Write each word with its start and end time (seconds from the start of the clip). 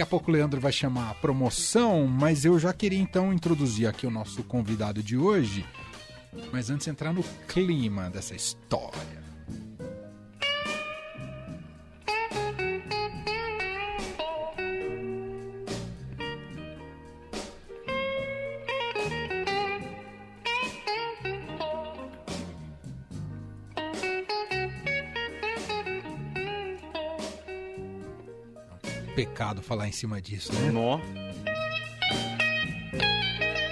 Daqui 0.00 0.08
a 0.08 0.18
pouco 0.18 0.30
o 0.30 0.32
Leandro 0.32 0.58
vai 0.58 0.72
chamar 0.72 1.10
a 1.10 1.14
promoção, 1.14 2.06
mas 2.06 2.46
eu 2.46 2.58
já 2.58 2.72
queria 2.72 2.98
então 2.98 3.34
introduzir 3.34 3.86
aqui 3.86 4.06
o 4.06 4.10
nosso 4.10 4.42
convidado 4.42 5.02
de 5.02 5.14
hoje. 5.14 5.62
Mas 6.50 6.70
antes 6.70 6.88
entrar 6.88 7.12
no 7.12 7.22
clima 7.46 8.08
dessa 8.08 8.34
história. 8.34 9.29
Pecado 29.40 29.62
falar 29.62 29.88
em 29.88 29.92
cima 29.92 30.20
disso, 30.20 30.52
né? 30.52 30.70
Nó. 30.70 31.00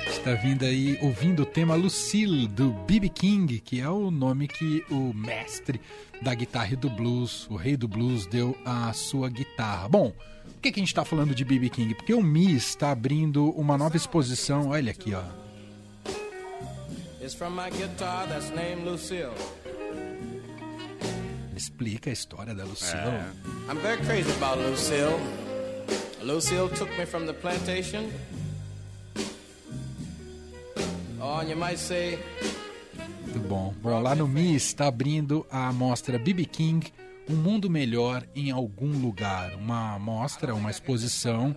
Está 0.08 0.32
vindo 0.32 0.64
aí 0.64 0.98
ouvindo 1.02 1.42
o 1.42 1.46
tema 1.46 1.74
Lucille 1.74 2.48
do 2.48 2.70
B.B. 2.86 3.10
King, 3.10 3.60
que 3.60 3.78
é 3.78 3.88
o 3.88 4.10
nome 4.10 4.48
que 4.48 4.82
o 4.90 5.12
mestre 5.12 5.78
da 6.22 6.34
guitarra 6.34 6.72
e 6.72 6.76
do 6.76 6.88
blues, 6.88 7.46
o 7.50 7.56
rei 7.56 7.76
do 7.76 7.86
blues, 7.86 8.26
deu 8.26 8.56
à 8.64 8.90
sua 8.94 9.28
guitarra. 9.28 9.88
Bom, 9.90 10.10
por 10.10 10.62
que, 10.62 10.72
que 10.72 10.80
a 10.80 10.82
gente 10.82 10.88
está 10.88 11.04
falando 11.04 11.34
de 11.34 11.44
B.B. 11.44 11.68
King? 11.68 11.94
Porque 11.94 12.14
o 12.14 12.22
Miss 12.22 12.70
está 12.70 12.90
abrindo 12.90 13.50
uma 13.50 13.76
nova 13.76 13.96
exposição, 13.96 14.70
olha 14.70 14.90
aqui, 14.90 15.12
ó. 15.12 15.22
It's 17.20 17.34
from 17.34 17.50
my 17.50 17.70
guitar 17.70 18.26
that's 18.26 18.48
named 18.50 18.88
Lucille. 18.88 19.34
Explica 21.54 22.08
a 22.08 22.12
história 22.12 22.54
da 22.54 22.64
Lucille. 22.64 23.00
É. 23.00 23.70
I'm 23.70 23.78
very 23.82 24.00
crazy 24.02 24.30
about 24.30 24.58
Lucille. 24.62 25.47
Lucille 26.22 26.68
took 26.70 26.90
me 26.98 27.06
from 27.06 27.26
the 27.26 27.32
plantation. 27.32 28.10
Oh, 31.20 31.38
and 31.40 31.48
you 31.48 31.56
might 31.56 31.78
say, 31.78 32.18
Muito 33.24 33.40
bom. 33.48 33.74
Bom, 33.82 34.00
lá 34.02 34.14
no 34.14 34.26
MIS 34.26 34.64
está 34.66 34.86
abrindo 34.88 35.46
a 35.50 35.72
mostra 35.72 36.18
BB 36.18 36.44
King, 36.46 36.92
Um 37.28 37.34
Mundo 37.36 37.68
Melhor 37.70 38.24
em 38.34 38.50
Algum 38.50 38.92
Lugar. 38.98 39.54
Uma 39.56 39.98
mostra, 39.98 40.54
uma 40.54 40.70
exposição 40.70 41.56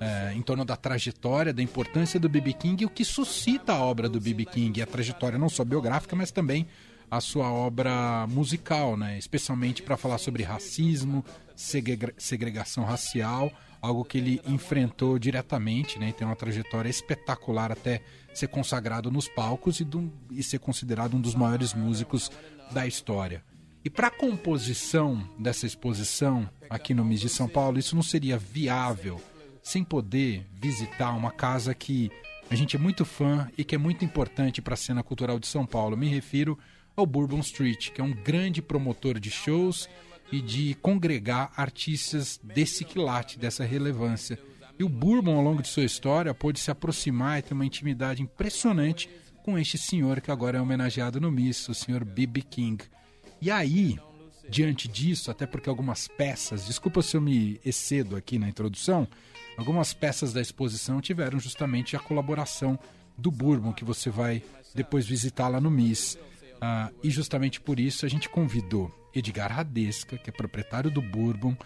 é, 0.00 0.32
em 0.34 0.42
torno 0.42 0.64
da 0.64 0.76
trajetória, 0.76 1.52
da 1.52 1.62
importância 1.62 2.20
do 2.20 2.28
BB 2.28 2.52
King 2.54 2.82
e 2.82 2.86
o 2.86 2.90
que 2.90 3.04
suscita 3.04 3.72
a 3.72 3.82
obra 3.82 4.08
do 4.08 4.20
BB 4.20 4.44
King. 4.46 4.80
A 4.82 4.86
trajetória 4.86 5.38
não 5.38 5.48
só 5.48 5.64
biográfica, 5.64 6.14
mas 6.14 6.30
também 6.30 6.66
a 7.10 7.20
sua 7.20 7.50
obra 7.50 8.26
musical, 8.28 8.96
né? 8.96 9.16
especialmente 9.18 9.82
para 9.82 9.96
falar 9.96 10.18
sobre 10.18 10.42
racismo, 10.42 11.24
segre- 11.56 12.14
segregação 12.18 12.84
racial, 12.84 13.50
algo 13.80 14.04
que 14.04 14.18
ele 14.18 14.40
enfrentou 14.46 15.18
diretamente, 15.18 15.98
né? 15.98 16.08
e 16.08 16.12
tem 16.12 16.26
uma 16.26 16.36
trajetória 16.36 16.88
espetacular 16.88 17.70
até 17.72 18.02
ser 18.34 18.48
consagrado 18.48 19.10
nos 19.10 19.28
palcos 19.28 19.80
e, 19.80 19.84
do- 19.84 20.12
e 20.30 20.42
ser 20.42 20.58
considerado 20.58 21.16
um 21.16 21.20
dos 21.20 21.34
maiores 21.34 21.74
músicos 21.74 22.30
da 22.72 22.86
história. 22.86 23.42
E 23.84 23.88
para 23.90 24.08
a 24.08 24.10
composição 24.10 25.22
dessa 25.38 25.66
exposição 25.66 26.48
aqui 26.68 26.92
no 26.92 27.04
MIS 27.04 27.20
de 27.20 27.28
São 27.28 27.48
Paulo, 27.48 27.78
isso 27.78 27.94
não 27.94 28.02
seria 28.02 28.36
viável 28.36 29.20
sem 29.62 29.84
poder 29.84 30.46
visitar 30.52 31.12
uma 31.12 31.30
casa 31.30 31.74
que 31.74 32.10
a 32.50 32.54
gente 32.54 32.76
é 32.76 32.78
muito 32.78 33.04
fã 33.04 33.48
e 33.56 33.62
que 33.64 33.74
é 33.74 33.78
muito 33.78 34.04
importante 34.04 34.60
para 34.62 34.74
a 34.74 34.76
cena 34.76 35.02
cultural 35.02 35.38
de 35.38 35.46
São 35.46 35.64
Paulo. 35.66 35.96
Me 35.96 36.08
refiro 36.08 36.58
ao 36.96 37.06
Bourbon 37.06 37.40
Street, 37.40 37.90
que 37.90 38.00
é 38.00 38.04
um 38.04 38.12
grande 38.12 38.60
promotor 38.60 39.20
de 39.20 39.30
shows 39.30 39.88
e 40.30 40.40
de 40.40 40.74
congregar 40.74 41.52
artistas 41.56 42.38
desse 42.42 42.84
quilate, 42.84 43.38
dessa 43.38 43.64
relevância. 43.64 44.38
E 44.78 44.84
o 44.84 44.88
Bourbon, 44.88 45.36
ao 45.36 45.42
longo 45.42 45.62
de 45.62 45.68
sua 45.68 45.84
história, 45.84 46.32
pôde 46.32 46.60
se 46.60 46.70
aproximar 46.70 47.38
e 47.38 47.42
ter 47.42 47.54
uma 47.54 47.66
intimidade 47.66 48.22
impressionante 48.22 49.08
com 49.42 49.58
este 49.58 49.78
senhor 49.78 50.20
que 50.20 50.30
agora 50.30 50.58
é 50.58 50.60
homenageado 50.60 51.20
no 51.20 51.30
Miss, 51.30 51.68
o 51.68 51.74
senhor 51.74 52.04
B.B. 52.04 52.42
King. 52.42 52.84
E 53.40 53.50
aí, 53.50 53.98
diante 54.48 54.86
disso, 54.86 55.30
até 55.30 55.46
porque 55.46 55.68
algumas 55.68 56.06
peças, 56.06 56.66
desculpa 56.66 57.02
se 57.02 57.16
eu 57.16 57.20
me 57.20 57.60
excedo 57.64 58.14
aqui 58.14 58.38
na 58.38 58.48
introdução, 58.48 59.08
algumas 59.56 59.92
peças 59.92 60.32
da 60.32 60.40
exposição 60.40 61.00
tiveram 61.00 61.40
justamente 61.40 61.96
a 61.96 62.00
colaboração 62.00 62.78
do 63.16 63.30
Bourbon, 63.30 63.72
que 63.72 63.84
você 63.84 64.10
vai 64.10 64.42
depois 64.74 65.06
visitar 65.06 65.48
lá 65.48 65.60
no 65.60 65.70
MIS. 65.70 66.18
Ah, 66.60 66.90
e 67.02 67.10
justamente 67.10 67.60
por 67.60 67.80
isso 67.80 68.04
a 68.04 68.08
gente 68.08 68.28
convidou 68.28 68.92
Edgar 69.18 69.52
Radesca, 69.52 70.16
que 70.16 70.30
é 70.30 70.32
proprietário 70.32 70.90
do 70.90 71.00
Bourbon, 71.02 71.56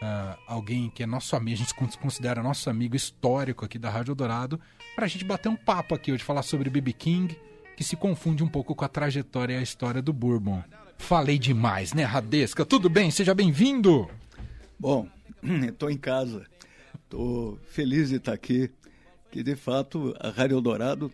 ah, 0.00 0.38
alguém 0.46 0.90
que 0.90 1.02
é 1.02 1.06
nosso 1.06 1.34
amigo, 1.34 1.56
a 1.56 1.58
gente 1.58 1.74
con- 1.74 1.88
considera 2.00 2.42
nosso 2.42 2.68
amigo 2.70 2.94
histórico 2.94 3.64
aqui 3.64 3.78
da 3.78 3.90
Rádio 3.90 4.14
Dourado, 4.14 4.60
para 4.94 5.04
a 5.06 5.08
gente 5.08 5.24
bater 5.24 5.48
um 5.48 5.56
papo 5.56 5.94
aqui 5.94 6.12
hoje, 6.12 6.22
falar 6.22 6.42
sobre 6.42 6.70
B.B. 6.70 6.92
King, 6.92 7.36
que 7.76 7.84
se 7.84 7.96
confunde 7.96 8.42
um 8.42 8.48
pouco 8.48 8.74
com 8.74 8.84
a 8.84 8.88
trajetória 8.88 9.54
e 9.54 9.56
a 9.56 9.62
história 9.62 10.02
do 10.02 10.12
Bourbon. 10.12 10.62
Falei 10.98 11.38
demais, 11.38 11.92
né, 11.92 12.02
Radesca? 12.04 12.64
Tudo 12.64 12.88
bem? 12.90 13.10
Seja 13.10 13.34
bem-vindo! 13.34 14.08
Bom, 14.78 15.08
estou 15.68 15.90
em 15.90 15.96
casa, 15.96 16.46
estou 17.04 17.58
feliz 17.70 18.08
de 18.08 18.16
estar 18.16 18.32
aqui, 18.32 18.70
que 19.30 19.42
de 19.42 19.54
fato 19.56 20.14
a 20.20 20.30
Rádio 20.30 20.56
Eldorado, 20.56 21.12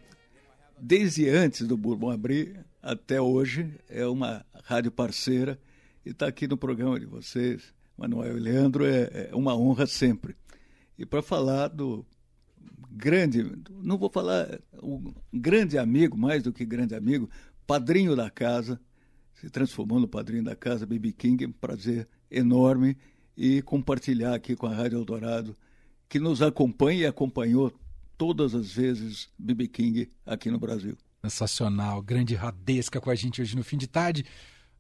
desde 0.79 1.29
antes 1.29 1.67
do 1.67 1.77
Bourbon 1.77 2.11
abrir 2.11 2.65
até 2.83 3.21
hoje, 3.21 3.71
é 3.89 4.07
uma 4.07 4.45
rádio 4.65 4.91
parceira 4.91 5.59
e 6.05 6.11
está 6.11 6.27
aqui 6.27 6.47
no 6.47 6.57
programa 6.57 6.99
de 6.99 7.07
vocês, 7.07 7.75
Manuel 7.97 8.37
e 8.37 8.41
Leandro, 8.41 8.85
é, 8.85 9.29
é 9.31 9.35
uma 9.35 9.57
honra 9.57 9.87
sempre. 9.87 10.37
E 10.99 11.07
para 11.07 11.23
falar 11.23 11.69
do 11.69 12.05
grande, 12.91 13.45
não 13.83 13.99
vou 13.99 14.11
falar, 14.11 14.61
um 14.83 15.13
grande 15.33 15.79
amigo, 15.79 16.17
mais 16.17 16.43
do 16.43 16.53
que 16.53 16.65
grande 16.65 16.95
amigo, 16.95 17.29
padrinho 17.67 18.15
da 18.15 18.31
casa, 18.31 18.81
se 19.35 19.51
transformou 19.51 19.99
no 19.99 20.07
padrinho 20.07 20.45
da 20.45 20.55
casa, 20.55 20.87
BB 20.87 21.13
King, 21.13 21.45
é 21.45 21.49
um 21.49 21.53
prazer 21.53 22.09
enorme 22.31 22.97
e 23.37 23.63
compartilhar 23.63 24.35
aqui 24.35 24.55
com 24.55 24.67
a 24.67 24.75
Rádio 24.75 24.99
Eldorado, 24.99 25.57
que 26.09 26.21
nos 26.21 26.41
acompanha 26.41 27.03
e 27.03 27.07
acompanhou 27.07 27.73
todas 28.17 28.55
as 28.55 28.73
vezes 28.73 29.29
BB 29.39 29.69
King 29.69 30.11
aqui 30.25 30.51
no 30.51 30.59
Brasil. 30.59 30.97
Sensacional, 31.23 32.01
grande 32.03 32.35
Radesca 32.35 33.01
com 33.01 33.11
a 33.11 33.15
gente 33.15 33.41
hoje 33.41 33.57
no 33.57 33.65
fim 33.65 33.77
de 33.77 33.89
tarde. 33.89 34.25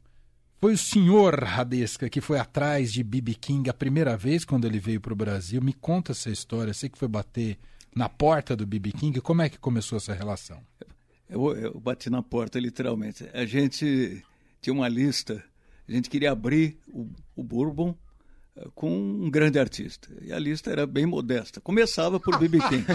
foi 0.59 0.73
o 0.73 0.77
senhor 0.77 1.43
Radesca 1.43 2.09
que 2.09 2.21
foi 2.21 2.37
atrás 2.39 2.91
de 2.93 3.03
B.B. 3.03 3.33
King 3.35 3.69
a 3.69 3.73
primeira 3.73 4.15
vez 4.15 4.45
quando 4.45 4.65
ele 4.65 4.79
veio 4.79 5.01
para 5.01 5.13
o 5.13 5.15
Brasil. 5.15 5.61
Me 5.61 5.73
conta 5.73 6.11
essa 6.11 6.29
história. 6.29 6.73
Sei 6.73 6.89
que 6.89 6.97
foi 6.97 7.07
bater 7.07 7.57
na 7.95 8.07
porta 8.07 8.55
do 8.55 8.65
BB 8.65 8.91
King. 8.93 9.19
Como 9.21 9.41
é 9.41 9.49
que 9.49 9.57
começou 9.57 9.97
essa 9.97 10.13
relação? 10.13 10.61
Eu, 11.29 11.55
eu 11.55 11.79
bati 11.79 12.09
na 12.09 12.21
porta, 12.21 12.59
literalmente. 12.59 13.27
A 13.33 13.45
gente 13.45 14.23
tinha 14.61 14.73
uma 14.73 14.87
lista, 14.87 15.43
a 15.87 15.91
gente 15.91 16.09
queria 16.09 16.31
abrir 16.31 16.77
o, 16.87 17.09
o 17.35 17.43
Bourbon 17.43 17.95
com 18.75 18.91
um 18.91 19.29
grande 19.29 19.57
artista. 19.57 20.09
E 20.21 20.31
a 20.31 20.39
lista 20.39 20.69
era 20.71 20.85
bem 20.85 21.05
modesta. 21.05 21.61
Começava 21.61 22.19
por 22.19 22.37
B.B. 22.37 22.59
King. 22.69 22.85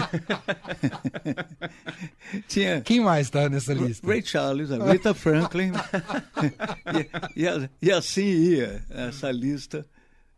Tinha 2.47 2.81
Quem 2.81 3.01
mais 3.01 3.27
está 3.27 3.49
nessa 3.49 3.73
lista? 3.73 4.05
Ray 4.05 4.23
Charles, 4.23 4.71
a 4.71 4.91
Rita 4.91 5.13
Franklin. 5.13 5.71
e, 7.35 7.43
e, 7.43 7.69
e, 7.81 7.91
assim 7.91 8.25
ia 8.25 8.85
essa 8.89 9.31
lista. 9.31 9.85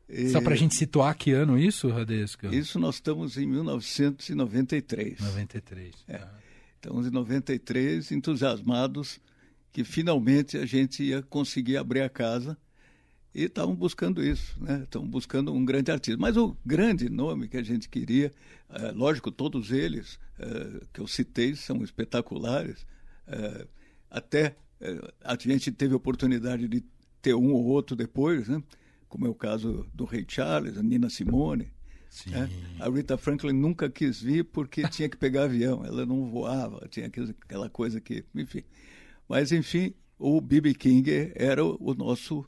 E... 0.08 0.30
Só 0.30 0.42
para 0.42 0.54
a 0.54 0.58
gente 0.58 0.76
situar 0.76 1.16
que 1.16 1.32
ano 1.32 1.58
isso, 1.60 1.90
Radesco? 1.90 2.48
Isso 2.48 2.80
nós 2.80 2.96
estamos 2.96 3.38
em 3.38 3.46
1993. 3.46 5.20
93. 5.20 5.96
É. 6.08 6.16
Ah. 6.16 6.30
Estamos 6.76 7.08
em 7.08 7.12
93, 7.12 8.12
entusiasmados 8.14 9.20
que 9.72 9.84
finalmente 9.84 10.58
a 10.58 10.66
gente 10.66 11.04
ia 11.04 11.22
conseguir 11.22 11.78
abrir 11.78 12.02
a 12.02 12.10
casa 12.10 12.58
e 13.34 13.44
estavam 13.44 13.76
buscando 13.76 14.24
isso, 14.24 14.56
né? 14.62 14.82
Estão 14.84 15.06
buscando 15.08 15.54
um 15.54 15.64
grande 15.64 15.92
artista. 15.92 16.20
Mas 16.20 16.36
o 16.36 16.58
grande 16.66 17.10
nome 17.10 17.48
que 17.48 17.58
a 17.58 17.64
gente 17.64 17.88
queria, 17.88 18.32
é, 18.70 18.92
lógico, 18.92 19.32
todos 19.32 19.72
eles 19.72 20.20
é, 20.40 20.86
que 20.92 21.00
eu 21.00 21.08
citei 21.08 21.56
são 21.56 21.84
espetaculares. 21.84 22.86
É, 23.28 23.68
até 24.10 24.56
a 25.24 25.36
gente 25.38 25.72
teve 25.72 25.94
a 25.94 25.98
oportunidade 25.98 26.68
de 26.68 26.84
ter 27.22 27.34
um 27.36 27.52
ou 27.52 27.66
outro 27.66 27.96
depois, 27.96 28.48
né? 28.48 28.64
Como 29.08 29.28
é 29.28 29.30
o 29.30 29.36
caso 29.36 29.86
do 29.94 30.06
Ray 30.06 30.26
Charles, 30.28 30.78
a 30.78 30.84
Nina 30.84 31.10
Simone, 31.10 31.70
é? 32.34 32.84
A 32.84 32.90
Rita 32.90 33.18
Franklin 33.18 33.54
nunca 33.54 33.90
quis 33.90 34.22
vir 34.22 34.44
porque 34.46 34.88
tinha 34.90 35.08
que 35.08 35.18
pegar 35.18 35.44
avião, 35.44 35.86
ela 35.86 36.06
não 36.06 36.30
voava, 36.30 36.88
tinha 36.90 37.08
aquela 37.08 37.70
coisa 37.70 38.02
que, 38.02 38.26
enfim. 38.36 38.64
Mas, 39.28 39.52
enfim, 39.52 39.94
o 40.18 40.42
B.B. 40.42 40.74
King 40.74 41.32
era 41.36 41.64
o 41.64 41.94
nosso 41.94 42.44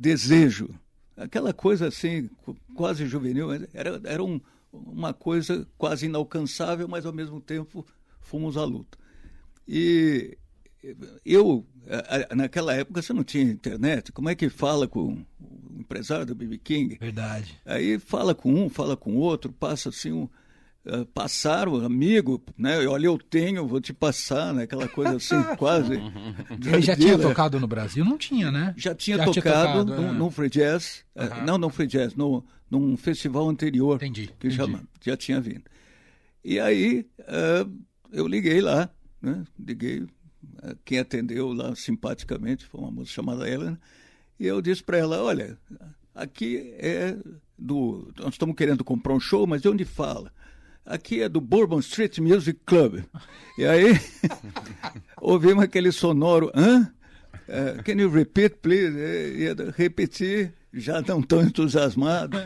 desejo. 0.00 0.70
Aquela 1.14 1.52
coisa 1.52 1.88
assim, 1.88 2.30
quase 2.74 3.06
juvenil, 3.06 3.52
era, 3.74 4.00
era 4.04 4.24
um, 4.24 4.40
uma 4.72 5.12
coisa 5.12 5.68
quase 5.76 6.06
inalcançável, 6.06 6.88
mas 6.88 7.04
ao 7.04 7.12
mesmo 7.12 7.40
tempo 7.40 7.84
fomos 8.22 8.56
à 8.56 8.64
luta. 8.64 8.98
E 9.68 10.38
eu, 11.24 11.66
naquela 12.34 12.72
época 12.74 13.02
você 13.02 13.12
não 13.12 13.22
tinha 13.22 13.44
internet, 13.44 14.10
como 14.12 14.30
é 14.30 14.34
que 14.34 14.48
fala 14.48 14.88
com 14.88 15.22
o 15.38 15.78
empresário 15.78 16.24
do 16.24 16.34
BB 16.34 16.56
King? 16.58 16.96
Verdade. 16.98 17.60
Aí 17.66 17.98
fala 17.98 18.34
com 18.34 18.54
um, 18.54 18.70
fala 18.70 18.96
com 18.96 19.16
outro, 19.16 19.52
passa 19.52 19.90
assim 19.90 20.12
um. 20.12 20.28
Uh, 20.82 21.04
passaram, 21.06 21.76
amigo, 21.84 22.42
né? 22.56 22.86
Olha, 22.86 23.06
eu 23.06 23.18
tenho, 23.18 23.66
vou 23.66 23.82
te 23.82 23.92
passar, 23.92 24.54
né? 24.54 24.62
Aquela 24.62 24.88
coisa 24.88 25.16
assim, 25.16 25.42
quase. 25.58 25.92
Ele 25.94 26.80
já 26.80 26.96
tinha 26.96 27.18
tocado 27.18 27.60
no 27.60 27.66
Brasil? 27.66 28.02
Não 28.02 28.16
tinha, 28.16 28.50
né? 28.50 28.72
Já 28.78 28.94
tinha 28.94 29.18
já 29.18 29.24
tocado, 29.26 29.42
tinha 29.42 29.54
tocado 29.54 30.02
no, 30.02 30.08
é. 30.08 30.12
no, 30.12 30.30
Free 30.30 30.48
Jazz, 30.48 31.04
uh, 31.14 31.44
não 31.44 31.58
no 31.58 31.68
Free 31.68 31.86
Jazz, 31.86 32.14
no, 32.14 32.42
num 32.70 32.96
festival 32.96 33.46
anterior. 33.48 33.96
Entendi. 33.96 34.30
Que 34.38 34.48
entendi. 34.48 34.72
Já, 34.72 34.80
já 35.02 35.16
tinha 35.18 35.38
vindo. 35.38 35.64
E 36.42 36.58
aí 36.58 37.06
uh, 37.20 37.70
eu 38.10 38.26
liguei 38.26 38.62
lá, 38.62 38.88
né? 39.20 39.44
Liguei, 39.58 40.06
quem 40.84 40.98
atendeu 40.98 41.52
lá 41.52 41.74
simpaticamente 41.76 42.64
foi 42.64 42.80
uma 42.80 42.90
moça 42.90 43.10
chamada 43.10 43.48
Ellen, 43.48 43.76
e 44.38 44.46
eu 44.46 44.62
disse 44.62 44.82
para 44.82 44.96
ela: 44.96 45.22
olha, 45.22 45.58
aqui 46.14 46.74
é 46.78 47.16
do. 47.58 48.10
Nós 48.18 48.34
estamos 48.34 48.56
querendo 48.56 48.82
comprar 48.82 49.12
um 49.12 49.20
show, 49.20 49.46
mas 49.46 49.60
de 49.60 49.68
onde 49.68 49.84
fala? 49.84 50.32
Aqui 50.84 51.22
é 51.22 51.28
do 51.28 51.40
Bourbon 51.40 51.78
Street 51.80 52.18
Music 52.18 52.58
Club. 52.64 53.02
E 53.58 53.64
aí, 53.64 54.00
ouvimos 55.20 55.64
aquele 55.64 55.92
sonoro, 55.92 56.50
hã? 56.54 56.92
Uh, 57.48 57.82
can 57.82 57.94
you 57.94 58.10
repeat, 58.10 58.56
please? 58.62 58.96
E, 58.96 59.44
e 59.44 59.70
repetir, 59.76 60.54
já 60.72 61.02
não 61.02 61.20
tão 61.22 61.42
entusiasmado. 61.42 62.36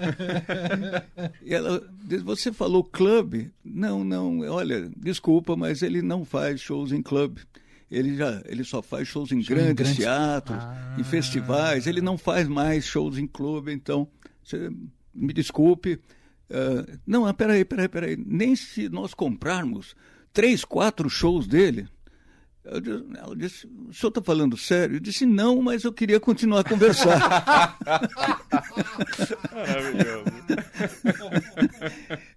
e 1.44 1.54
ela 1.54 1.82
disse, 2.04 2.24
você 2.24 2.52
falou 2.52 2.82
club? 2.82 3.48
Não, 3.64 4.02
não, 4.02 4.40
olha, 4.40 4.90
desculpa, 4.96 5.56
mas 5.56 5.82
ele 5.82 6.02
não 6.02 6.24
faz 6.24 6.60
shows 6.60 6.92
em 6.92 7.02
clube 7.02 7.42
ele 7.90 8.16
já 8.16 8.42
ele 8.46 8.64
só 8.64 8.82
faz 8.82 9.08
shows 9.08 9.30
em 9.30 9.42
Show 9.42 9.56
grandes, 9.56 9.90
em 9.90 9.94
teatros, 9.94 10.58
ah. 10.58 10.96
em 10.98 11.04
festivais, 11.04 11.86
ele 11.86 12.00
não 12.00 12.18
faz 12.18 12.48
mais 12.48 12.84
shows 12.84 13.18
em 13.18 13.26
clube, 13.26 13.72
então 13.72 14.08
você 14.42 14.70
me 15.14 15.32
desculpe. 15.32 16.00
Uh, 16.50 16.98
não, 17.06 17.26
ah, 17.26 17.34
peraí, 17.34 17.64
peraí, 17.64 17.88
peraí. 17.88 18.16
Nem 18.16 18.54
se 18.54 18.88
nós 18.88 19.14
comprarmos 19.14 19.94
três, 20.32 20.64
quatro 20.64 21.08
shows 21.08 21.46
dele. 21.46 21.88
Disse, 22.82 23.04
ela 23.18 23.36
disse, 23.36 23.66
o 23.66 23.92
senhor 23.92 24.08
está 24.08 24.22
falando 24.22 24.56
sério? 24.56 24.96
Eu 24.96 25.00
disse, 25.00 25.26
não, 25.26 25.60
mas 25.60 25.84
eu 25.84 25.92
queria 25.92 26.18
continuar 26.18 26.60
a 26.60 26.64
conversar. 26.64 27.78
Maravilhoso. 29.52 30.24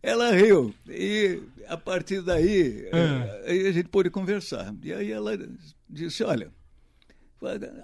ela 0.04 0.31
riu. 0.31 0.74
E 0.89 1.42
a 1.68 1.77
partir 1.77 2.21
daí, 2.21 2.89
é. 2.92 3.68
a 3.68 3.71
gente 3.71 3.88
pôde 3.88 4.09
conversar. 4.09 4.75
E 4.83 4.92
aí 4.92 5.12
ela 5.12 5.38
disse: 5.89 6.24
Olha, 6.24 6.51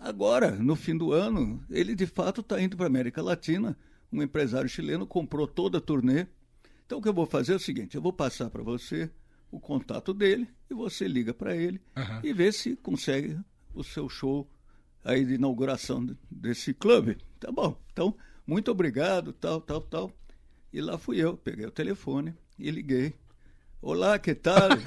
agora, 0.01 0.51
no 0.51 0.75
fim 0.75 0.97
do 0.97 1.13
ano, 1.13 1.63
ele 1.69 1.95
de 1.95 2.05
fato 2.05 2.41
está 2.41 2.61
indo 2.61 2.75
para 2.75 2.85
a 2.85 2.89
América 2.89 3.21
Latina. 3.21 3.77
Um 4.13 4.21
empresário 4.21 4.69
chileno 4.69 5.07
comprou 5.07 5.47
toda 5.47 5.79
a 5.79 5.81
turnê. 5.81 6.27
Então, 6.85 6.99
o 6.99 7.01
que 7.01 7.09
eu 7.09 7.13
vou 7.13 7.25
fazer 7.25 7.53
é 7.53 7.55
o 7.55 7.59
seguinte: 7.59 7.95
eu 7.95 8.01
vou 8.01 8.13
passar 8.13 8.51
para 8.51 8.61
você 8.61 9.09
o 9.49 9.59
contato 9.59 10.13
dele 10.13 10.47
e 10.69 10.75
você 10.75 11.07
liga 11.07 11.33
para 11.33 11.55
ele 11.55 11.81
uhum. 11.97 12.19
e 12.23 12.31
vê 12.31 12.51
se 12.51 12.75
consegue 12.75 13.39
o 13.73 13.83
seu 13.83 14.07
show 14.07 14.47
aí 15.03 15.25
de 15.25 15.33
inauguração 15.33 16.15
desse 16.29 16.75
clube. 16.75 17.17
Tá 17.39 17.51
bom. 17.51 17.75
Então, 17.91 18.15
muito 18.45 18.69
obrigado, 18.69 19.33
tal, 19.33 19.59
tal, 19.59 19.81
tal. 19.81 20.11
E 20.71 20.79
lá 20.79 20.99
fui 20.99 21.17
eu, 21.17 21.35
peguei 21.35 21.65
o 21.65 21.71
telefone 21.71 22.35
e 22.59 22.69
liguei. 22.69 23.15
Olá, 23.81 24.19
que 24.19 24.35
tal? 24.35 24.69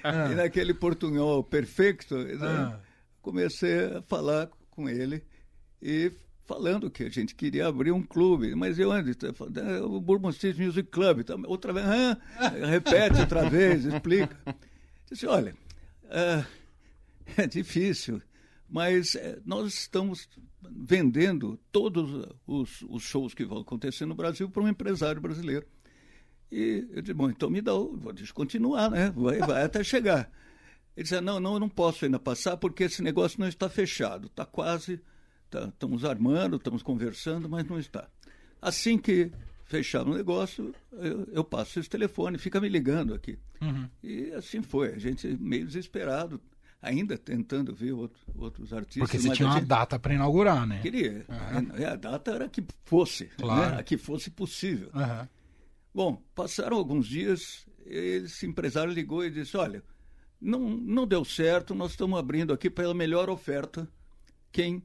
e 0.32 0.34
naquele 0.34 0.72
portunhol 0.72 1.44
perfeito, 1.44 2.16
né, 2.16 2.38
ah. 2.42 2.80
comecei 3.20 3.96
a 3.96 4.02
falar 4.02 4.48
com 4.70 4.88
ele 4.88 5.22
e 5.80 6.10
falando 6.46 6.90
que 6.90 7.04
a 7.04 7.08
gente 7.08 7.34
queria 7.34 7.66
abrir 7.66 7.92
um 7.92 8.02
clube. 8.02 8.54
Mas 8.54 8.78
eu 8.78 8.90
ando, 8.90 9.10
o 9.84 10.00
Bourbon 10.00 10.30
Street 10.30 10.58
Music 10.58 10.88
Club, 10.90 11.22
tá, 11.22 11.34
outra 11.46 11.72
vez, 11.72 11.86
ah, 11.86 12.16
repete 12.66 13.20
outra 13.20 13.48
vez, 13.50 13.84
explica. 13.84 14.36
Disse, 15.10 15.26
olha, 15.26 15.54
é, 16.08 16.44
é 17.36 17.46
difícil, 17.46 18.20
mas 18.68 19.14
é, 19.14 19.38
nós 19.44 19.74
estamos 19.74 20.28
vendendo 20.70 21.58
todos 21.70 22.28
os, 22.46 22.82
os 22.88 23.02
shows 23.02 23.34
que 23.34 23.44
vão 23.44 23.58
acontecer 23.58 24.06
no 24.06 24.14
Brasil 24.14 24.48
para 24.48 24.62
um 24.62 24.68
empresário 24.68 25.20
brasileiro. 25.20 25.66
E 26.50 26.86
eu 26.92 27.02
disse, 27.02 27.14
bom, 27.14 27.28
então 27.28 27.50
me 27.50 27.60
dá, 27.60 27.72
vou 27.72 28.12
descontinuar, 28.12 28.90
né? 28.90 29.12
Vai, 29.16 29.38
vai 29.38 29.64
até 29.64 29.82
chegar. 29.82 30.30
Ele 30.96 31.02
disse, 31.02 31.20
não, 31.20 31.40
não, 31.40 31.54
eu 31.54 31.60
não 31.60 31.68
posso 31.68 32.04
ainda 32.04 32.18
passar 32.18 32.56
porque 32.56 32.84
esse 32.84 33.02
negócio 33.02 33.40
não 33.40 33.48
está 33.48 33.68
fechado. 33.68 34.28
Está 34.28 34.46
quase, 34.46 35.00
tá, 35.54 35.68
estamos 35.68 36.04
armando, 36.04 36.56
estamos 36.56 36.82
conversando, 36.82 37.48
mas 37.48 37.64
não 37.64 37.78
está. 37.78 38.08
Assim 38.60 38.98
que 38.98 39.30
fechar 39.64 40.06
o 40.06 40.14
negócio, 40.14 40.74
eu, 40.92 41.28
eu, 41.32 41.44
passo 41.44 41.78
esse 41.78 41.88
telefone, 41.88 42.38
fica 42.38 42.60
me 42.60 42.68
ligando 42.68 43.14
aqui. 43.14 43.38
Uhum. 43.60 43.88
E 44.02 44.32
assim 44.32 44.62
foi, 44.62 44.92
a 44.92 44.98
gente 44.98 45.26
meio 45.40 45.66
desesperado, 45.66 46.40
ainda 46.82 47.16
tentando 47.16 47.74
ver 47.74 47.92
outro, 47.92 48.20
outros 48.36 48.72
artistas. 48.72 49.02
Porque 49.02 49.18
você 49.18 49.34
tinha 49.34 49.48
uma 49.48 49.58
gente... 49.58 49.68
data 49.68 49.98
para 49.98 50.14
inaugurar, 50.14 50.66
né? 50.66 50.80
Queria. 50.80 51.24
Uhum. 51.28 51.86
A 51.86 51.96
data 51.96 52.30
era 52.32 52.48
que 52.48 52.64
fosse, 52.84 53.24
né? 53.24 53.30
claro. 53.38 53.74
né? 53.74 53.80
a 53.80 53.82
que 53.82 53.96
fosse 53.96 54.30
possível. 54.30 54.90
Uhum. 54.94 55.28
Bom, 55.94 56.22
passaram 56.34 56.76
alguns 56.76 57.06
dias, 57.06 57.66
esse 57.86 58.46
empresário 58.46 58.92
ligou 58.92 59.24
e 59.24 59.30
disse: 59.30 59.56
Olha, 59.56 59.82
não, 60.40 60.60
não 60.60 61.06
deu 61.06 61.24
certo, 61.24 61.74
nós 61.74 61.92
estamos 61.92 62.18
abrindo 62.18 62.52
aqui 62.52 62.68
pela 62.68 62.92
melhor 62.92 63.30
oferta 63.30 63.88
quem 64.52 64.82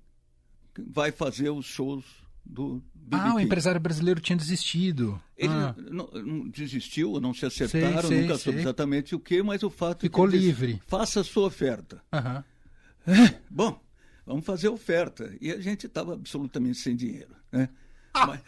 vai 0.78 1.12
fazer 1.12 1.50
os 1.50 1.66
shows 1.66 2.04
do 2.46 2.82
Ah, 3.12 3.36
o 3.36 3.40
empresário 3.40 3.80
brasileiro 3.80 4.20
tinha 4.20 4.38
desistido. 4.38 5.22
Ele 5.38 5.54
ah. 5.54 5.76
não, 5.78 6.10
não, 6.12 6.50
desistiu, 6.50 7.20
não 7.20 7.34
se 7.34 7.46
acertaram, 7.46 8.02
sei, 8.02 8.10
sei, 8.10 8.22
nunca 8.22 8.38
soube 8.38 8.60
exatamente 8.60 9.16
o 9.16 9.20
que, 9.20 9.42
mas 9.44 9.64
o 9.64 9.70
fato 9.70 10.02
Ficou 10.02 10.28
é 10.28 10.32
que 10.32 10.38
livre. 10.38 10.74
Disse, 10.74 10.86
faça 10.88 11.22
a 11.22 11.24
sua 11.24 11.48
oferta. 11.48 12.02
Uhum. 12.14 12.44
bom, 13.50 13.80
vamos 14.26 14.46
fazer 14.46 14.70
oferta. 14.70 15.34
E 15.40 15.52
a 15.52 15.60
gente 15.60 15.86
estava 15.86 16.14
absolutamente 16.14 16.78
sem 16.80 16.96
dinheiro. 16.96 17.36
Né? 17.52 17.70
Mas... 18.14 18.42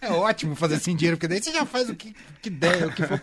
é 0.00 0.10
ótimo 0.10 0.54
fazer 0.54 0.78
sem 0.78 0.96
dinheiro, 0.96 1.16
porque 1.16 1.28
daí 1.28 1.42
você 1.42 1.52
já 1.52 1.66
faz 1.66 1.90
o 1.90 1.94
que, 1.94 2.14
que 2.40 2.48
der. 2.48 2.86
O 2.86 2.92
que 2.92 3.02
for... 3.02 3.20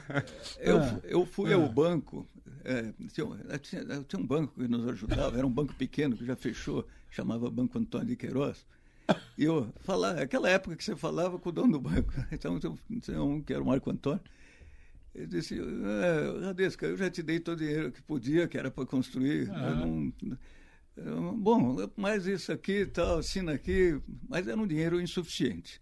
eu, 0.60 0.80
ah. 0.80 1.00
eu 1.04 1.26
fui 1.26 1.54
ao 1.54 1.68
banco, 1.68 2.28
é, 2.64 2.94
tinha, 3.10 3.60
tinha, 3.60 4.04
tinha, 4.04 4.22
um 4.22 4.26
banco 4.26 4.54
que 4.56 4.68
nos 4.68 4.88
ajudava, 4.88 5.38
era 5.38 5.46
um 5.46 5.52
banco 5.52 5.74
pequeno 5.76 6.16
que 6.16 6.26
já 6.26 6.36
fechou, 6.36 6.88
chamava 7.10 7.50
Banco 7.50 7.78
Antônio 7.78 8.08
de 8.08 8.16
Queiroz. 8.16 8.66
E 9.38 9.44
eu 9.44 9.74
falar, 9.82 10.20
aquela 10.20 10.50
época 10.50 10.76
que 10.76 10.84
você 10.84 10.96
falava 10.96 11.38
com 11.38 11.50
o 11.50 11.52
dono 11.52 11.74
do 11.74 11.80
banco, 11.80 12.14
então 12.32 12.60
tinha 13.02 13.22
um 13.22 13.42
que 13.42 13.54
era 13.54 13.62
o 13.62 13.66
Marco 13.66 13.90
Antônio, 13.90 14.22
ele 15.14 15.28
disse, 15.28 15.60
é, 15.60 16.46
Radesca, 16.46 16.86
eu 16.86 16.96
já 16.96 17.10
te 17.10 17.22
dei 17.22 17.40
todo 17.40 17.58
o 17.58 17.60
dinheiro 17.60 17.92
que 17.92 18.02
podia, 18.02 18.48
que 18.48 18.58
era 18.58 18.72
para 18.72 18.86
construir. 18.86 19.50
Não, 20.96 21.38
bom, 21.38 21.76
mas 21.98 22.26
isso 22.26 22.52
aqui 22.52 22.86
tal, 22.86 23.20
assina 23.20 23.54
aqui, 23.54 24.02
mas 24.28 24.48
era 24.48 24.60
um 24.60 24.68
dinheiro 24.68 25.02
insuficiente. 25.02 25.82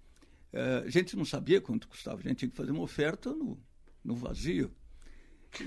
É, 0.51 0.83
a 0.85 0.89
gente 0.89 1.15
não 1.15 1.25
sabia 1.25 1.61
quanto 1.61 1.87
custava, 1.87 2.19
a 2.19 2.23
gente 2.23 2.37
tinha 2.37 2.49
que 2.49 2.57
fazer 2.57 2.71
uma 2.71 2.81
oferta 2.81 3.31
no, 3.31 3.59
no 4.03 4.15
vazio. 4.15 4.71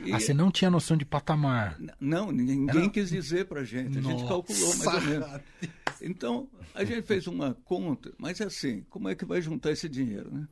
E, 0.04 0.12
ah, 0.12 0.20
você 0.20 0.32
não 0.32 0.50
tinha 0.50 0.70
noção 0.70 0.96
de 0.96 1.04
patamar? 1.04 1.78
Não, 1.98 2.30
ninguém 2.30 2.82
Era... 2.82 2.90
quis 2.90 3.10
dizer 3.10 3.46
para 3.46 3.60
a 3.60 3.64
gente. 3.64 3.98
A 3.98 4.00
Nossa. 4.00 4.16
gente 4.16 4.28
calculou 4.28 4.76
mais 4.76 4.94
ou 4.94 5.00
menos. 5.00 5.40
Então, 6.00 6.48
a 6.74 6.84
gente 6.84 7.02
fez 7.02 7.26
uma 7.26 7.54
conta, 7.64 8.12
mas 8.16 8.40
é 8.40 8.44
assim, 8.44 8.84
como 8.88 9.08
é 9.08 9.14
que 9.14 9.24
vai 9.24 9.42
juntar 9.42 9.70
esse 9.70 9.88
dinheiro? 9.88 10.32
Né? 10.32 10.48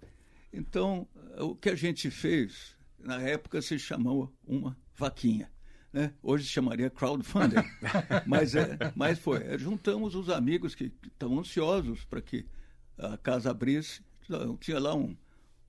Então, 0.52 1.06
o 1.38 1.54
que 1.54 1.70
a 1.70 1.74
gente 1.74 2.10
fez, 2.10 2.76
na 2.98 3.20
época 3.20 3.62
se 3.62 3.78
chamou 3.78 4.32
uma 4.46 4.76
vaquinha. 4.96 5.50
Né? 5.92 6.12
Hoje 6.22 6.44
se 6.44 6.50
chamaria 6.50 6.90
crowdfunding. 6.90 7.56
mas, 8.26 8.54
é, 8.54 8.78
mas 8.94 9.18
foi. 9.18 9.42
É, 9.44 9.58
juntamos 9.58 10.14
os 10.14 10.28
amigos 10.28 10.74
que 10.74 10.92
estavam 11.06 11.40
ansiosos 11.40 12.04
para 12.04 12.20
que 12.20 12.46
a 12.98 13.16
casa 13.16 13.50
abrisse. 13.50 14.02
Tinha 14.60 14.78
lá 14.78 14.94
um, 14.94 15.16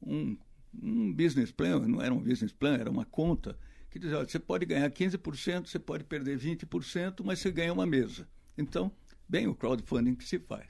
um 0.01 0.38
um 0.74 1.13
business 1.13 1.51
plan, 1.51 1.80
não 1.80 2.01
era 2.01 2.13
um 2.13 2.22
business 2.22 2.54
plan, 2.54 2.75
era 2.75 2.90
uma 2.90 3.06
conta, 3.06 3.58
que 3.90 4.00
dizia, 4.00 4.18
olha, 4.18 4.28
você 4.28 4.40
pode 4.40 4.66
ganhar 4.66 4.90
15%, 4.90 5.68
você 5.68 5.80
pode 5.80 6.04
perder 6.06 6.38
20%, 6.38 7.22
mas 7.24 7.40
você 7.40 7.51
ganha 7.51 7.74
uma 7.74 7.86
mesa. 7.86 8.28
Então, 8.58 8.92
bem 9.28 9.48
o 9.48 9.56
crowdfunding 9.56 10.16
que 10.16 10.24
se 10.24 10.40
faz. 10.40 10.68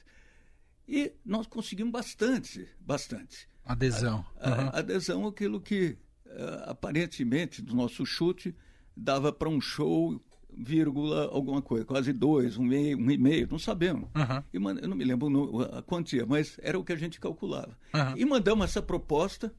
E 0.87 1.13
nós 1.23 1.47
conseguimos 1.47 1.91
bastante, 1.91 2.67
bastante. 2.79 3.47
Adesão. 3.63 4.25
A, 4.37 4.49
a, 4.49 4.63
uhum. 4.63 4.69
adesão 4.73 5.27
aquilo 5.27 5.61
que, 5.61 5.97
uh, 6.25 6.69
aparentemente, 6.69 7.61
do 7.61 7.75
nosso 7.75 8.05
chute, 8.05 8.55
dava 8.97 9.31
para 9.31 9.47
um 9.47 9.61
show, 9.61 10.19
vírgula, 10.51 11.25
alguma 11.25 11.61
coisa, 11.61 11.85
quase 11.85 12.11
dois, 12.11 12.57
um, 12.57 12.63
meio, 12.63 12.97
um 12.97 13.11
e 13.11 13.17
meio, 13.17 13.47
não 13.49 13.59
sabemos. 13.59 14.09
Uhum. 14.15 14.43
E, 14.51 14.81
eu 14.81 14.87
não 14.87 14.97
me 14.97 15.05
lembro 15.05 15.61
a 15.61 15.81
quantia, 15.81 16.25
mas 16.25 16.57
era 16.61 16.77
o 16.77 16.83
que 16.83 16.91
a 16.91 16.97
gente 16.97 17.19
calculava. 17.19 17.77
Uhum. 17.93 18.17
E 18.17 18.25
mandamos 18.25 18.65
essa 18.65 18.81
proposta 18.81 19.53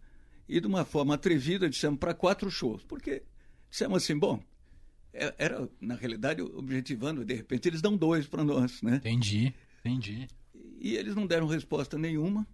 e 0.52 0.60
de 0.60 0.66
uma 0.66 0.84
forma 0.84 1.14
atrevida 1.14 1.68
dissemos 1.68 1.98
para 1.98 2.12
quatro 2.12 2.50
shows, 2.50 2.84
porque 2.84 3.22
dissemos 3.70 4.02
assim, 4.02 4.18
bom, 4.18 4.38
é, 5.14 5.34
era 5.38 5.66
na 5.80 5.94
realidade 5.94 6.42
objetivando, 6.42 7.24
de 7.24 7.32
repente 7.32 7.68
eles 7.70 7.80
dão 7.80 7.96
dois 7.96 8.26
para 8.26 8.44
nós, 8.44 8.82
né? 8.82 8.96
Entendi, 8.96 9.54
entendi. 9.80 10.28
E 10.78 10.94
eles 10.94 11.14
não 11.14 11.26
deram 11.26 11.46
resposta 11.46 11.96
nenhuma 11.96 12.46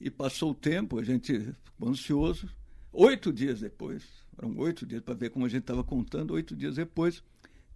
e 0.00 0.10
passou 0.10 0.50
o 0.50 0.54
tempo, 0.54 0.98
a 0.98 1.04
gente 1.04 1.54
ficou 1.62 1.88
ansioso. 1.88 2.48
Oito 2.92 3.32
dias 3.32 3.60
depois, 3.60 4.02
foram 4.34 4.56
oito 4.58 4.84
dias 4.84 5.00
para 5.00 5.14
ver 5.14 5.30
como 5.30 5.46
a 5.46 5.48
gente 5.48 5.60
estava 5.60 5.84
contando, 5.84 6.34
oito 6.34 6.56
dias 6.56 6.74
depois, 6.74 7.22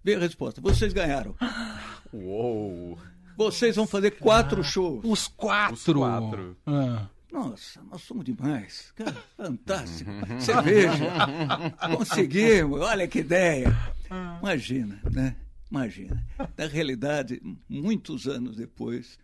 veio 0.03 0.19
a 0.19 0.21
resposta: 0.21 0.61
vocês 0.61 0.93
ganharam. 0.93 1.37
Uou! 2.13 2.99
Vocês 3.37 3.77
vão 3.77 3.87
fazer 3.87 4.13
quatro 4.13 4.65
shows. 4.65 5.05
Os 5.05 5.29
quatro. 5.29 5.75
Os 5.75 5.85
quatro. 5.85 6.57
Ah. 6.67 7.09
Nossa, 7.35 7.83
nós 7.91 8.01
somos 8.03 8.25
demais. 8.25 8.93
Cara, 8.95 9.13
fantástico. 9.37 10.09
Você 10.39 10.63
veja, 10.63 11.11
conseguimos, 11.97 12.81
olha 12.81 13.09
que 13.09 13.19
ideia. 13.19 13.77
Imagina, 14.41 15.03
né? 15.11 15.35
Imagina. 15.69 16.25
Na 16.57 16.69
realidade, 16.69 17.43
muitos 17.69 18.29
anos 18.29 18.55
depois, 18.55 19.19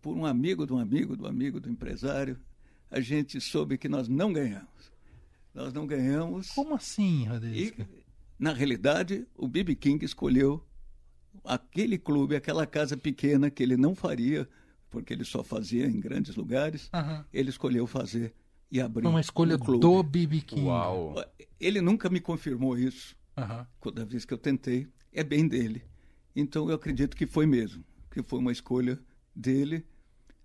por 0.00 0.16
um 0.16 0.24
amigo 0.24 0.66
de 0.66 0.72
um 0.72 0.78
amigo 0.78 1.14
do 1.14 1.26
amigo 1.26 1.60
do 1.60 1.68
empresário, 1.68 2.38
a 2.90 3.00
gente 3.00 3.38
soube 3.38 3.76
que 3.76 3.86
nós 3.86 4.08
não 4.08 4.32
ganhamos. 4.32 4.90
Nós 5.52 5.74
não 5.74 5.86
ganhamos. 5.86 6.48
Como 6.52 6.74
assim, 6.74 7.26
Rodrigo? 7.26 7.82
E, 7.82 7.86
na 8.38 8.54
realidade, 8.54 9.26
o 9.36 9.46
Bibi 9.46 9.76
King 9.76 10.02
escolheu 10.02 10.66
aquele 11.44 11.98
clube, 11.98 12.34
aquela 12.34 12.66
casa 12.66 12.96
pequena 12.96 13.50
que 13.50 13.62
ele 13.62 13.76
não 13.76 13.94
faria 13.94 14.48
porque 14.96 15.12
ele 15.12 15.26
só 15.26 15.44
fazia 15.44 15.86
em 15.86 16.00
grandes 16.00 16.36
lugares, 16.36 16.88
uhum. 16.94 17.22
ele 17.30 17.50
escolheu 17.50 17.86
fazer 17.86 18.32
e 18.72 18.80
abrir. 18.80 19.06
Uma 19.06 19.20
escolha 19.20 19.56
um 19.56 19.78
do 19.78 20.02
BB 20.02 20.40
King. 20.40 20.62
Uau. 20.62 21.14
Ele 21.60 21.82
nunca 21.82 22.08
me 22.08 22.18
confirmou 22.18 22.78
isso. 22.78 23.14
Uhum. 23.36 23.66
Toda 23.78 24.06
vez 24.06 24.24
que 24.24 24.32
eu 24.32 24.38
tentei, 24.38 24.88
é 25.12 25.22
bem 25.22 25.46
dele. 25.46 25.84
Então 26.34 26.70
eu 26.70 26.76
acredito 26.76 27.14
que 27.14 27.26
foi 27.26 27.44
mesmo, 27.44 27.84
que 28.10 28.22
foi 28.22 28.38
uma 28.38 28.50
escolha 28.50 28.98
dele, 29.34 29.84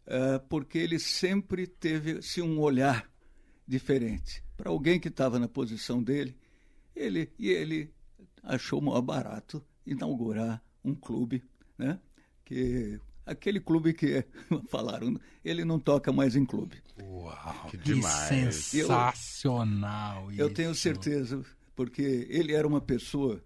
uh, 0.05 0.45
porque 0.49 0.77
ele 0.77 0.99
sempre 0.99 1.65
teve 1.65 2.17
assim, 2.17 2.41
um 2.41 2.59
olhar 2.59 3.09
diferente. 3.65 4.43
Para 4.57 4.69
alguém 4.69 4.99
que 4.99 5.07
estava 5.07 5.39
na 5.39 5.47
posição 5.47 6.03
dele, 6.03 6.35
ele 6.93 7.31
e 7.39 7.47
ele 7.47 7.89
achou 8.43 8.81
maior 8.81 9.01
barato 9.01 9.65
inaugurar 9.85 10.61
um 10.83 10.93
clube, 10.93 11.41
né? 11.77 11.97
Que 12.43 12.99
aquele 13.25 13.59
clube 13.59 13.93
que 13.93 14.25
falaram, 14.69 15.19
ele 15.43 15.63
não 15.63 15.79
toca 15.79 16.11
mais 16.11 16.35
em 16.35 16.45
clube. 16.45 16.77
Uau, 17.01 17.67
que, 17.69 17.77
demais. 17.77 18.55
sensacional 18.55 20.31
eu, 20.31 20.47
eu 20.47 20.53
tenho 20.53 20.73
certeza, 20.75 21.43
porque 21.75 22.27
ele 22.29 22.53
era 22.53 22.67
uma 22.67 22.81
pessoa 22.81 23.41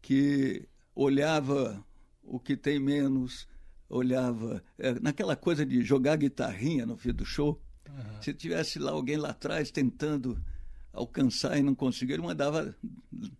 que 0.00 0.68
olhava 0.94 1.84
o 2.22 2.40
que 2.40 2.56
tem 2.56 2.80
menos, 2.80 3.46
olhava 3.88 4.62
é, 4.78 4.98
naquela 5.00 5.36
coisa 5.36 5.64
de 5.64 5.82
jogar 5.82 6.16
guitarrinha 6.16 6.84
no 6.84 6.96
fim 6.96 7.12
do 7.12 7.24
show. 7.24 7.60
Uhum. 7.88 8.22
Se 8.22 8.34
tivesse 8.34 8.78
lá 8.78 8.90
alguém 8.90 9.16
lá 9.16 9.30
atrás 9.30 9.70
tentando 9.70 10.42
alcançar 10.92 11.56
e 11.58 11.62
não 11.62 11.74
conseguir, 11.74 12.14
ele 12.14 12.22
mandava 12.22 12.74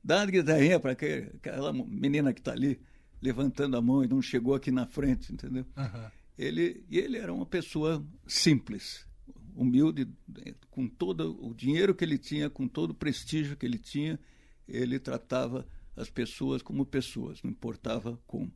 dar 0.05 0.23
a 0.23 0.26
guitarrinha 0.26 0.79
para 0.79 0.93
aquela 0.93 1.73
menina 1.73 2.33
que 2.33 2.41
está 2.41 2.53
ali 2.53 2.81
levantando 3.20 3.76
a 3.76 3.82
mão 3.82 4.04
e 4.04 4.08
não 4.08 4.20
chegou 4.20 4.54
aqui 4.54 4.70
na 4.70 4.87
frente, 4.87 5.32
entendeu? 5.32 5.66
Uhum. 5.76 6.11
Ele, 6.38 6.85
ele 6.90 7.16
era 7.16 7.32
uma 7.32 7.46
pessoa 7.46 8.06
simples, 8.26 9.06
humilde, 9.54 10.06
com 10.70 10.87
todo 10.87 11.37
o 11.44 11.54
dinheiro 11.54 11.94
que 11.94 12.04
ele 12.04 12.18
tinha, 12.18 12.50
com 12.50 12.68
todo 12.68 12.90
o 12.90 12.94
prestígio 12.94 13.56
que 13.56 13.64
ele 13.64 13.78
tinha, 13.78 14.20
ele 14.68 14.99
tratava 14.99 15.66
as 15.96 16.11
pessoas 16.11 16.61
como 16.61 16.85
pessoas, 16.85 17.42
não 17.42 17.50
importava 17.50 18.20
como. 18.26 18.52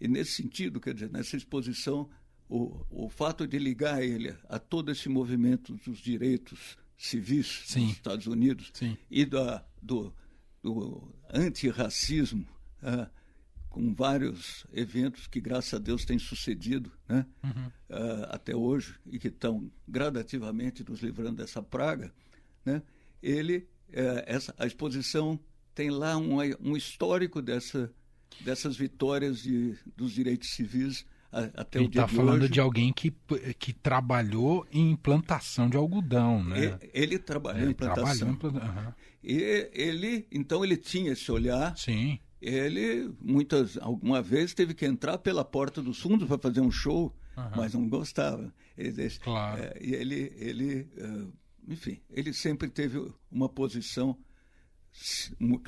E 0.00 0.06
nesse 0.06 0.32
sentido, 0.32 0.80
quer 0.80 0.94
dizer, 0.94 1.10
nessa 1.10 1.36
exposição, 1.36 2.08
o, 2.48 2.86
o 2.88 3.08
fato 3.08 3.46
de 3.46 3.58
ligar 3.58 4.02
ele 4.02 4.34
a 4.48 4.58
todo 4.58 4.92
esse 4.92 5.08
movimento 5.08 5.74
dos 5.84 5.98
direitos 5.98 6.78
civis 6.96 7.64
Sim. 7.66 7.86
nos 7.86 7.92
Estados 7.92 8.26
Unidos 8.26 8.70
Sim. 8.74 8.96
e 9.10 9.24
da, 9.24 9.64
do, 9.82 10.14
do 10.62 11.12
antirracismo, 11.32 12.46
uh, 12.82 13.10
com 13.78 13.94
vários 13.94 14.66
eventos 14.72 15.28
que, 15.28 15.40
graças 15.40 15.72
a 15.72 15.78
Deus, 15.78 16.04
têm 16.04 16.18
sucedido 16.18 16.90
né? 17.08 17.24
Uhum. 17.44 17.66
Uh, 17.88 18.26
até 18.28 18.56
hoje 18.56 18.96
e 19.06 19.20
que 19.20 19.28
estão 19.28 19.70
gradativamente 19.86 20.84
nos 20.88 21.00
livrando 21.00 21.36
dessa 21.36 21.62
praga, 21.62 22.12
né? 22.64 22.82
ele, 23.22 23.68
uh, 23.90 24.24
essa, 24.26 24.52
a 24.58 24.66
exposição 24.66 25.38
tem 25.76 25.90
lá 25.90 26.16
um, 26.16 26.38
um 26.60 26.76
histórico 26.76 27.40
dessa, 27.40 27.88
dessas 28.40 28.76
vitórias 28.76 29.40
de, 29.40 29.78
dos 29.96 30.10
direitos 30.10 30.48
civis 30.50 31.06
até 31.30 31.78
Ele 31.78 31.88
está 31.88 32.08
falando 32.08 32.42
hoje. 32.42 32.52
de 32.52 32.58
alguém 32.58 32.90
que, 32.90 33.14
que 33.58 33.72
trabalhou 33.72 34.66
em 34.72 34.96
plantação 34.96 35.68
de 35.68 35.76
algodão, 35.76 36.42
né? 36.42 36.78
Ele, 36.80 36.90
ele 36.94 37.18
trabalhou 37.18 37.62
ele 37.62 37.70
em 37.72 37.74
plantação. 37.74 38.34
Trabalhou 38.34 38.72
em 38.72 38.86
Uhum. 38.86 38.92
E 39.22 39.70
ele, 39.74 40.26
então, 40.32 40.64
ele 40.64 40.76
tinha 40.76 41.12
esse 41.12 41.30
olhar. 41.30 41.76
Sim 41.76 42.18
ele 42.40 43.12
muitas 43.20 43.76
alguma 43.78 44.22
vez 44.22 44.54
teve 44.54 44.74
que 44.74 44.86
entrar 44.86 45.18
pela 45.18 45.44
porta 45.44 45.82
dos 45.82 46.00
fundos 46.00 46.28
para 46.28 46.38
fazer 46.38 46.60
um 46.60 46.70
show, 46.70 47.14
uhum. 47.36 47.50
mas 47.56 47.74
não 47.74 47.88
gostava. 47.88 48.52
Ele, 48.76 49.10
claro. 49.18 49.62
É, 49.62 49.78
e 49.80 49.94
ele, 49.94 50.32
ele 50.36 50.82
uh, 50.98 51.32
enfim, 51.68 52.00
ele 52.10 52.32
sempre 52.32 52.70
teve 52.70 53.12
uma 53.30 53.48
posição, 53.48 54.16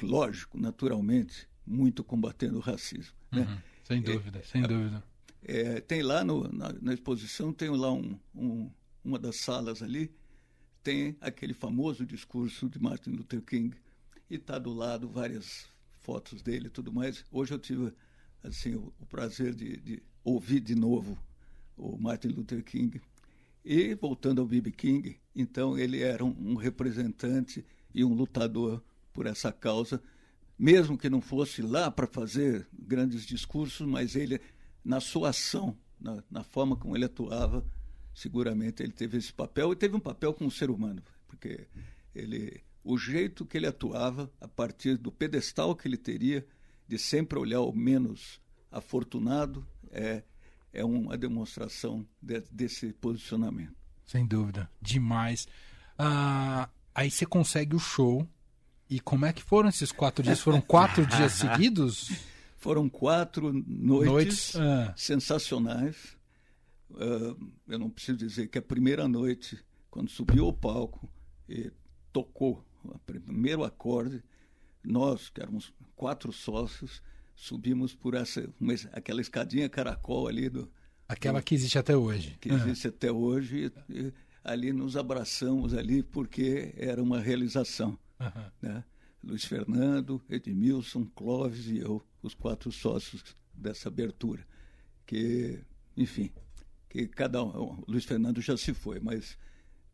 lógico, 0.02 0.58
naturalmente, 0.58 1.46
muito 1.66 2.02
combatendo 2.02 2.56
o 2.56 2.60
racismo. 2.60 3.14
Né? 3.30 3.42
Uhum. 3.42 3.58
Sem 3.84 4.02
dúvida, 4.02 4.38
é, 4.38 4.42
sem 4.42 4.62
dúvida. 4.62 5.04
É, 5.42 5.80
tem 5.80 6.02
lá 6.02 6.24
no, 6.24 6.50
na, 6.52 6.72
na, 6.80 6.94
exposição, 6.94 7.52
tem 7.52 7.68
lá 7.70 7.92
um, 7.92 8.18
um, 8.34 8.70
uma 9.04 9.18
das 9.18 9.36
salas 9.36 9.82
ali, 9.82 10.10
tem 10.82 11.16
aquele 11.20 11.52
famoso 11.52 12.06
discurso 12.06 12.68
de 12.68 12.80
Martin 12.80 13.10
Luther 13.10 13.42
King, 13.42 13.76
e 14.30 14.36
está 14.36 14.58
do 14.58 14.72
lado 14.72 15.08
várias 15.08 15.68
fotos 16.00 16.42
dele 16.42 16.66
e 16.66 16.70
tudo 16.70 16.92
mais. 16.92 17.24
Hoje 17.30 17.54
eu 17.54 17.58
tive 17.58 17.92
assim 18.42 18.74
o, 18.74 18.92
o 19.00 19.06
prazer 19.06 19.54
de, 19.54 19.76
de, 19.76 20.02
ouvir 20.24 20.60
de 20.60 20.74
novo 20.74 21.18
o 21.76 21.96
Martin 21.96 22.28
Luther 22.28 22.62
King. 22.62 23.00
E 23.64 23.94
voltando 23.94 24.40
ao 24.40 24.46
B.B. 24.46 24.70
King, 24.72 25.20
então 25.36 25.78
ele 25.78 26.00
era 26.00 26.24
um, 26.24 26.34
um 26.38 26.54
representante 26.54 27.64
e 27.94 28.02
um 28.04 28.14
lutador 28.14 28.82
por 29.12 29.26
essa 29.26 29.52
causa, 29.52 30.02
mesmo 30.58 30.96
que 30.96 31.10
não 31.10 31.20
fosse 31.20 31.60
lá 31.60 31.90
para 31.90 32.06
fazer 32.06 32.66
grandes 32.72 33.26
discursos, 33.26 33.86
mas 33.86 34.16
ele, 34.16 34.40
na 34.82 34.98
sua 34.98 35.30
ação 35.30 35.76
na, 36.00 36.24
na, 36.30 36.42
forma 36.42 36.76
como 36.76 36.96
ele 36.96 37.04
atuava, 37.04 37.64
seguramente 38.14 38.82
ele 38.82 38.92
teve 38.92 39.18
esse 39.18 39.32
papel 39.32 39.72
e 39.72 39.76
teve 39.76 39.94
um 39.94 40.00
papel 40.00 40.32
como 40.32 40.50
ser 40.50 40.70
humano, 40.70 41.02
porque 41.28 41.66
ele, 42.14 42.62
o 42.82 42.96
jeito 42.96 43.44
que 43.44 43.56
ele 43.56 43.66
atuava, 43.66 44.30
a 44.40 44.48
partir 44.48 44.96
do 44.96 45.12
pedestal 45.12 45.74
que 45.76 45.86
ele 45.86 45.96
teria, 45.96 46.46
de 46.88 46.98
sempre 46.98 47.38
olhar 47.38 47.60
o 47.60 47.72
menos 47.72 48.40
afortunado, 48.70 49.66
é, 49.90 50.22
é 50.72 50.84
uma 50.84 51.16
demonstração 51.16 52.06
de, 52.20 52.40
desse 52.50 52.92
posicionamento. 52.94 53.74
Sem 54.06 54.26
dúvida, 54.26 54.70
demais. 54.80 55.46
Ah, 55.98 56.68
aí 56.94 57.10
você 57.10 57.26
consegue 57.26 57.76
o 57.76 57.78
show. 57.78 58.26
E 58.88 58.98
como 58.98 59.24
é 59.24 59.32
que 59.32 59.42
foram 59.42 59.68
esses 59.68 59.92
quatro 59.92 60.22
dias? 60.22 60.40
Foram 60.40 60.60
quatro 60.60 61.06
dias 61.06 61.32
seguidos? 61.32 62.10
Foram 62.56 62.88
quatro 62.88 63.52
noites, 63.52 64.12
noites 64.12 64.56
ah. 64.56 64.92
sensacionais. 64.96 66.16
Uh, 66.90 67.52
eu 67.68 67.78
não 67.78 67.88
preciso 67.88 68.18
dizer 68.18 68.48
que 68.48 68.58
a 68.58 68.62
primeira 68.62 69.06
noite, 69.06 69.64
quando 69.88 70.10
subiu 70.10 70.46
ao 70.46 70.52
palco 70.52 71.08
e 71.48 71.70
tocou 72.12 72.64
o 72.84 72.98
primeiro 72.98 73.64
acorde, 73.64 74.22
nós, 74.82 75.28
que 75.28 75.40
éramos 75.40 75.72
quatro 75.94 76.32
sócios, 76.32 77.02
subimos 77.40 77.94
por 77.94 78.14
essa 78.14 78.52
aquela 78.92 79.20
escadinha 79.20 79.68
caracol 79.68 80.28
ali 80.28 80.50
do 80.50 80.70
aquela 81.08 81.42
que 81.42 81.54
existe 81.54 81.78
até 81.78 81.96
hoje 81.96 82.36
que 82.38 82.50
existe 82.50 82.86
uhum. 82.86 82.94
até 82.94 83.10
hoje 83.10 83.72
e, 83.88 83.98
e, 83.98 84.12
ali 84.44 84.74
nos 84.74 84.94
abraçamos 84.94 85.72
ali 85.72 86.02
porque 86.02 86.74
era 86.76 87.02
uma 87.02 87.18
realização 87.18 87.98
uhum. 88.20 88.50
né? 88.60 88.84
Luiz 89.24 89.44
Fernando 89.44 90.20
Edmilson 90.28 91.06
Clóvis 91.14 91.66
e 91.66 91.78
eu 91.78 92.04
os 92.22 92.34
quatro 92.34 92.70
sócios 92.70 93.24
dessa 93.54 93.88
abertura 93.88 94.46
que 95.06 95.60
enfim 95.96 96.30
que 96.90 97.08
cada 97.08 97.42
um 97.42 97.82
Luiz 97.88 98.04
Fernando 98.04 98.42
já 98.42 98.56
se 98.56 98.74
foi 98.74 99.00
mas 99.00 99.38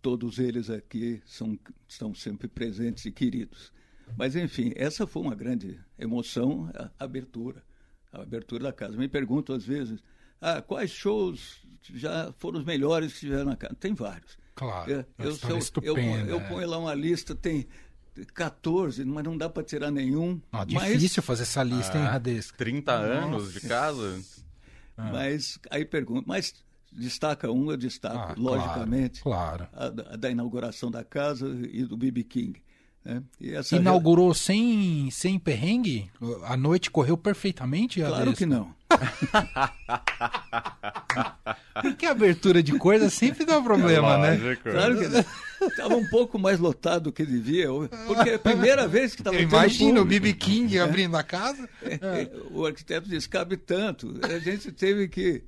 todos 0.02 0.38
eles 0.38 0.70
aqui 0.70 1.22
são 1.26 1.58
estão 1.88 2.14
sempre 2.14 2.48
presentes 2.48 3.04
e 3.04 3.12
queridos 3.12 3.72
mas, 4.14 4.36
enfim, 4.36 4.72
essa 4.76 5.06
foi 5.06 5.22
uma 5.22 5.34
grande 5.34 5.80
emoção, 5.98 6.70
a 6.74 7.04
abertura, 7.04 7.62
a 8.12 8.22
abertura 8.22 8.64
da 8.64 8.72
casa. 8.72 8.96
Me 8.96 9.08
pergunto 9.08 9.52
às 9.52 9.64
vezes, 9.64 9.98
ah, 10.40 10.60
quais 10.60 10.90
shows 10.90 11.62
já 11.94 12.32
foram 12.38 12.58
os 12.60 12.64
melhores 12.64 13.14
que 13.14 13.20
tiveram 13.20 13.46
na 13.46 13.56
casa? 13.56 13.74
Tem 13.74 13.94
vários. 13.94 14.38
Claro. 14.54 14.90
Eu, 14.90 15.04
eu, 15.18 15.36
eu, 15.82 15.96
eu, 16.28 16.40
ponho 16.42 16.62
é. 16.62 16.66
lá 16.66 16.78
uma 16.78 16.94
lista, 16.94 17.34
tem 17.34 17.66
14, 18.32 19.04
mas 19.04 19.24
não 19.24 19.36
dá 19.36 19.50
para 19.50 19.62
tirar 19.62 19.90
nenhum. 19.90 20.40
Ah, 20.52 20.64
difícil 20.64 21.20
mas... 21.20 21.26
fazer 21.26 21.42
essa 21.42 21.62
lista, 21.62 21.98
ah, 21.98 22.00
hein, 22.00 22.06
Radesco? 22.06 22.56
30 22.56 22.92
anos 22.92 23.52
de 23.52 23.60
casa. 23.60 24.20
Ah. 24.96 25.10
Mas 25.12 25.58
aí 25.70 25.84
pergunto, 25.84 26.26
mas 26.26 26.54
destaca 26.96 27.50
um, 27.50 27.70
eu 27.70 27.76
destaco, 27.76 28.32
ah, 28.32 28.34
logicamente. 28.36 29.20
Claro. 29.20 29.68
claro. 29.70 29.94
A, 30.08 30.14
a, 30.14 30.16
da 30.16 30.30
inauguração 30.30 30.90
da 30.90 31.04
casa 31.04 31.46
e 31.70 31.84
do 31.84 31.96
BB 31.96 32.24
King. 32.24 32.60
Né? 33.04 33.22
Inaugurou 33.70 34.34
sem, 34.34 35.08
sem 35.12 35.38
perrengue? 35.38 36.10
A 36.44 36.56
noite 36.56 36.90
correu 36.90 37.16
perfeitamente? 37.16 38.00
Claro 38.00 38.32
que 38.32 38.44
não. 38.44 38.74
Porque 41.82 42.06
a 42.06 42.10
abertura 42.10 42.62
de 42.62 42.76
coisa 42.78 43.08
sempre 43.08 43.44
dá 43.44 43.60
problema, 43.60 44.26
é 44.26 44.36
né? 44.36 44.56
Claro 44.56 44.98
que 44.98 45.06
não. 45.06 45.24
Estava 45.68 45.94
um 45.94 46.06
pouco 46.08 46.38
mais 46.38 46.58
lotado 46.58 47.04
do 47.04 47.12
que 47.12 47.24
devia, 47.24 47.68
porque 48.06 48.30
é 48.30 48.34
a 48.34 48.38
primeira 48.38 48.88
vez 48.88 49.14
que 49.14 49.20
estava 49.20 49.36
Imagina 49.36 50.00
o 50.00 50.04
BB 50.04 50.32
King 50.34 50.76
é. 50.76 50.80
abrindo 50.80 51.16
a 51.16 51.22
casa. 51.22 51.68
É, 51.82 52.28
o 52.50 52.66
arquiteto 52.66 53.08
disse, 53.08 53.28
cabe 53.28 53.56
tanto. 53.56 54.18
A 54.22 54.38
gente 54.38 54.72
teve 54.72 55.08
que 55.08 55.44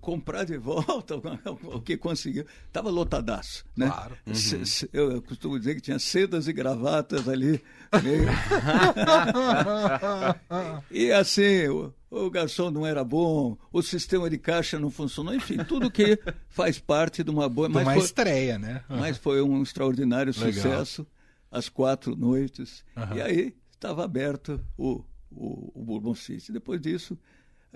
comprar 0.00 0.44
de 0.44 0.56
volta 0.56 1.16
o 1.64 1.80
que 1.80 1.96
conseguiu. 1.96 2.44
Estava 2.66 2.90
lotadaço. 2.90 3.64
Né? 3.76 3.86
Claro. 3.86 4.16
Uhum. 4.26 4.62
Eu 4.92 5.22
costumo 5.22 5.58
dizer 5.58 5.74
que 5.74 5.80
tinha 5.80 5.98
sedas 5.98 6.48
e 6.48 6.52
gravatas 6.52 7.28
ali. 7.28 7.62
Meio... 8.02 8.28
e 10.90 11.12
assim, 11.12 11.68
o, 11.68 11.92
o, 12.10 12.30
garçom 12.30 12.70
não 12.70 12.86
era 12.86 13.02
bom, 13.02 13.56
o 13.72 13.82
sistema 13.82 14.30
de 14.30 14.38
caixa 14.38 14.78
não 14.78 14.90
funcionou, 14.90 15.34
enfim, 15.34 15.58
tudo 15.64 15.90
que 15.90 16.18
faz 16.48 16.78
parte 16.78 17.22
de 17.22 17.30
uma 17.30 17.48
boa. 17.48 17.68
De 17.68 17.76
uma 17.76 17.94
foi, 17.94 17.98
estreia, 17.98 18.58
né? 18.58 18.84
Uhum. 18.88 18.98
Mas 18.98 19.18
foi 19.18 19.42
um 19.42 19.62
extraordinário 19.62 20.32
Legal. 20.36 20.52
sucesso, 20.52 21.06
as 21.50 21.68
quatro 21.68 22.16
noites. 22.16 22.84
Uhum. 22.96 23.16
E 23.16 23.22
aí 23.22 23.56
estava 23.72 24.04
aberto 24.04 24.60
o, 24.76 25.04
o, 25.30 25.72
o 25.74 25.84
Bourbon 25.84 26.14
City. 26.14 26.52
Depois 26.52 26.80
disso. 26.80 27.18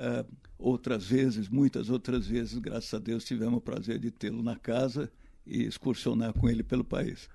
Uh, 0.00 0.26
outras 0.58 1.06
vezes, 1.06 1.48
muitas 1.48 1.90
outras 1.90 2.26
vezes, 2.26 2.58
graças 2.58 2.92
a 2.94 2.98
Deus, 2.98 3.24
tivemos 3.24 3.58
o 3.58 3.60
prazer 3.60 3.98
de 3.98 4.10
tê-lo 4.10 4.42
na 4.42 4.56
casa 4.56 5.10
e 5.46 5.64
excursionar 5.64 6.32
com 6.32 6.48
ele 6.48 6.62
pelo 6.62 6.84
país. 6.84 7.28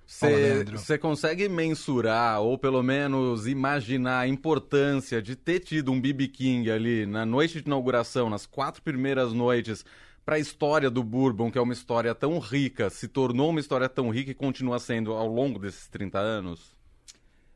Você 0.71 0.97
consegue 0.97 1.49
mensurar, 1.49 2.41
ou 2.41 2.57
pelo 2.57 2.81
menos 2.81 3.45
imaginar 3.45 4.19
a 4.19 4.27
importância 4.27 5.21
de 5.21 5.35
ter 5.35 5.59
tido 5.59 5.91
um 5.91 5.99
BB 5.99 6.29
King 6.29 6.71
ali 6.71 7.05
na 7.05 7.25
noite 7.25 7.61
de 7.61 7.67
inauguração, 7.67 8.29
nas 8.29 8.45
quatro 8.45 8.81
primeiras 8.81 9.33
noites, 9.33 9.83
para 10.23 10.35
a 10.35 10.39
história 10.39 10.89
do 10.89 11.03
Bourbon, 11.03 11.51
que 11.51 11.57
é 11.57 11.61
uma 11.61 11.73
história 11.73 12.15
tão 12.15 12.39
rica, 12.39 12.89
se 12.89 13.07
tornou 13.07 13.49
uma 13.49 13.59
história 13.59 13.87
tão 13.87 14.09
rica 14.09 14.31
e 14.31 14.35
continua 14.35 14.79
sendo 14.79 15.11
ao 15.11 15.27
longo 15.27 15.59
desses 15.59 15.87
30 15.87 16.17
anos? 16.17 16.75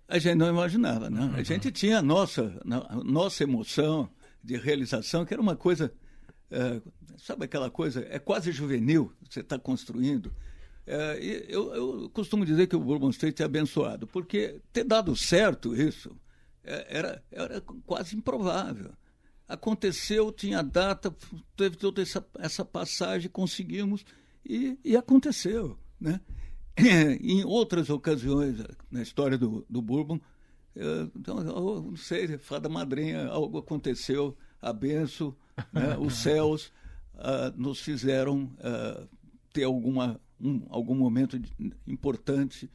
A 0.07 0.19
gente 0.19 0.35
não 0.35 0.49
imaginava, 0.49 1.09
não. 1.09 1.29
Uhum. 1.29 1.35
A 1.35 1.43
gente 1.43 1.71
tinha 1.71 1.99
a 1.99 2.01
nossa, 2.01 2.59
a 2.65 2.95
nossa 3.03 3.43
emoção, 3.43 4.09
de 4.43 4.57
realização, 4.57 5.25
que 5.25 5.33
era 5.33 5.41
uma 5.41 5.55
coisa, 5.55 5.93
é, 6.49 6.81
sabe 7.17 7.45
aquela 7.45 7.69
coisa, 7.69 8.05
é 8.09 8.19
quase 8.19 8.51
juvenil, 8.51 9.13
você 9.29 9.41
está 9.41 9.57
construindo. 9.59 10.33
É, 10.85 11.19
eu, 11.47 11.73
eu, 11.73 12.09
costumo 12.09 12.45
dizer 12.45 12.67
que 12.67 12.75
o 12.75 12.79
Bourbon 12.79 13.09
Street 13.11 13.39
é 13.39 13.43
abençoado, 13.43 14.07
porque 14.07 14.59
ter 14.73 14.83
dado 14.83 15.15
certo 15.15 15.75
isso 15.75 16.15
é, 16.63 16.97
era, 16.97 17.23
era 17.31 17.61
quase 17.85 18.15
improvável. 18.15 18.91
Aconteceu, 19.47 20.31
tinha 20.31 20.61
data, 20.61 21.15
teve 21.55 21.75
toda 21.75 22.01
essa, 22.01 22.25
essa 22.37 22.63
passagem, 22.63 23.29
conseguimos 23.29 24.05
e, 24.45 24.77
e 24.83 24.95
aconteceu. 24.95 25.77
Né? 25.99 26.19
em 27.21 27.43
outras 27.43 27.89
ocasiões 27.89 28.57
na 28.89 29.01
história 29.01 29.37
do, 29.37 29.65
do 29.69 29.81
Bourbon, 29.81 30.19
então, 31.15 31.43
não 31.43 31.95
sei, 31.95 32.37
fada 32.37 32.69
madrinha, 32.69 33.27
algo 33.27 33.57
aconteceu, 33.57 34.37
a 34.61 34.71
benção, 34.71 35.35
né, 35.73 35.97
os 35.99 36.15
céus 36.15 36.71
uh, 37.15 37.53
nos 37.55 37.79
fizeram 37.81 38.43
uh, 38.59 39.07
ter 39.51 39.63
alguma, 39.63 40.19
um, 40.39 40.65
algum 40.69 40.95
momento 40.95 41.37
de, 41.39 41.51
importante 41.87 42.69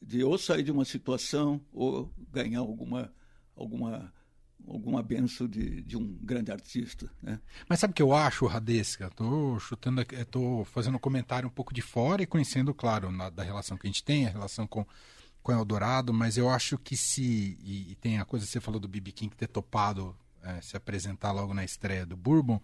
de 0.00 0.24
ou 0.24 0.38
sair 0.38 0.62
de 0.62 0.72
uma 0.72 0.84
situação 0.84 1.60
ou 1.72 2.10
ganhar 2.32 2.60
alguma, 2.60 3.12
alguma, 3.54 4.12
alguma 4.66 5.02
benção 5.02 5.46
de, 5.46 5.82
de 5.82 5.96
um 5.96 6.06
grande 6.22 6.50
artista. 6.50 7.10
Né? 7.22 7.38
Mas 7.68 7.80
sabe 7.80 7.92
o 7.92 7.94
que 7.94 8.02
eu 8.02 8.14
acho, 8.14 8.46
Radesca? 8.46 9.08
Estou 9.08 9.58
chutando, 9.58 10.00
estou 10.00 10.64
fazendo 10.64 10.96
um 10.96 11.00
comentário 11.00 11.48
um 11.48 11.52
pouco 11.52 11.74
de 11.74 11.82
fora 11.82 12.22
e 12.22 12.26
conhecendo, 12.26 12.72
claro, 12.72 13.12
na, 13.12 13.28
da 13.28 13.42
relação 13.42 13.76
que 13.76 13.86
a 13.86 13.90
gente 13.90 14.04
tem, 14.04 14.26
a 14.26 14.30
relação 14.30 14.66
com 14.66 14.86
com 15.42 15.52
Eldorado, 15.52 16.12
mas 16.12 16.36
eu 16.36 16.48
acho 16.48 16.78
que 16.78 16.96
se. 16.96 17.58
E, 17.62 17.92
e 17.92 17.94
tem 17.96 18.18
a 18.18 18.24
coisa 18.24 18.44
que 18.44 18.52
você 18.52 18.60
falou 18.60 18.80
do 18.80 18.88
BB 18.88 19.12
King 19.12 19.34
ter 19.34 19.48
topado 19.48 20.14
é, 20.42 20.60
se 20.60 20.76
apresentar 20.76 21.32
logo 21.32 21.54
na 21.54 21.64
estreia 21.64 22.06
do 22.06 22.16
Bourbon, 22.16 22.60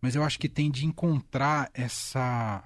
mas 0.00 0.14
eu 0.14 0.22
acho 0.22 0.38
que 0.38 0.48
tem 0.48 0.70
de 0.70 0.86
encontrar 0.86 1.70
essa 1.74 2.62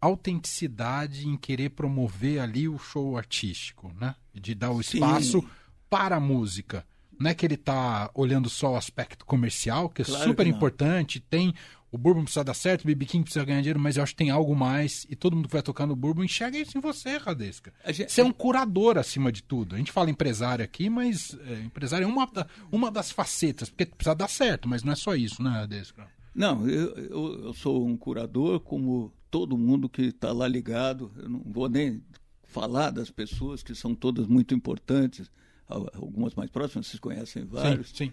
autenticidade 0.00 1.28
em 1.28 1.36
querer 1.36 1.70
promover 1.70 2.40
ali 2.40 2.68
o 2.68 2.78
show 2.78 3.16
artístico, 3.16 3.92
né? 4.00 4.14
De 4.34 4.54
dar 4.54 4.72
o 4.72 4.80
espaço 4.80 5.40
Sim. 5.40 5.48
para 5.88 6.16
a 6.16 6.20
música. 6.20 6.84
Não 7.18 7.30
é 7.30 7.34
que 7.34 7.46
ele 7.46 7.54
está 7.54 8.10
olhando 8.14 8.50
só 8.50 8.72
o 8.72 8.76
aspecto 8.76 9.24
comercial, 9.24 9.88
que 9.88 10.02
é 10.02 10.04
claro 10.04 10.24
super 10.24 10.44
que 10.44 10.50
importante, 10.50 11.20
tem 11.20 11.54
o 11.92 11.98
Bourbon 11.98 12.24
precisa 12.24 12.42
dar 12.42 12.54
certo, 12.54 12.84
o 12.84 12.86
BB 12.86 13.04
King 13.04 13.22
precisa 13.22 13.44
ganhar 13.44 13.60
dinheiro, 13.60 13.78
mas 13.78 13.98
eu 13.98 14.02
acho 14.02 14.12
que 14.12 14.16
tem 14.16 14.30
algo 14.30 14.56
mais. 14.56 15.06
E 15.10 15.14
todo 15.14 15.36
mundo 15.36 15.46
que 15.46 15.52
vai 15.52 15.62
tocar 15.62 15.86
no 15.86 15.94
Bourbon 15.94 16.24
enxerga 16.24 16.56
isso 16.56 16.76
em 16.76 16.80
você, 16.80 17.18
Radesca. 17.18 17.70
Gente... 17.88 18.10
Você 18.10 18.22
é 18.22 18.24
um 18.24 18.32
curador 18.32 18.96
acima 18.96 19.30
de 19.30 19.42
tudo. 19.42 19.74
A 19.74 19.78
gente 19.78 19.92
fala 19.92 20.10
empresário 20.10 20.64
aqui, 20.64 20.88
mas 20.88 21.36
é, 21.46 21.60
empresário 21.60 22.04
é 22.04 22.08
uma, 22.08 22.26
uma 22.72 22.90
das 22.90 23.10
facetas, 23.10 23.68
porque 23.68 23.84
precisa 23.84 24.14
dar 24.14 24.28
certo, 24.28 24.66
mas 24.66 24.82
não 24.82 24.94
é 24.94 24.96
só 24.96 25.14
isso, 25.14 25.42
né, 25.42 25.50
Radesca? 25.50 26.08
Não, 26.34 26.66
eu, 26.66 26.94
eu, 26.96 27.44
eu 27.44 27.52
sou 27.52 27.86
um 27.86 27.94
curador 27.94 28.58
como 28.60 29.12
todo 29.30 29.58
mundo 29.58 29.86
que 29.86 30.04
está 30.04 30.32
lá 30.32 30.48
ligado. 30.48 31.12
Eu 31.18 31.28
não 31.28 31.42
vou 31.44 31.68
nem 31.68 32.02
falar 32.42 32.90
das 32.90 33.10
pessoas 33.10 33.62
que 33.62 33.74
são 33.74 33.94
todas 33.94 34.26
muito 34.26 34.54
importantes, 34.54 35.30
algumas 35.66 36.34
mais 36.34 36.50
próximas, 36.50 36.86
vocês 36.86 37.00
conhecem 37.00 37.44
vários. 37.44 37.88
Sim, 37.90 38.06
sim. 38.06 38.12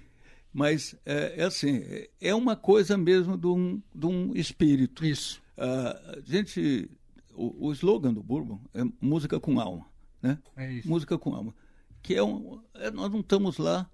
Mas 0.51 0.95
é, 1.05 1.41
é 1.41 1.43
assim, 1.43 1.83
é 2.19 2.33
uma 2.33 2.55
coisa 2.55 2.97
mesmo 2.97 3.37
de 3.37 3.47
um, 3.47 3.81
de 3.93 4.05
um 4.05 4.35
espírito. 4.35 5.05
Isso. 5.05 5.41
Uh, 5.57 6.17
a 6.17 6.21
gente, 6.25 6.89
o, 7.35 7.67
o 7.67 7.71
slogan 7.73 8.13
do 8.13 8.23
Bourbon 8.23 8.59
é 8.73 8.83
música 8.99 9.39
com 9.39 9.59
alma, 9.59 9.85
né? 10.21 10.39
É 10.57 10.73
isso. 10.73 10.89
Música 10.89 11.17
com 11.17 11.35
alma. 11.35 11.53
Que 12.01 12.15
é 12.15 12.23
um, 12.23 12.61
é, 12.73 12.89
nós 12.89 13.11
não 13.11 13.19
estamos 13.19 13.57
lá, 13.57 13.89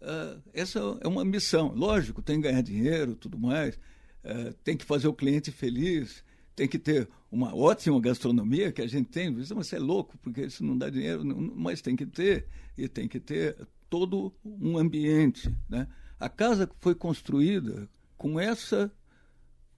uh, 0.00 0.40
essa 0.52 0.78
é 1.00 1.08
uma 1.08 1.24
missão. 1.24 1.72
Lógico, 1.74 2.22
tem 2.22 2.36
que 2.36 2.48
ganhar 2.48 2.62
dinheiro 2.62 3.16
tudo 3.16 3.38
mais, 3.38 3.76
uh, 4.24 4.52
tem 4.62 4.76
que 4.76 4.84
fazer 4.84 5.08
o 5.08 5.14
cliente 5.14 5.50
feliz, 5.50 6.22
tem 6.54 6.68
que 6.68 6.78
ter 6.78 7.08
uma 7.30 7.54
ótima 7.54 8.00
gastronomia 8.00 8.70
que 8.70 8.82
a 8.82 8.86
gente 8.86 9.08
tem. 9.08 9.30
Mas 9.30 9.72
é 9.72 9.78
louco, 9.78 10.16
porque 10.18 10.42
isso 10.42 10.62
não 10.62 10.78
dá 10.78 10.88
dinheiro, 10.88 11.24
mas 11.56 11.80
tem 11.82 11.96
que 11.96 12.06
ter, 12.06 12.46
e 12.78 12.86
tem 12.88 13.08
que 13.08 13.18
ter 13.18 13.56
todo 13.88 14.34
um 14.44 14.78
ambiente. 14.78 15.54
Né? 15.68 15.86
A 16.18 16.28
casa 16.28 16.68
foi 16.80 16.94
construída 16.94 17.88
com 18.16 18.38
essa, 18.38 18.92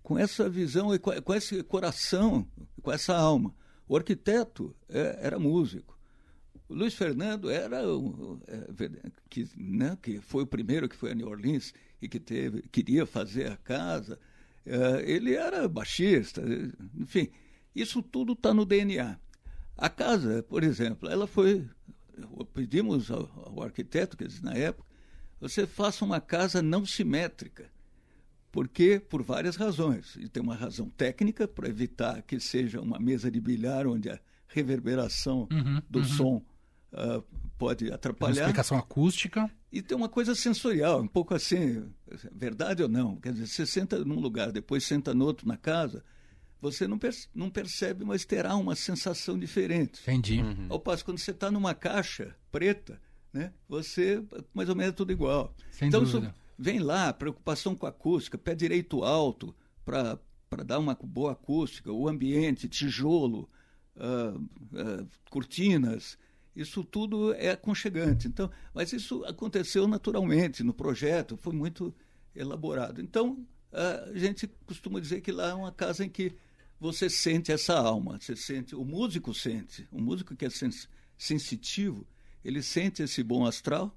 com 0.02 0.18
essa 0.18 0.48
visão 0.48 0.94
e 0.94 0.98
com, 0.98 1.34
esse 1.34 1.62
coração, 1.62 2.46
com 2.82 2.92
essa 2.92 3.16
alma. 3.16 3.54
O 3.88 3.96
arquiteto 3.96 4.74
é, 4.88 5.18
era 5.22 5.38
músico. 5.38 5.98
O 6.68 6.74
Luiz 6.74 6.94
Fernando 6.94 7.50
era 7.50 7.78
é, 8.46 9.10
que, 9.30 9.48
né, 9.56 9.96
que 10.02 10.20
foi 10.20 10.42
o 10.42 10.46
primeiro 10.46 10.88
que 10.88 10.96
foi 10.96 11.12
a 11.12 11.14
New 11.14 11.28
Orleans 11.28 11.72
e 12.00 12.08
que 12.08 12.20
teve, 12.20 12.62
queria 12.62 13.06
fazer 13.06 13.50
a 13.50 13.56
casa. 13.56 14.18
É, 14.66 15.10
ele 15.10 15.34
era 15.34 15.66
baixista, 15.66 16.42
enfim, 16.94 17.30
isso 17.74 18.02
tudo 18.02 18.34
está 18.34 18.52
no 18.52 18.66
DNA. 18.66 19.18
A 19.76 19.88
casa, 19.88 20.42
por 20.42 20.64
exemplo, 20.64 21.08
ela 21.08 21.26
foi. 21.26 21.64
Pedimos 22.54 23.10
ao, 23.10 23.30
ao 23.46 23.62
arquiteto, 23.62 24.16
que 24.16 24.26
na 24.42 24.54
época, 24.54 24.88
você 25.40 25.66
faça 25.66 26.04
uma 26.04 26.20
casa 26.20 26.60
não 26.62 26.84
simétrica. 26.84 27.70
Porque, 28.50 28.98
por 28.98 29.22
várias 29.22 29.56
razões. 29.56 30.16
E 30.16 30.28
tem 30.28 30.42
uma 30.42 30.54
razão 30.54 30.88
técnica 30.88 31.46
para 31.46 31.68
evitar 31.68 32.22
que 32.22 32.40
seja 32.40 32.80
uma 32.80 32.98
mesa 32.98 33.30
de 33.30 33.40
bilhar 33.40 33.86
onde 33.86 34.08
a 34.08 34.18
reverberação 34.48 35.46
uhum, 35.52 35.82
do 35.88 35.98
uhum. 35.98 36.04
som 36.04 36.42
uh, 36.92 37.22
pode 37.58 37.92
atrapalhar. 37.92 38.34
Uma 38.34 38.40
explicação 38.40 38.78
acústica. 38.78 39.50
E 39.70 39.82
tem 39.82 39.96
uma 39.96 40.08
coisa 40.08 40.34
sensorial, 40.34 41.02
um 41.02 41.06
pouco 41.06 41.34
assim, 41.34 41.84
verdade 42.32 42.82
ou 42.82 42.88
não. 42.88 43.16
Quer 43.16 43.32
dizer, 43.32 43.46
você 43.46 43.66
senta 43.66 44.02
num 44.02 44.18
lugar, 44.18 44.50
depois 44.50 44.84
senta 44.84 45.12
no 45.12 45.26
outro 45.26 45.46
na 45.46 45.58
casa, 45.58 46.02
você 46.60 46.88
não, 46.88 46.98
perce 46.98 47.28
não 47.34 47.50
percebe, 47.50 48.04
mas 48.04 48.24
terá 48.24 48.56
uma 48.56 48.74
sensação 48.74 49.38
diferente. 49.38 50.00
Entendi. 50.02 50.40
Uhum. 50.40 50.66
Ao 50.68 50.80
passo 50.80 51.04
quando 51.04 51.18
você 51.18 51.30
está 51.30 51.50
numa 51.50 51.74
caixa 51.74 52.34
preta, 52.50 53.00
né, 53.32 53.52
você 53.68 54.22
mais 54.52 54.68
ou 54.68 54.74
menos 54.74 54.92
é 54.92 54.96
tudo 54.96 55.12
igual. 55.12 55.54
Sem 55.70 55.88
então, 55.88 56.02
dúvida. 56.02 56.34
vem 56.58 56.80
lá, 56.80 57.12
preocupação 57.12 57.74
com 57.74 57.86
a 57.86 57.90
acústica, 57.90 58.36
pé 58.36 58.54
direito 58.54 59.04
alto, 59.04 59.54
para 59.84 60.18
dar 60.64 60.78
uma 60.78 60.94
boa 60.94 61.32
acústica, 61.32 61.92
o 61.92 62.08
ambiente, 62.08 62.68
tijolo, 62.68 63.48
uh, 63.96 64.38
uh, 64.38 65.08
cortinas, 65.30 66.18
isso 66.56 66.82
tudo 66.82 67.32
é 67.34 67.50
aconchegante. 67.50 68.26
Então, 68.26 68.50
mas 68.74 68.92
isso 68.92 69.24
aconteceu 69.24 69.86
naturalmente 69.86 70.64
no 70.64 70.74
projeto, 70.74 71.36
foi 71.36 71.52
muito 71.52 71.94
elaborado. 72.34 73.00
Então, 73.00 73.46
a 73.72 74.16
gente 74.16 74.46
costuma 74.66 75.00
dizer 75.00 75.20
que 75.20 75.30
lá 75.30 75.50
é 75.50 75.54
uma 75.54 75.72
casa 75.72 76.04
em 76.04 76.08
que 76.08 76.34
você 76.80 77.10
sente 77.10 77.50
essa 77.50 77.74
alma, 77.74 78.18
você 78.20 78.36
sente, 78.36 78.74
o 78.74 78.84
músico 78.84 79.34
sente, 79.34 79.86
o 79.90 80.00
músico 80.00 80.36
que 80.36 80.44
é 80.44 80.50
sens 80.50 80.88
sensitivo, 81.16 82.06
ele 82.44 82.62
sente 82.62 83.02
esse 83.02 83.22
bom 83.24 83.44
astral, 83.44 83.96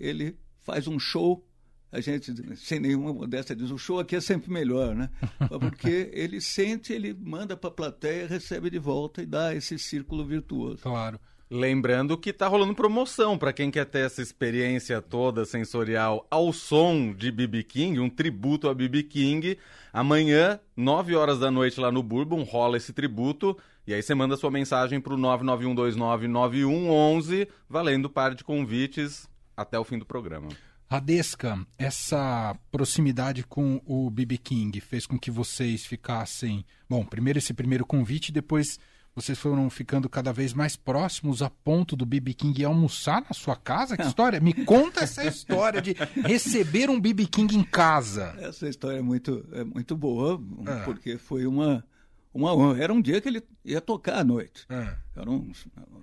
ele 0.00 0.38
faz 0.60 0.88
um 0.88 0.98
show, 0.98 1.46
a 1.92 2.00
gente, 2.00 2.32
sem 2.56 2.80
nenhuma 2.80 3.12
modéstia, 3.12 3.54
diz, 3.54 3.70
o 3.70 3.76
show 3.76 4.00
aqui 4.00 4.16
é 4.16 4.20
sempre 4.20 4.50
melhor, 4.50 4.96
né? 4.96 5.10
Porque 5.60 6.10
ele 6.12 6.40
sente, 6.40 6.92
ele 6.92 7.12
manda 7.12 7.56
para 7.56 7.68
a 7.68 7.72
plateia, 7.72 8.26
recebe 8.26 8.70
de 8.70 8.78
volta 8.78 9.22
e 9.22 9.26
dá 9.26 9.54
esse 9.54 9.78
círculo 9.78 10.24
virtuoso. 10.24 10.82
Claro. 10.82 11.20
Lembrando 11.50 12.16
que 12.16 12.32
tá 12.32 12.48
rolando 12.48 12.74
promoção 12.74 13.36
para 13.36 13.52
quem 13.52 13.70
quer 13.70 13.84
ter 13.84 14.06
essa 14.06 14.22
experiência 14.22 15.02
toda 15.02 15.44
sensorial 15.44 16.26
ao 16.30 16.50
som 16.52 17.12
de 17.12 17.30
BB 17.30 17.64
King, 17.64 18.00
um 18.00 18.08
tributo 18.08 18.68
a 18.68 18.74
BB 18.74 19.02
King. 19.04 19.58
Amanhã, 19.92 20.58
9 20.76 21.14
horas 21.14 21.38
da 21.38 21.50
noite 21.50 21.78
lá 21.78 21.92
no 21.92 22.02
Bourbon, 22.02 22.42
rola 22.42 22.78
esse 22.78 22.92
tributo. 22.92 23.56
E 23.86 23.92
aí 23.92 24.02
você 24.02 24.14
manda 24.14 24.36
sua 24.36 24.50
mensagem 24.50 24.98
pro 25.00 25.18
991299111, 25.18 27.46
valendo 27.68 28.08
par 28.08 28.34
de 28.34 28.42
convites 28.42 29.28
até 29.54 29.78
o 29.78 29.84
fim 29.84 29.98
do 29.98 30.06
programa. 30.06 30.48
Radesca, 30.90 31.58
essa 31.78 32.56
proximidade 32.70 33.44
com 33.44 33.82
o 33.84 34.08
BB 34.10 34.38
King 34.38 34.80
fez 34.80 35.06
com 35.06 35.18
que 35.18 35.30
vocês 35.30 35.84
ficassem. 35.84 36.64
Bom, 36.88 37.04
primeiro 37.04 37.38
esse 37.38 37.52
primeiro 37.52 37.84
convite, 37.84 38.32
depois 38.32 38.78
vocês 39.14 39.38
foram 39.38 39.70
ficando 39.70 40.08
cada 40.08 40.32
vez 40.32 40.52
mais 40.52 40.74
próximos 40.74 41.40
a 41.40 41.48
ponto 41.48 41.94
do 41.94 42.04
BB 42.04 42.34
King 42.34 42.64
almoçar 42.64 43.22
na 43.22 43.32
sua 43.32 43.54
casa? 43.54 43.96
Que 43.96 44.02
história? 44.02 44.40
Me 44.40 44.52
conta 44.52 45.04
essa 45.04 45.24
história 45.24 45.80
de 45.80 45.94
receber 46.24 46.90
um 46.90 47.00
BB 47.00 47.26
King 47.26 47.56
em 47.56 47.62
casa. 47.62 48.34
Essa 48.40 48.68
história 48.68 48.98
é 48.98 49.02
muito, 49.02 49.46
é 49.52 49.62
muito 49.62 49.96
boa, 49.96 50.42
é. 50.66 50.84
porque 50.84 51.16
foi 51.16 51.46
uma, 51.46 51.84
uma. 52.32 52.76
Era 52.76 52.92
um 52.92 53.00
dia 53.00 53.20
que 53.20 53.28
ele 53.28 53.42
ia 53.64 53.80
tocar 53.80 54.18
à 54.18 54.24
noite. 54.24 54.66
É. 54.68 54.96
Era 55.14 55.30
um, 55.30 55.52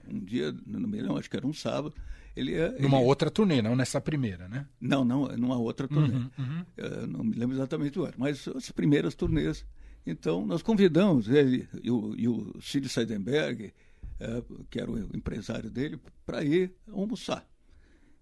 um 0.10 0.20
dia, 0.20 0.56
não 0.66 0.88
me 0.88 1.02
lembro, 1.02 1.18
acho 1.18 1.30
que 1.30 1.36
era 1.36 1.46
um 1.46 1.54
sábado. 1.54 1.94
Ele 2.34 2.52
ia, 2.52 2.72
numa 2.80 3.00
ele... 3.00 3.08
outra 3.08 3.30
turnê, 3.30 3.62
não 3.62 3.76
nessa 3.76 4.00
primeira, 4.00 4.48
né? 4.48 4.66
Não, 4.80 5.04
não, 5.04 5.28
numa 5.36 5.58
outra 5.58 5.86
turnê. 5.86 6.16
Uhum, 6.16 6.30
uhum. 6.40 7.08
não 7.10 7.24
me 7.26 7.36
lembro 7.36 7.58
exatamente 7.58 8.00
o 8.00 8.06
ano, 8.06 8.14
mas 8.18 8.48
as 8.48 8.72
primeiras 8.72 9.16
turnês 9.16 9.66
então, 10.06 10.46
nós 10.46 10.62
convidamos 10.62 11.28
ele 11.28 11.68
e 11.84 11.92
o, 11.92 12.16
e 12.18 12.28
o 12.28 12.60
Cid 12.62 12.90
Seidenberg, 12.90 13.74
é, 14.20 14.44
que 14.70 14.80
era 14.80 14.90
o 14.92 15.16
empresário 15.16 15.70
dele, 15.70 16.00
para 16.26 16.44
ir 16.44 16.74
almoçar. 16.92 17.48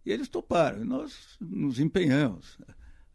E 0.06 0.12
eles 0.12 0.28
toparam, 0.28 0.84
nós 0.84 1.38
nos 1.40 1.80
empenhamos. 1.80 2.58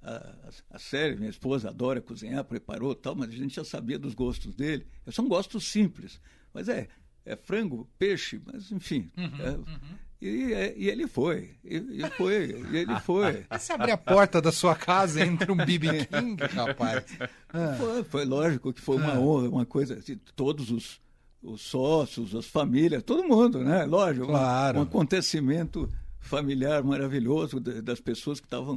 A, 0.03 0.11
a, 0.11 0.51
a 0.77 0.79
série, 0.79 1.17
minha 1.17 1.31
esposa 1.31 1.69
adora 1.69 2.01
cozinhar, 2.01 2.45
preparou 2.45 2.95
tal, 2.95 3.15
mas 3.15 3.31
a 3.31 3.37
gente 3.37 3.55
já 3.55 3.65
sabia 3.65 3.99
dos 3.99 4.15
gostos 4.15 4.55
dele. 4.55 4.87
São 5.11 5.29
gostos 5.29 5.67
simples, 5.67 6.21
mas 6.53 6.69
é, 6.69 6.89
é 7.25 7.37
frango, 7.37 7.91
peixe, 7.99 8.41
mas 8.45 8.71
enfim. 8.71 9.11
Uhum, 9.17 9.41
é, 9.41 9.51
uhum. 9.51 9.99
E, 10.25 10.75
e, 10.79 10.89
ele 10.89 11.07
foi, 11.07 11.51
e, 11.63 11.77
e 11.77 12.11
foi, 12.17 12.65
e 12.73 12.77
ele 12.79 12.99
foi. 13.01 13.45
Você 13.53 13.75
abre 13.75 13.91
a 13.91 13.97
porta 13.99 14.41
da 14.41 14.51
sua 14.51 14.75
casa 14.75 15.23
entre 15.23 15.53
um 15.53 15.57
BB 15.57 16.07
King, 16.09 16.43
rapaz. 16.45 17.05
Ah. 17.53 17.77
Foi, 17.79 18.05
foi, 18.05 18.25
lógico 18.25 18.73
que 18.73 18.81
foi 18.81 18.97
uma 18.97 19.17
ah. 19.17 19.21
honra, 19.21 19.51
uma 19.51 19.67
coisa, 19.67 19.97
assim, 19.97 20.19
todos 20.35 20.71
os, 20.71 20.99
os 21.43 21.61
sócios, 21.61 22.35
as 22.35 22.47
famílias, 22.47 23.03
todo 23.03 23.23
mundo, 23.23 23.63
né? 23.63 23.85
Lógico, 23.85 24.29
claro. 24.29 24.79
um, 24.79 24.81
um 24.81 24.85
acontecimento 24.85 25.93
familiar 26.21 26.83
maravilhoso 26.83 27.61
das 27.61 28.01
pessoas 28.01 28.41
que 28.41 28.47
estavam 28.47 28.77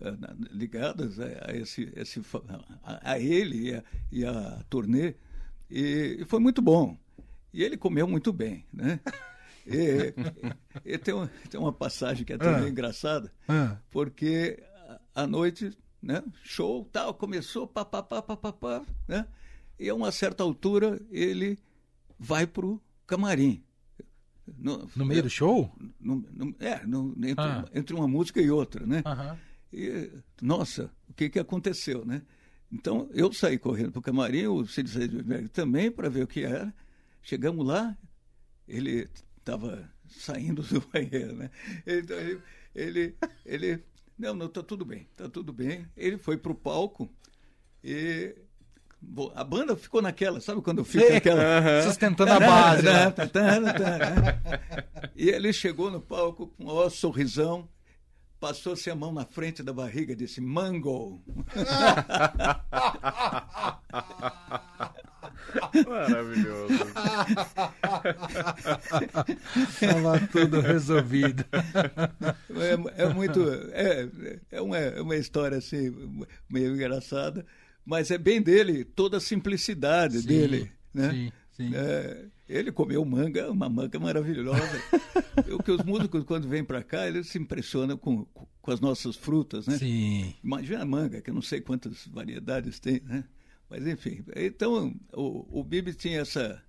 uh, 0.00 0.46
ligadas 0.50 1.20
a, 1.20 1.50
a 1.50 1.54
esse, 1.54 1.92
esse 1.94 2.22
a, 2.82 3.12
a, 3.12 3.20
ele 3.20 3.68
e 3.68 3.74
a, 3.74 3.84
e 4.10 4.24
a 4.24 4.64
turnê. 4.70 5.14
E, 5.70 6.20
e 6.20 6.24
foi 6.24 6.40
muito 6.40 6.62
bom. 6.62 6.96
E 7.52 7.62
ele 7.62 7.76
comeu 7.76 8.08
muito 8.08 8.32
bem, 8.32 8.64
né? 8.72 8.98
E, 9.66 10.14
e 10.84 10.98
tem, 10.98 11.12
uma, 11.12 11.30
tem 11.50 11.58
uma 11.58 11.72
passagem 11.72 12.24
que 12.24 12.32
é 12.32 12.38
também 12.38 12.66
ah. 12.66 12.68
engraçada, 12.68 13.32
ah. 13.48 13.76
porque 13.90 14.62
à 15.14 15.26
noite, 15.26 15.76
né, 16.00 16.22
show, 16.42 16.88
tal, 16.92 17.14
começou, 17.14 17.66
papapá, 17.66 18.22
papapá, 18.22 18.84
né? 19.08 19.26
E 19.78 19.88
a 19.88 19.94
uma 19.94 20.12
certa 20.12 20.42
altura 20.42 21.00
ele 21.10 21.58
vai 22.18 22.46
pro 22.46 22.80
camarim. 23.06 23.62
No, 24.58 24.88
no 24.94 25.04
meio 25.04 25.18
é, 25.18 25.22
do 25.22 25.30
show? 25.30 25.74
No, 26.00 26.16
no, 26.32 26.54
é, 26.60 26.80
entre, 27.28 27.44
ah. 27.44 27.64
entre, 27.74 27.94
uma 27.94 28.06
música 28.06 28.40
e 28.40 28.50
outra, 28.50 28.86
né? 28.86 29.02
E, 29.72 30.10
nossa, 30.40 30.90
o 31.08 31.12
que, 31.12 31.28
que 31.28 31.38
aconteceu, 31.38 32.04
né? 32.04 32.22
Então, 32.70 33.08
eu 33.12 33.32
saí 33.32 33.58
correndo 33.58 33.92
para 33.92 33.98
o 33.98 34.02
camarim, 34.02 34.46
o 34.46 34.64
Cid 34.66 34.90
também, 35.52 35.90
para 35.90 36.08
ver 36.08 36.24
o 36.24 36.26
que 36.26 36.44
era. 36.44 36.72
Chegamos 37.22 37.66
lá, 37.66 37.96
ele 38.68 39.08
estava 39.46 39.88
saindo 40.08 40.62
do 40.62 40.80
banheiro, 40.92 41.36
né? 41.36 41.50
Então 41.86 42.18
ele, 42.18 42.42
ele, 42.74 43.14
ele 43.44 43.84
não, 44.18 44.34
não, 44.34 44.48
tá 44.48 44.62
tudo 44.62 44.84
bem, 44.84 45.06
tá 45.16 45.28
tudo 45.28 45.52
bem. 45.52 45.86
Ele 45.96 46.18
foi 46.18 46.36
pro 46.36 46.54
palco 46.54 47.08
e 47.82 48.34
a 49.36 49.44
banda 49.44 49.76
ficou 49.76 50.02
naquela, 50.02 50.40
sabe 50.40 50.60
quando 50.62 50.84
fica 50.84 51.18
aquela 51.18 51.82
sustentando 51.82 52.32
a 52.32 52.40
base. 52.40 52.82
Né? 52.82 53.14
e 55.14 55.28
ele 55.28 55.52
chegou 55.52 55.92
no 55.92 56.00
palco 56.00 56.48
com 56.48 56.64
um 56.64 56.90
sorrisão, 56.90 57.68
passou-se 58.40 58.90
a 58.90 58.96
mão 58.96 59.12
na 59.12 59.24
frente 59.24 59.62
da 59.62 59.72
barriga 59.72 60.12
e 60.12 60.16
disse: 60.16 60.40
"Mango". 60.40 61.22
Maravilhoso. 65.84 66.74
Estava 69.68 70.20
tudo 70.28 70.60
resolvido. 70.60 71.44
É, 72.96 73.04
é 73.04 73.12
muito. 73.12 73.40
É, 73.72 74.08
é, 74.50 74.60
uma, 74.60 74.78
é 74.78 75.00
uma 75.00 75.16
história 75.16 75.58
assim, 75.58 76.26
meio 76.48 76.74
engraçada, 76.74 77.44
mas 77.84 78.10
é 78.10 78.18
bem 78.18 78.40
dele, 78.40 78.84
toda 78.84 79.18
a 79.18 79.20
simplicidade 79.20 80.20
sim, 80.20 80.28
dele. 80.28 80.70
Né? 80.92 81.10
Sim, 81.10 81.32
sim. 81.52 81.70
É, 81.74 82.26
ele 82.48 82.70
comeu 82.70 83.04
manga, 83.04 83.50
uma 83.50 83.68
manga 83.68 83.98
maravilhosa. 83.98 84.82
o 85.52 85.62
que 85.62 85.70
os 85.70 85.84
músicos, 85.84 86.24
quando 86.24 86.48
vêm 86.48 86.64
para 86.64 86.82
cá, 86.82 87.06
eles 87.06 87.28
se 87.28 87.38
impressionam 87.38 87.96
com, 87.96 88.24
com 88.24 88.70
as 88.70 88.80
nossas 88.80 89.16
frutas, 89.16 89.66
né? 89.66 89.78
Sim. 89.78 90.34
Imagina 90.42 90.82
a 90.82 90.86
manga, 90.86 91.20
que 91.20 91.30
eu 91.30 91.34
não 91.34 91.42
sei 91.42 91.60
quantas 91.60 92.06
variedades 92.06 92.78
tem, 92.78 93.00
né? 93.04 93.24
Mas 93.68 93.86
enfim, 93.86 94.24
então 94.36 94.94
o, 95.12 95.60
o 95.60 95.64
Bibi 95.64 95.92
tinha 95.92 96.20
essa 96.20 96.62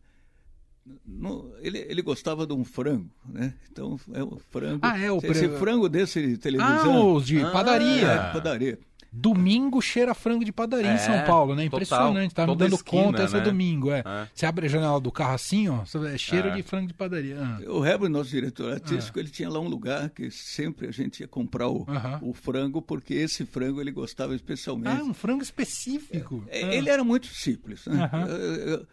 ele, 1.61 1.79
ele 1.79 2.01
gostava 2.01 2.45
de 2.47 2.53
um 2.53 2.63
frango, 2.63 3.09
né? 3.25 3.53
Então 3.71 3.99
é 4.13 4.23
o 4.23 4.39
frango. 4.49 4.79
Ah, 4.81 4.97
é 4.97 5.11
o 5.11 5.17
esse 5.17 5.33
frango. 5.33 5.57
frango 5.57 5.89
desse 5.89 6.25
de 6.25 6.37
televisão. 6.37 6.93
Ah, 6.93 7.13
os 7.13 7.25
de 7.25 7.39
padaria. 7.41 8.07
É, 8.07 8.31
padaria. 8.31 8.79
Domingo 9.19 9.81
cheira 9.81 10.13
frango 10.13 10.45
de 10.45 10.51
padaria 10.51 10.91
em 10.91 10.95
É, 10.95 10.97
São 10.97 11.23
Paulo, 11.25 11.55
né? 11.55 11.63
total. 11.65 11.77
Impressionante, 11.81 12.35
tá 12.35 12.45
me 12.47 12.55
dando 12.55 12.75
esquina, 12.75 13.03
conta, 13.03 13.23
esse 13.23 13.35
é 13.35 13.39
né? 13.39 13.43
domingo, 13.43 13.91
é. 13.91 13.99
É. 13.99 14.27
Você 14.33 14.45
abre 14.45 14.65
a 14.67 14.69
janela 14.69 14.99
do 15.01 15.11
carro 15.11 15.33
assim, 15.33 15.67
ó, 15.69 15.81
é 16.07 16.17
cheiro 16.17 16.49
É. 16.49 16.55
de 16.55 16.61
frango 16.63 16.87
de 16.87 16.93
padaria. 16.93 17.37
Ah. 17.41 17.59
O 17.71 17.85
Heber, 17.85 18.09
nosso 18.09 18.29
diretor 18.29 18.73
artístico, 18.73 19.19
ele 19.19 19.29
tinha 19.29 19.49
lá 19.49 19.59
um 19.59 19.67
lugar 19.67 20.09
que 20.11 20.29
sempre 20.31 20.87
a 20.87 20.91
gente 20.91 21.21
ia 21.21 21.27
comprar 21.27 21.67
o, 21.67 21.85
Aham. 21.87 22.19
o 22.21 22.33
frango, 22.33 22.81
porque 22.81 23.13
esse 23.15 23.45
frango 23.45 23.81
ele 23.81 23.91
gostava 23.91 24.35
especialmente. 24.35 25.01
Ah, 25.01 25.03
um 25.03 25.13
frango 25.13 25.41
específico. 25.43 26.43
É, 26.47 26.63
Ah. 26.63 26.73
Ele 26.75 26.89
era 26.89 27.03
muito 27.03 27.27
simples. 27.27 27.85
Né? 27.87 28.03
Aham. 28.13 28.27
Eu, 28.27 28.85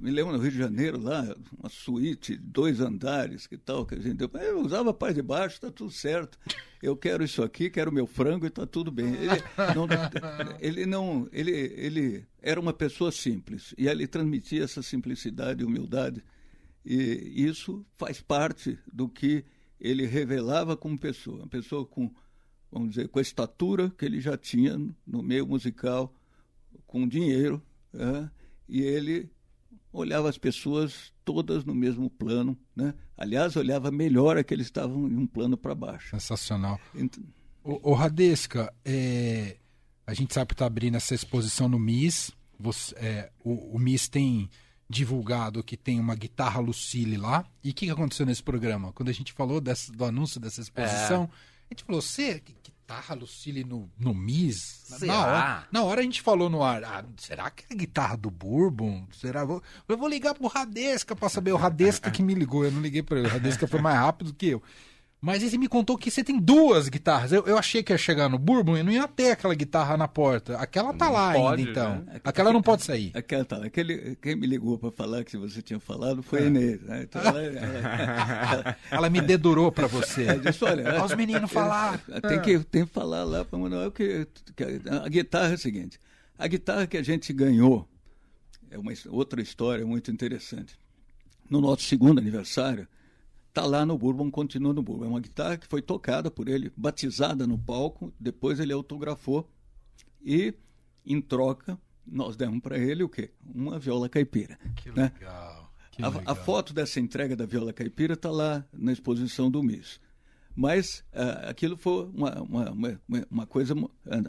me 0.00 0.10
lembro 0.10 0.32
no 0.32 0.38
Rio 0.38 0.50
de 0.50 0.58
Janeiro, 0.58 0.98
lá, 1.00 1.24
uma 1.58 1.68
suíte, 1.68 2.36
dois 2.36 2.80
andares, 2.80 3.46
que 3.46 3.56
tal, 3.56 3.84
que 3.84 3.94
a 3.94 3.98
gente 3.98 4.14
deu. 4.14 4.30
Eu 4.40 4.60
usava 4.60 4.96
a 4.98 5.12
de 5.12 5.22
baixo, 5.22 5.56
está 5.56 5.70
tudo 5.70 5.90
certo. 5.90 6.38
Eu 6.82 6.96
quero 6.96 7.22
isso 7.22 7.42
aqui, 7.42 7.70
quero 7.70 7.92
meu 7.92 8.06
frango 8.06 8.44
e 8.44 8.48
está 8.48 8.66
tudo 8.66 8.90
bem. 8.90 9.14
Ele 9.14 9.42
não, 9.74 9.86
ele 10.60 10.86
não. 10.86 11.28
Ele, 11.32 11.50
ele 11.50 12.26
era 12.40 12.60
uma 12.60 12.72
pessoa 12.72 13.12
simples. 13.12 13.74
E 13.78 13.86
ele 13.86 14.06
transmitia 14.06 14.64
essa 14.64 14.82
simplicidade 14.82 15.62
e 15.62 15.66
humildade. 15.66 16.24
E 16.84 17.46
isso 17.46 17.86
faz 17.96 18.20
parte 18.20 18.78
do 18.92 19.08
que 19.08 19.44
ele 19.80 20.06
revelava 20.06 20.76
como 20.76 20.98
pessoa. 20.98 21.38
Uma 21.38 21.48
pessoa 21.48 21.86
com, 21.86 22.12
vamos 22.70 22.90
dizer, 22.90 23.08
com 23.08 23.18
a 23.18 23.22
estatura 23.22 23.90
que 23.90 24.04
ele 24.04 24.20
já 24.20 24.36
tinha 24.36 24.76
no 25.06 25.22
meio 25.22 25.46
musical, 25.46 26.14
com 26.86 27.06
dinheiro, 27.06 27.62
né? 27.92 28.30
e 28.68 28.82
ele 28.82 29.30
olhava 29.92 30.28
as 30.28 30.38
pessoas 30.38 31.12
todas 31.24 31.64
no 31.64 31.74
mesmo 31.74 32.08
plano, 32.10 32.58
né? 32.74 32.94
Aliás, 33.16 33.54
olhava 33.56 33.90
melhor 33.90 34.36
a 34.36 34.42
que 34.44 34.52
eles 34.54 34.66
estavam 34.66 35.08
em 35.08 35.16
um 35.16 35.26
plano 35.26 35.56
para 35.56 35.74
baixo. 35.74 36.10
Sensacional. 36.10 36.80
Então, 36.94 37.22
Ô, 37.64 37.90
ô 37.90 37.94
Radesca, 37.94 38.72
é, 38.84 39.56
a 40.06 40.12
gente 40.14 40.34
sabe 40.34 40.48
que 40.48 40.54
está 40.54 40.66
abrindo 40.66 40.96
essa 40.96 41.14
exposição 41.14 41.68
no 41.68 41.78
MIS. 41.78 42.32
Você- 42.58 42.94
é, 42.96 43.30
o, 43.44 43.76
o 43.76 43.78
MIS 43.78 44.08
tem 44.08 44.50
divulgado 44.90 45.62
que 45.62 45.76
tem 45.76 46.00
uma 46.00 46.14
guitarra 46.16 46.60
Lucille 46.60 47.16
lá. 47.16 47.44
E 47.62 47.70
o 47.70 47.74
que, 47.74 47.86
que 47.86 47.92
aconteceu 47.92 48.26
nesse 48.26 48.42
programa? 48.42 48.92
Quando 48.92 49.10
a 49.10 49.12
gente 49.12 49.32
falou 49.32 49.60
dessa- 49.60 49.92
do 49.92 50.04
anúncio 50.04 50.40
dessa 50.40 50.60
exposição, 50.60 51.30
a 51.70 51.74
gente 51.74 51.84
falou, 51.84 52.02
você, 52.02 52.40
que 52.40 52.71
guitarra 52.82 53.14
Lucille 53.14 53.64
no, 53.64 53.88
no 53.98 54.12
MIS? 54.12 54.84
Na 54.90 54.98
Será? 54.98 55.20
hora, 55.20 55.66
na 55.70 55.82
hora 55.82 56.00
a 56.00 56.04
gente 56.04 56.20
falou 56.20 56.50
no 56.50 56.62
ar, 56.62 56.82
ah, 56.84 57.04
será 57.16 57.50
que 57.50 57.64
é 57.70 57.74
a 57.74 57.76
guitarra 57.78 58.16
do 58.16 58.30
Bourbon? 58.30 59.06
Será? 59.12 59.44
Vou- 59.44 59.62
Eu 59.88 59.96
vou 59.96 60.08
ligar 60.08 60.34
pro 60.34 60.48
Radesca 60.48 61.14
para 61.14 61.28
saber. 61.28 61.52
O 61.52 61.56
Radesca 61.56 62.10
que 62.10 62.22
me 62.22 62.34
ligou, 62.34 62.64
eu 62.64 62.72
não 62.72 62.80
liguei 62.82 63.02
para 63.02 63.18
ele. 63.18 63.28
O 63.28 63.30
Radesca 63.30 63.66
foi 63.66 63.80
mais 63.80 63.96
rápido 63.96 64.34
que 64.34 64.48
eu. 64.48 64.62
Mas 65.24 65.40
ele 65.44 65.56
me 65.56 65.68
contou 65.68 65.96
que 65.96 66.10
você 66.10 66.24
tem 66.24 66.36
duas 66.36 66.88
guitarras. 66.88 67.30
Eu, 67.30 67.46
eu 67.46 67.56
achei 67.56 67.80
que 67.80 67.92
ia 67.92 67.96
chegar 67.96 68.28
no 68.28 68.40
Bourbon 68.40 68.76
e 68.76 68.82
não 68.82 68.90
ia 68.90 69.06
ter 69.06 69.30
aquela 69.30 69.54
guitarra 69.54 69.96
na 69.96 70.08
porta. 70.08 70.56
Aquela 70.58 70.92
tá 70.92 71.04
Não 71.04 71.12
lá 71.12 71.32
pode, 71.32 71.60
ainda, 71.62 71.70
então. 71.70 71.94
né? 72.00 72.20
Aquela 72.24 72.52
não 72.52 72.60
pode 72.60 72.82
sair. 72.82 73.12
aquela, 73.14 73.44
tá, 73.44 73.64
aquele, 73.64 74.16
quem 74.16 74.34
me 74.34 74.48
ligou 74.48 74.76
para 74.76 74.90
falar 74.90 75.22
que 75.22 75.36
você 75.36 75.62
tinha 75.62 75.78
falado 75.78 76.24
foi 76.24 76.40
a 76.42 76.46
Inês. 76.46 76.82
Né? 76.82 77.02
Então, 77.04 77.22
ela, 77.22 77.38
ela- 77.46 78.76
Ela 78.90 79.10
me 79.10 79.20
dedurou 79.20 79.70
pra 79.70 79.86
você. 79.86 80.24
ela 80.24 80.40
disse, 80.40 80.64
olha, 80.64 80.88
Olha 80.88 81.04
os 81.04 81.14
meninos 81.14 81.52
falar. 81.52 82.00
Tem 82.28 82.40
que, 82.42 82.58
tem 82.58 82.84
que 82.84 82.92
falar 82.92 83.22
lá 83.22 83.44
para 83.44 83.56
Manuel 83.56 83.92
que, 83.92 84.26
que 84.56 84.64
a, 84.90 85.08
guitarra 85.08 85.50
é 85.50 85.54
a 85.54 85.58
seguinte. 85.58 86.00
A 86.36 86.48
guitarra 86.48 86.84
que 86.84 86.96
a 86.96 87.02
gente 87.02 87.32
ganhou 87.32 87.88
é 88.72 88.76
uma 88.76 88.90
outra 89.08 89.40
história 89.40 89.86
muito 89.86 90.10
interessante. 90.10 90.76
No 91.48 91.60
nosso 91.60 91.82
segundo 91.84 92.18
aniversário, 92.18 92.88
tá 93.52 93.64
lá 93.66 93.84
no 93.84 93.96
Bourbon, 93.98 94.30
continua 94.30 94.72
no 94.72 94.82
Bourbon. 94.82 95.04
É 95.04 95.08
uma 95.08 95.20
guitarra 95.20 95.56
que 95.58 95.66
foi 95.66 95.82
tocada 95.82 96.30
por 96.30 96.48
ele, 96.48 96.72
batizada 96.76 97.46
no 97.46 97.58
palco, 97.58 98.12
depois 98.18 98.58
ele 98.60 98.72
autografou 98.72 99.48
e, 100.24 100.54
em 101.04 101.20
troca, 101.20 101.78
nós 102.06 102.36
demos 102.36 102.60
para 102.60 102.78
ele 102.78 103.02
o 103.02 103.08
quê? 103.08 103.30
Uma 103.54 103.78
viola 103.78 104.08
caipira. 104.08 104.58
Que 104.76 104.90
né? 104.90 105.12
legal. 105.14 105.72
Que 105.90 106.02
A, 106.02 106.08
legal. 106.08 106.22
a 106.26 106.34
foto 106.34 106.72
dessa 106.72 106.98
entrega 106.98 107.36
da 107.36 107.44
viola 107.46 107.72
caipira 107.72 108.14
está 108.14 108.30
lá 108.30 108.64
na 108.72 108.92
exposição 108.92 109.50
do 109.50 109.62
MIS. 109.62 110.00
Mas 110.54 111.04
ah, 111.12 111.48
aquilo 111.50 111.76
foi 111.76 112.06
uma, 112.06 112.42
uma, 112.42 112.70
uma, 112.70 113.00
uma 113.30 113.46
coisa 113.46 113.74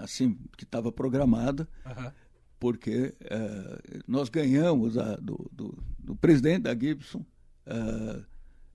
assim 0.01 0.37
que 0.57 0.63
estava 0.63 0.91
programada, 0.91 1.67
Aham. 1.85 2.13
porque 2.59 3.13
ah, 3.29 3.79
nós 4.07 4.29
ganhamos 4.29 4.97
a- 4.97 5.15
do, 5.17 5.49
do- 5.51 5.83
do 5.99 6.15
presidente 6.15 6.63
da 6.63 6.73
Gibson 6.77 7.25
ah, 7.65 8.21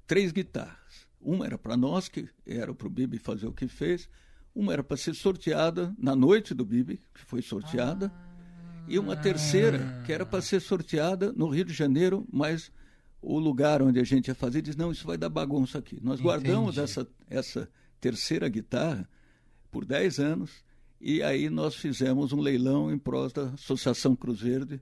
três 0.09 0.33
guitarras. 0.33 1.07
Uma 1.21 1.47
era 1.47 1.59
para 1.59 1.77
nós, 1.77 2.09
que 2.09 2.29
era 2.45 2.75
para 2.75 2.87
o 2.87 2.91
Bibi 2.91 3.19
fazer 3.19 3.47
o 3.47 3.53
que 3.53 3.69
fez. 3.69 4.09
Uma 4.55 4.73
era 4.73 4.83
para 4.83 4.97
ser 4.97 5.15
sorteada 5.15 5.95
na 5.97 6.17
noite 6.17 6.55
do 6.55 6.65
Bibi, 6.65 7.01
que 7.15 7.25
foi 7.25 7.43
sorteada. 7.43 8.13
E 8.89 8.99
uma 8.99 9.15
terceira, 9.15 10.03
que 10.07 10.13
era 10.13 10.25
para 10.25 10.41
ser 10.41 10.61
sorteada 10.61 11.33
no 11.33 11.49
Rio 11.49 11.67
de 11.67 11.75
Janeiro, 11.75 12.27
mas 12.33 12.73
o 13.21 13.39
lugar 13.39 13.83
onde 13.83 14.01
a 14.01 14.05
gente 14.05 14.29
ia 14.29 14.35
fazer 14.35 14.63
diz: 14.63 14.75
não, 14.75 14.91
isso 14.91 15.07
vai 15.07 15.19
dar 15.19 15.29
bagunça 15.29 15.79
aqui. 15.79 15.99
Nós 16.03 16.21
guardamos 16.21 16.79
Entendi. 16.79 16.81
essa, 16.81 17.09
essa 17.29 17.71
terceira 18.01 18.49
guitarra 18.49 19.09
por 19.71 19.85
10 19.85 20.19
anos 20.19 20.65
e 21.01 21.23
aí 21.23 21.51
nós 21.51 21.75
fizemos 21.75 22.33
um 22.33 22.41
leilão 22.41 22.91
em 22.91 22.99
prol 22.99 23.29
da 23.29 23.51
Associação 23.51 24.17
Cruz 24.17 24.41
Verde 24.41 24.81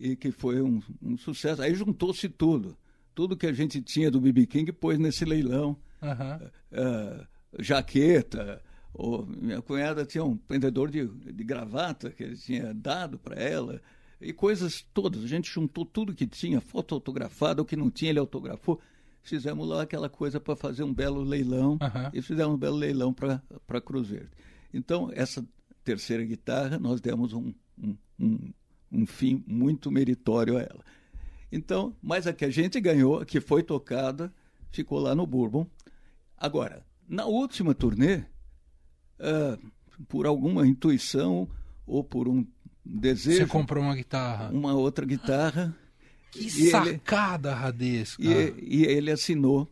e 0.00 0.16
que 0.16 0.32
foi 0.32 0.60
um, 0.60 0.82
um 1.02 1.16
sucesso. 1.16 1.62
Aí 1.62 1.74
juntou-se 1.74 2.28
tudo. 2.28 2.76
Tudo 3.14 3.36
que 3.36 3.46
a 3.46 3.52
gente 3.52 3.80
tinha 3.80 4.10
do 4.10 4.20
BB 4.20 4.46
King 4.46 4.72
pôs 4.72 4.98
nesse 4.98 5.24
leilão. 5.24 5.76
Aham. 6.02 6.40
Ah, 6.72 7.26
jaqueta. 7.58 8.62
Ou 8.92 9.26
minha 9.26 9.60
cunhada 9.60 10.04
tinha 10.04 10.24
um 10.24 10.36
prendedor 10.36 10.90
de, 10.90 11.06
de 11.06 11.44
gravata 11.44 12.10
que 12.10 12.22
ele 12.22 12.36
tinha 12.36 12.72
dado 12.72 13.18
para 13.18 13.36
ela. 13.36 13.80
E 14.20 14.32
coisas 14.32 14.86
todas. 14.94 15.24
A 15.24 15.26
gente 15.26 15.50
juntou 15.50 15.84
tudo 15.84 16.14
que 16.14 16.26
tinha, 16.26 16.60
foto 16.60 16.94
autografada, 16.94 17.60
o 17.60 17.64
que 17.64 17.76
não 17.76 17.90
tinha, 17.90 18.10
ele 18.10 18.18
autografou. 18.18 18.80
Fizemos 19.22 19.66
lá 19.66 19.82
aquela 19.82 20.08
coisa 20.08 20.38
para 20.38 20.54
fazer 20.54 20.84
um 20.84 20.94
belo 20.94 21.22
leilão. 21.22 21.78
Aham. 21.80 22.10
E 22.12 22.22
fizemos 22.22 22.54
um 22.54 22.58
belo 22.58 22.76
leilão 22.76 23.12
para 23.12 23.80
Cruz 23.80 24.08
Verde. 24.08 24.30
Então, 24.72 25.10
essa 25.12 25.44
terceira 25.82 26.24
guitarra, 26.24 26.78
nós 26.78 27.00
demos 27.00 27.32
um, 27.32 27.52
um, 27.78 27.96
um, 28.18 28.52
um 28.92 29.06
fim 29.06 29.42
muito 29.46 29.90
meritório 29.90 30.56
a 30.56 30.62
ela. 30.62 30.84
Então, 31.54 31.94
mas 32.02 32.26
a 32.26 32.32
que 32.32 32.44
a 32.44 32.50
gente 32.50 32.80
ganhou, 32.80 33.20
a 33.20 33.24
que 33.24 33.40
foi 33.40 33.62
tocada, 33.62 34.32
ficou 34.72 34.98
lá 34.98 35.14
no 35.14 35.26
Bourbon. 35.26 35.66
Agora, 36.36 36.84
na 37.08 37.26
última 37.26 37.74
turnê, 37.74 38.24
ah, 39.20 39.56
por 40.08 40.26
alguma 40.26 40.66
intuição 40.66 41.48
ou 41.86 42.02
por 42.02 42.26
um 42.28 42.44
desejo, 42.84 43.38
Você 43.38 43.46
comprou 43.46 43.84
uma 43.84 43.94
guitarra. 43.94 44.50
uma 44.52 44.74
outra 44.74 45.06
guitarra, 45.06 45.74
Que 46.32 46.40
e 46.40 46.62
ele- 46.62 46.70
sacada, 46.70 47.54
Radesca. 47.54 48.22
e, 48.22 48.54
e 48.80 48.84
ele 48.84 49.10
assinou 49.12 49.70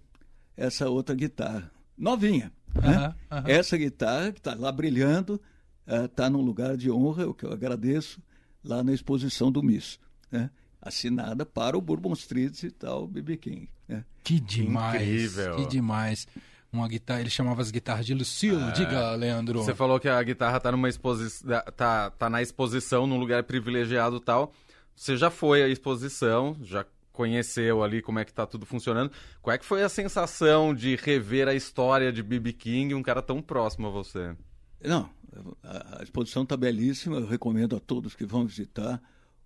essa 0.56 0.88
outra 0.88 1.14
guitarra, 1.14 1.70
novinha. 1.98 2.52
né? 2.74 3.14
Essa 3.46 3.76
guitarra 3.76 4.30
que 4.32 4.38
está 4.38 4.54
lá 4.54 4.70
brilhando, 4.70 5.40
está 5.86 6.30
num 6.30 6.40
lugar 6.42 6.76
de 6.76 6.90
honra, 6.90 7.26
o 7.28 7.34
que 7.34 7.44
eu 7.44 7.52
agradeço, 7.52 8.22
lá 8.62 8.82
na 8.84 8.92
exposição 8.94 9.50
do 9.50 9.62
Miss. 9.62 9.98
Né? 10.30 10.48
Assinada 10.82 11.46
para 11.46 11.78
o 11.78 11.80
Bourbon 11.80 12.12
Street 12.12 12.64
e 12.64 12.70
tal, 12.70 13.06
BB 13.06 13.36
King. 13.36 13.68
Né? 13.88 14.04
Que 14.24 14.40
demais. 14.40 15.00
Incrível. 15.00 15.56
Que 15.56 15.66
demais. 15.66 16.26
Uma 16.72 16.88
guitarra, 16.88 17.20
ele 17.20 17.30
chamava 17.30 17.60
as 17.60 17.70
guitarras 17.70 18.04
de 18.04 18.14
Lucille. 18.14 18.72
Diga, 18.72 19.14
Leandro. 19.14 19.62
Você 19.62 19.74
falou 19.74 20.00
que 20.00 20.08
a 20.08 20.22
guitarra 20.22 20.58
tá 20.58 20.72
numa 20.72 20.88
exposição, 20.88 21.48
tá, 21.76 22.10
tá 22.10 22.30
na 22.30 22.42
exposição, 22.42 23.06
num 23.06 23.18
lugar 23.18 23.44
privilegiado 23.44 24.16
e 24.16 24.20
tal. 24.20 24.52
Você 24.96 25.16
já 25.16 25.30
foi 25.30 25.62
à 25.62 25.68
exposição, 25.68 26.56
já 26.62 26.84
conheceu 27.12 27.84
ali 27.84 28.00
como 28.00 28.18
é 28.18 28.24
que 28.24 28.32
tá 28.32 28.46
tudo 28.46 28.64
funcionando. 28.64 29.12
Qual 29.40 29.54
é 29.54 29.58
que 29.58 29.64
foi 29.64 29.82
a 29.82 29.88
sensação 29.88 30.74
de 30.74 30.96
rever 30.96 31.46
a 31.46 31.54
história 31.54 32.12
de 32.12 32.22
B.B. 32.22 32.54
King, 32.54 32.94
um 32.94 33.02
cara 33.02 33.22
tão 33.22 33.40
próximo 33.42 33.88
a 33.88 33.90
você? 33.90 34.34
Não, 34.82 35.08
a, 35.62 36.00
a 36.00 36.02
exposição 36.02 36.42
está 36.42 36.56
belíssima, 36.56 37.16
eu 37.18 37.26
recomendo 37.26 37.76
a 37.76 37.80
todos 37.80 38.14
que 38.14 38.24
vão 38.24 38.46
visitar. 38.46 39.00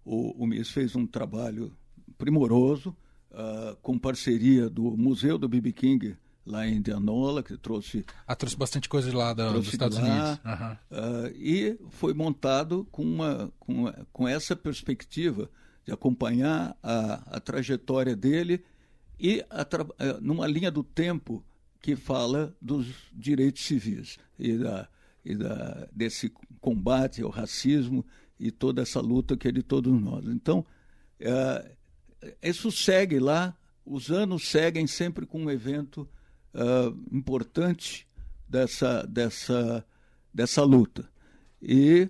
O, 0.07 0.45
o 0.45 0.47
Miss 0.47 0.71
fez 0.71 0.95
um 0.95 1.07
trabalho 1.07 1.77
primoroso, 2.17 2.97
ah, 3.33 3.77
com 3.83 3.99
parceria 3.99 4.71
do 4.71 4.97
Museu 4.97 5.37
do 5.37 5.49
BB 5.49 5.73
King, 5.73 6.17
lá 6.47 6.67
em 6.67 6.77
Indianola, 6.77 7.43
que 7.43 7.57
trouxe 7.59 8.05
Ah, 8.27 8.37
trouxe 8.37 8.57
bastante 8.57 8.89
coisa 8.89 9.15
lá 9.17 9.35
da- 9.35 9.51
dos 9.53 9.67
Estados 9.67 9.99
lá, 9.99 10.05
Unidos. 10.05 10.41
Aham. 10.45 10.79
ah, 10.91 11.31
e 11.35 11.77
foi 11.91 12.15
montado 12.15 12.87
com, 12.93 13.03
uma, 13.03 13.53
com, 13.59 13.93
com 14.13 14.29
essa 14.29 14.55
perspectiva 14.55 15.51
de 15.85 15.93
acompanhar 15.93 16.77
a, 16.83 17.37
a 17.37 17.41
trajetória 17.41 18.15
dele 18.17 18.63
e 19.19 19.45
a 19.51 19.63
eh, 19.99 20.19
numa 20.21 20.47
linha 20.47 20.71
do 20.71 20.83
tempo 20.85 21.45
que 21.81 21.95
fala 21.97 22.55
dos 22.61 22.87
direitos 23.13 23.65
civis 23.65 24.19
e, 24.39 24.57
da, 24.59 24.89
e 25.25 25.35
da, 25.37 25.89
desse 25.93 26.33
combate 26.61 27.23
ao 27.23 27.31
racismo 27.31 28.05
e 28.39 28.51
toda 28.51 28.83
essa 28.83 29.01
luta 29.01 29.37
que 29.37 29.49
é 29.49 29.53
de 29.53 29.63
todos 29.63 29.93
nós. 30.01 30.27
Então, 30.27 30.65
é, 31.19 31.77
isso 32.43 32.71
segue 32.71 33.19
lá, 33.19 33.57
os 33.85 34.11
anos 34.11 34.49
seguem 34.49 34.87
sempre 34.87 35.27
com 35.27 35.45
um 35.45 35.51
evento 35.51 36.09
uh, 36.55 37.17
importante 37.17 38.07
dessa, 38.49 39.07
dessa, 39.07 39.85
dessa 40.33 40.63
luta. 40.63 41.09
E 41.63 42.09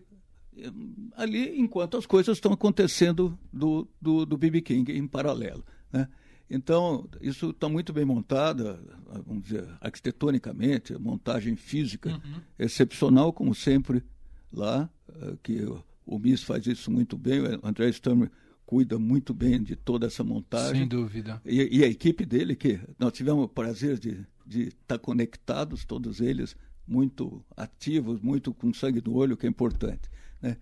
ali, 1.14 1.58
enquanto 1.58 1.96
as 1.96 2.06
coisas 2.06 2.36
estão 2.36 2.52
acontecendo 2.52 3.38
do, 3.52 3.86
do, 4.00 4.24
do 4.24 4.36
BB 4.36 4.62
King 4.62 4.92
em 4.92 5.06
paralelo. 5.06 5.64
Né? 5.92 6.08
Então, 6.48 7.08
isso 7.20 7.50
está 7.50 7.68
muito 7.68 7.92
bem 7.92 8.04
montada, 8.04 8.80
vamos 9.26 9.44
dizer, 9.44 9.68
arquitetonicamente, 9.80 10.96
montagem 10.96 11.56
física 11.56 12.10
uhum. 12.10 12.40
excepcional, 12.58 13.32
como 13.32 13.54
sempre, 13.54 14.02
lá, 14.52 14.88
que 15.42 15.60
o 16.07 16.19
MIS 16.19 16.42
faz 16.42 16.66
isso 16.66 16.90
muito 16.90 17.19
bem, 17.19 17.40
o 17.40 17.66
André 17.66 17.90
Sturmer 17.90 18.31
cuida 18.64 18.99
muito 18.99 19.35
bem 19.35 19.62
de 19.62 19.77
toda 19.77 20.07
essa 20.07 20.25
montagem. 20.25 20.81
Sem 20.81 20.88
dúvida. 20.88 21.40
E, 21.45 21.79
e 21.79 21.85
a 21.85 21.87
equipe 21.87 22.25
dele, 22.25 22.57
que 22.57 22.81
nós 22.99 23.12
tivemos 23.12 23.45
o 23.45 23.49
prazer 23.49 23.99
de 23.99 24.27
estar 24.49 24.99
conectados, 24.99 25.85
todos 25.85 26.21
eles 26.21 26.57
muito 26.87 27.45
ativos, 27.57 28.21
muito 28.21 28.55
com 28.55 28.73
sangue 28.73 29.03
no 29.05 29.14
olho, 29.14 29.37
que 29.37 29.47
é 29.47 29.49
importante. 29.49 30.09
Né? 30.40 30.57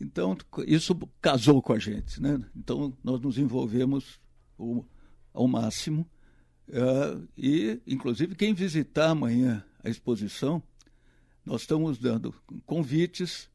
Então, 0.00 0.36
isso 0.66 0.94
casou 1.20 1.62
com 1.62 1.72
a 1.72 1.78
gente. 1.78 2.20
Né? 2.20 2.40
Então, 2.56 2.96
nós 3.02 3.20
nos 3.20 3.38
envolvemos 3.38 4.20
o, 4.58 4.84
ao 5.32 5.48
máximo. 5.48 6.08
Uh, 6.68 7.26
e, 7.36 7.80
inclusive, 7.86 8.34
quem 8.34 8.54
visitar 8.54 9.10
amanhã 9.10 9.64
a 9.82 9.88
exposição, 9.88 10.62
nós 11.44 11.62
estamos 11.62 11.98
dando 11.98 12.34
convites 12.64 13.50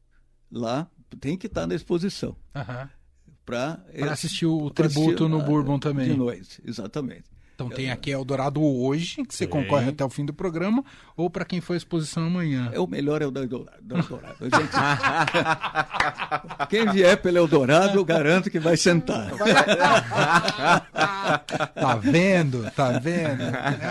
lá, 0.50 0.90
tem 1.20 1.36
que 1.36 1.46
estar 1.46 1.66
na 1.66 1.74
exposição. 1.74 2.36
Uhum. 2.54 2.88
Para 3.44 3.84
assistir 4.10 4.46
o 4.46 4.70
tributo 4.70 5.00
assistir, 5.00 5.28
no 5.28 5.42
Bourbon 5.42 5.78
também. 5.78 6.08
De 6.08 6.16
noite, 6.16 6.60
exatamente. 6.64 7.35
Então 7.56 7.70
tem 7.70 7.90
aqui 7.90 8.10
Eldorado 8.10 8.62
hoje, 8.62 9.24
que 9.24 9.34
você 9.34 9.44
Sim. 9.44 9.50
concorre 9.50 9.88
até 9.88 10.04
o 10.04 10.10
fim 10.10 10.26
do 10.26 10.34
programa, 10.34 10.84
ou 11.16 11.30
para 11.30 11.42
quem 11.42 11.58
for 11.58 11.72
à 11.72 11.76
exposição 11.78 12.24
amanhã. 12.24 12.70
É 12.70 12.78
o 12.78 12.86
melhor 12.86 13.22
é 13.22 13.24
o 13.24 13.32
Eldorado. 13.34 13.96
Gente... 14.42 14.76
quem 16.68 16.86
vier 16.92 17.16
pelo 17.16 17.38
Eldorado, 17.38 17.98
eu 17.98 18.04
garanto 18.04 18.50
que 18.50 18.58
vai 18.58 18.76
sentar. 18.76 19.30
tá 21.74 21.96
vendo? 21.96 22.70
Tá 22.72 22.98
vendo? 22.98 23.42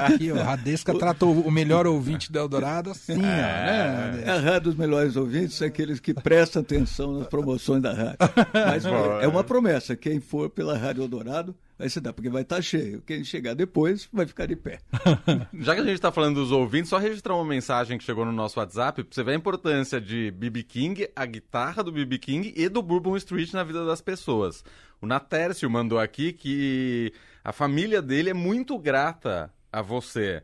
Aqui, 0.06 0.32
o 0.32 0.36
Radesca 0.36 0.94
trata 0.94 1.26
o 1.26 1.50
melhor 1.50 1.88
ouvinte 1.88 2.32
do 2.32 2.38
Eldorado 2.38 2.92
assim, 2.92 3.18
ó, 3.18 3.22
né? 3.22 4.24
É 4.28 4.30
a 4.30 4.40
rádio 4.40 4.70
dos 4.70 4.76
melhores 4.76 5.16
ouvintes 5.16 5.60
é 5.60 5.66
aqueles 5.66 6.00
que 6.00 6.14
prestam 6.14 6.62
atenção 6.62 7.18
nas 7.18 7.28
promoções 7.28 7.82
da 7.82 7.94
rádio. 7.94 8.18
Mas 8.54 8.86
é 9.24 9.28
uma 9.28 9.44
promessa, 9.44 9.96
quem 9.96 10.20
for 10.20 10.52
pela 10.52 10.78
Rádio 10.78 11.02
Eldorado 11.02 11.56
vai 11.78 11.90
se 11.90 12.00
dar, 12.00 12.14
porque 12.14 12.30
vai 12.30 12.42
estar 12.42 12.58
tá 12.58 12.62
cheio. 12.62 13.02
Quem 13.02 13.24
chegar 13.24 13.54
depois 13.54 14.08
vai 14.12 14.26
ficar 14.26 14.46
de 14.46 14.56
pé. 14.56 14.80
Já 15.60 15.76
que 15.76 15.82
a 15.82 15.84
gente 15.84 15.96
está 15.96 16.12
falando 16.12 16.36
dos 16.36 16.52
ouvintes, 16.52 16.90
só 16.90 16.98
registrar 16.98 17.36
uma 17.36 17.46
mensagem 17.46 17.98
que 17.98 18.04
chegou 18.04 18.26
no 18.26 18.32
nosso 18.32 18.60
WhatsApp 18.60 19.04
para 19.04 19.14
você 19.14 19.24
ver 19.24 19.32
a 19.32 19.36
importância 19.36 20.00
de 20.00 20.32
BB 20.32 20.64
King, 20.64 21.10
a 21.16 21.26
guitarra 21.26 21.84
do 21.84 21.92
BB 21.92 22.18
King 22.20 22.54
e 22.56 22.70
do 22.70 22.82
Bourbon 22.82 23.18
Street 23.18 23.52
na 23.54 23.64
vida 23.64 23.86
das 23.86 24.02
pessoas. 24.02 24.64
O 25.02 25.06
Natércio 25.06 25.70
mandou 25.70 26.00
aqui 26.00 26.32
que 26.34 27.14
a 27.44 27.52
família 27.52 28.02
dele 28.02 28.30
é 28.30 28.34
muito 28.34 28.78
grata 28.80 29.54
a 29.72 29.82
você 29.82 30.42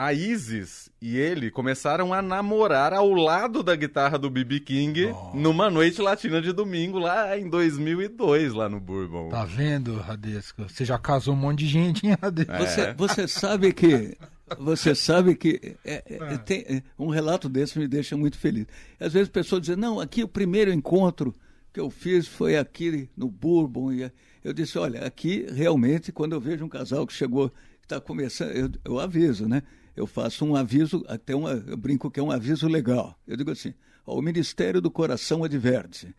a 0.00 0.14
Isis 0.14 0.88
e 0.98 1.18
ele 1.18 1.50
começaram 1.50 2.14
a 2.14 2.22
namorar 2.22 2.94
ao 2.94 3.12
lado 3.12 3.62
da 3.62 3.76
guitarra 3.76 4.18
do 4.18 4.30
B.B. 4.30 4.60
King 4.60 5.08
oh. 5.08 5.36
numa 5.36 5.68
noite 5.68 6.00
latina 6.00 6.40
de 6.40 6.54
domingo 6.54 6.98
lá 6.98 7.38
em 7.38 7.50
2002, 7.50 8.54
lá 8.54 8.66
no 8.66 8.80
Bourbon. 8.80 9.28
Tá 9.28 9.44
vendo, 9.44 9.96
Radesco? 9.96 10.62
Você 10.66 10.86
já 10.86 10.98
casou 10.98 11.34
um 11.34 11.36
monte 11.36 11.58
de 11.58 11.66
gente, 11.66 12.06
hein, 12.06 12.16
Radesco? 12.18 12.50
É. 12.50 12.58
Você, 12.58 12.94
você 12.94 13.28
sabe 13.28 13.74
que... 13.74 14.16
Você 14.58 14.94
sabe 14.94 15.36
que 15.36 15.76
é, 15.84 16.02
é, 16.06 16.32
é. 16.32 16.38
Tem, 16.38 16.64
é, 16.66 16.82
um 16.98 17.10
relato 17.10 17.46
desse 17.46 17.78
me 17.78 17.86
deixa 17.86 18.16
muito 18.16 18.38
feliz. 18.38 18.66
Às 18.98 19.12
vezes 19.12 19.28
pessoas 19.28 19.60
dizem, 19.60 19.76
não, 19.76 20.00
aqui 20.00 20.24
o 20.24 20.28
primeiro 20.28 20.72
encontro 20.72 21.34
que 21.74 21.78
eu 21.78 21.90
fiz 21.90 22.26
foi 22.26 22.56
aqui 22.56 23.10
no 23.14 23.28
Bourbon. 23.28 23.92
E 23.92 24.10
eu 24.42 24.54
disse, 24.54 24.78
olha, 24.78 25.04
aqui 25.04 25.46
realmente, 25.52 26.10
quando 26.10 26.32
eu 26.32 26.40
vejo 26.40 26.64
um 26.64 26.70
casal 26.70 27.06
que 27.06 27.12
chegou, 27.12 27.52
está 27.82 28.00
começando, 28.00 28.50
eu, 28.50 28.70
eu 28.82 28.98
aviso, 28.98 29.46
né? 29.46 29.62
Eu 30.00 30.06
faço 30.06 30.44
um 30.44 30.56
aviso, 30.56 31.04
até 31.06 31.34
uma, 31.34 31.50
eu 31.50 31.76
brinco 31.76 32.10
que 32.10 32.18
é 32.18 32.22
um 32.22 32.30
aviso 32.30 32.66
legal. 32.66 33.14
Eu 33.26 33.36
digo 33.36 33.50
assim: 33.50 33.74
o 34.16 34.22
Ministério 34.22 34.80
do 34.80 34.90
Coração 34.90 35.44
adverte. 35.44 36.14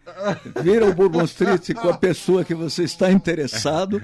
Vira 0.63 0.85
o 0.85 0.93
Bourbon 0.93 1.23
Street 1.23 1.73
com 1.73 1.89
a 1.89 1.97
pessoa 1.97 2.43
que 2.43 2.53
você 2.53 2.83
está 2.83 3.11
interessado, 3.11 4.01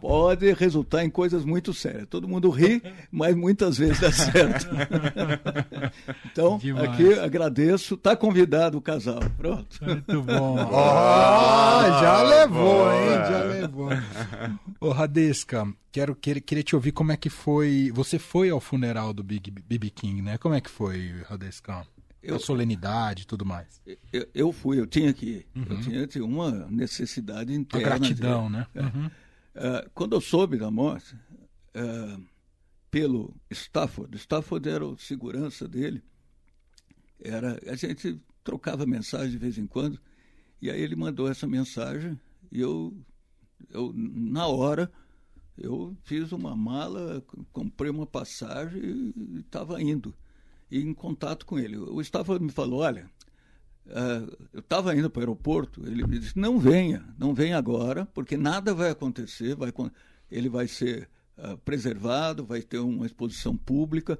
pode 0.00 0.52
resultar 0.52 1.04
em 1.04 1.10
coisas 1.10 1.44
muito 1.44 1.72
sérias. 1.72 2.06
Todo 2.08 2.28
mundo 2.28 2.50
ri, 2.50 2.82
mas 3.10 3.34
muitas 3.34 3.78
vezes 3.78 4.00
dá 4.00 4.12
certo. 4.12 4.68
então, 6.26 6.58
Demais. 6.58 6.90
aqui 6.90 7.14
agradeço. 7.14 7.94
Está 7.94 8.16
convidado 8.16 8.78
o 8.78 8.82
casal. 8.82 9.20
Pronto. 9.36 9.78
Muito 9.84 10.22
bom. 10.22 10.56
Oh, 10.70 12.00
já 12.00 12.22
levou, 12.22 12.92
hein? 12.92 13.08
Já 13.28 13.42
levou. 13.44 13.88
Ô, 14.80 14.90
Radesca, 14.90 15.66
quero, 15.92 16.14
querer, 16.14 16.40
queria 16.40 16.64
te 16.64 16.74
ouvir 16.74 16.92
como 16.92 17.12
é 17.12 17.16
que 17.16 17.30
foi. 17.30 17.90
Você 17.94 18.18
foi 18.18 18.50
ao 18.50 18.60
funeral 18.60 19.12
do 19.12 19.22
Big 19.22 19.50
BB 19.50 19.90
King, 19.90 20.22
né? 20.22 20.38
Como 20.38 20.54
é 20.54 20.60
que 20.60 20.70
foi, 20.70 21.14
Radesca? 21.28 21.86
Eu, 22.22 22.36
a 22.36 22.38
solenidade 22.40 23.22
e 23.22 23.26
tudo 23.26 23.44
mais. 23.44 23.80
Eu, 24.12 24.28
eu, 24.34 24.52
fui, 24.52 24.80
eu 24.80 24.86
tinha 24.86 25.12
que 25.12 25.26
ir. 25.26 25.46
Uhum. 25.54 25.66
Eu 25.70 25.80
tinha, 25.80 26.06
tinha 26.06 26.24
uma 26.24 26.50
necessidade 26.68 27.54
interna. 27.54 27.86
A 27.86 27.98
gratidão, 27.98 28.46
de, 28.46 28.52
né? 28.52 28.66
É. 28.74 28.82
Uhum. 28.82 29.06
Uh, 29.06 29.90
quando 29.94 30.14
eu 30.14 30.20
soube 30.20 30.56
da 30.56 30.70
morte, 30.70 31.14
uh, 31.14 32.22
pelo 32.90 33.34
Stafford, 33.50 34.16
Stafford 34.16 34.68
era 34.68 34.84
o 34.84 34.96
segurança 34.98 35.68
dele, 35.68 36.02
era, 37.20 37.58
a 37.66 37.74
gente 37.74 38.20
trocava 38.42 38.86
mensagem 38.86 39.30
de 39.30 39.38
vez 39.38 39.58
em 39.58 39.66
quando, 39.66 40.00
e 40.60 40.70
aí 40.70 40.80
ele 40.80 40.96
mandou 40.96 41.28
essa 41.28 41.46
mensagem, 41.46 42.18
e 42.50 42.60
eu, 42.60 42.96
eu 43.70 43.92
na 43.94 44.46
hora, 44.46 44.90
eu 45.56 45.96
fiz 46.04 46.32
uma 46.32 46.56
mala, 46.56 47.22
comprei 47.52 47.90
uma 47.90 48.06
passagem 48.06 48.80
e 48.80 49.40
estava 49.40 49.80
indo 49.82 50.14
e 50.70 50.80
em 50.80 50.92
contato 50.92 51.46
com 51.46 51.58
ele. 51.58 51.76
O 51.76 52.00
Stafford 52.00 52.44
me 52.44 52.50
falou, 52.50 52.80
olha, 52.80 53.10
uh, 53.86 54.48
eu 54.52 54.60
estava 54.60 54.94
indo 54.94 55.10
para 55.10 55.20
o 55.20 55.22
aeroporto, 55.22 55.86
ele 55.86 56.06
me 56.06 56.18
disse, 56.18 56.38
não 56.38 56.58
venha, 56.58 57.04
não 57.18 57.34
venha 57.34 57.56
agora, 57.56 58.06
porque 58.06 58.36
nada 58.36 58.74
vai 58.74 58.90
acontecer, 58.90 59.54
vai, 59.54 59.72
ele 60.30 60.48
vai 60.48 60.68
ser 60.68 61.08
uh, 61.38 61.56
preservado, 61.58 62.44
vai 62.44 62.62
ter 62.62 62.78
uma 62.78 63.06
exposição 63.06 63.56
pública. 63.56 64.18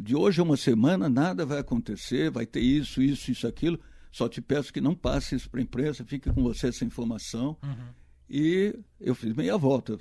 De 0.00 0.16
hoje 0.16 0.40
a 0.40 0.44
uma 0.44 0.56
semana 0.56 1.08
nada 1.08 1.44
vai 1.44 1.58
acontecer, 1.58 2.30
vai 2.30 2.46
ter 2.46 2.60
isso, 2.60 3.02
isso, 3.02 3.30
isso, 3.30 3.46
aquilo. 3.46 3.78
Só 4.10 4.28
te 4.28 4.40
peço 4.40 4.72
que 4.72 4.80
não 4.80 4.94
passe 4.94 5.34
isso 5.34 5.50
para 5.50 5.60
a 5.60 5.62
imprensa, 5.62 6.04
fique 6.04 6.30
com 6.32 6.42
você 6.42 6.68
essa 6.68 6.84
informação. 6.84 7.56
Uhum. 7.62 8.01
E 8.28 8.74
eu 9.00 9.14
fiz 9.14 9.34
meia 9.34 9.56
volta. 9.58 9.98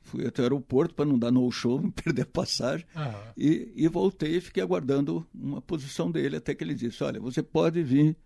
fui 0.00 0.26
até 0.26 0.42
o 0.42 0.44
aeroporto 0.44 0.94
para 0.94 1.04
não 1.04 1.18
dar 1.18 1.30
no 1.30 1.50
show, 1.50 1.78
não 1.82 1.90
perder 1.90 2.26
passagem. 2.26 2.86
Uhum. 2.94 3.32
E, 3.36 3.72
e, 3.76 3.88
voltei 3.88 4.36
e 4.36 4.40
fiquei 4.40 4.62
aguardando 4.62 5.26
uma 5.34 5.60
posição 5.60 6.10
dele, 6.10 6.36
até 6.36 6.54
que 6.54 6.64
ele 6.64 6.74
disse: 6.74 7.02
Olha, 7.04 7.20
você 7.20 7.42
pode 7.42 7.82
vir, 7.82 8.16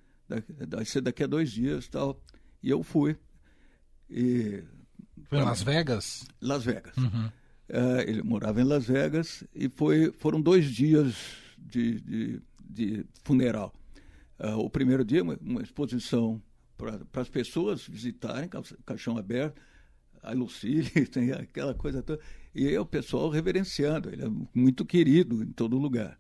vai 0.69 0.85
ser 0.85 1.01
daqui 1.01 1.25
a 1.25 1.27
dois 1.27 1.51
dias 1.51 1.89
tal. 1.89 2.21
E 2.62 2.71
eu 2.71 2.83
fui. 2.83 3.17
E, 4.09 4.62
foi 5.29 5.39
em 5.39 5.43
Las 5.43 5.62
Vegas? 5.62 6.25
Las 6.41 6.65
Vegas. 6.65 6.97
Uhum. 6.97 7.27
Uh, 7.69 8.01
ele 8.07 8.23
morava 8.23 8.61
em 8.61 8.65
Las 8.65 8.87
Vegas 8.87 9.43
e 9.53 9.69
foi, 9.69 10.12
foram 10.12 10.41
dois 10.41 10.67
dias 10.67 11.17
de, 11.59 12.01
de, 12.01 12.43
de 12.61 13.07
funeral. 13.25 13.75
Uh, 14.39 14.59
o 14.59 14.71
primeiro 14.71 15.05
dia, 15.05 15.23
uma, 15.23 15.37
uma 15.41 15.62
exposição 15.62 16.41
para 16.77 17.23
as 17.23 17.29
pessoas 17.29 17.87
visitarem, 17.87 18.49
caixão 18.85 19.17
aberto, 19.17 19.61
a 20.23 20.33
Lucille, 20.33 20.90
tem 21.07 21.33
aquela 21.33 21.75
coisa 21.75 22.03
toda. 22.03 22.21
E 22.55 22.67
aí 22.67 22.79
o 22.79 22.87
pessoal 22.87 23.29
reverenciando, 23.29 24.11
ele 24.11 24.25
é 24.25 24.31
muito 24.55 24.85
querido 24.85 25.42
em 25.42 25.53
todo 25.53 25.79
lugar. 25.79 26.19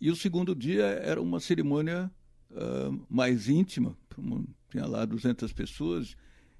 E 0.00 0.10
o 0.10 0.16
segundo 0.16 0.54
dia 0.54 0.84
era 0.84 1.20
uma 1.20 1.40
cerimônia 1.40 2.10
uh, 2.50 3.06
mais 3.08 3.48
íntima, 3.48 3.96
tinha 4.70 4.86
lá 4.86 5.04
200 5.04 5.52
pessoas, 5.52 6.16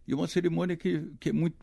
e 0.06 0.14
uma 0.14 0.26
cerimônia 0.26 0.76
que, 0.76 1.12
que 1.20 1.28
é 1.28 1.32
muito, 1.32 1.56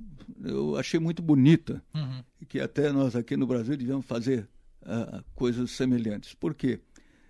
eu 0.44 0.78
achei 0.78 1.00
muito 1.00 1.22
bonita, 1.22 1.84
uhum. 1.94 2.24
que 2.48 2.60
até 2.60 2.92
nós 2.92 3.16
aqui 3.16 3.36
no 3.36 3.48
Brasil 3.48 3.76
devíamos 3.76 4.06
fazer 4.06 4.48
uh, 4.84 5.24
coisas 5.34 5.72
semelhantes. 5.72 6.34
Por 6.34 6.54
quê? 6.54 6.80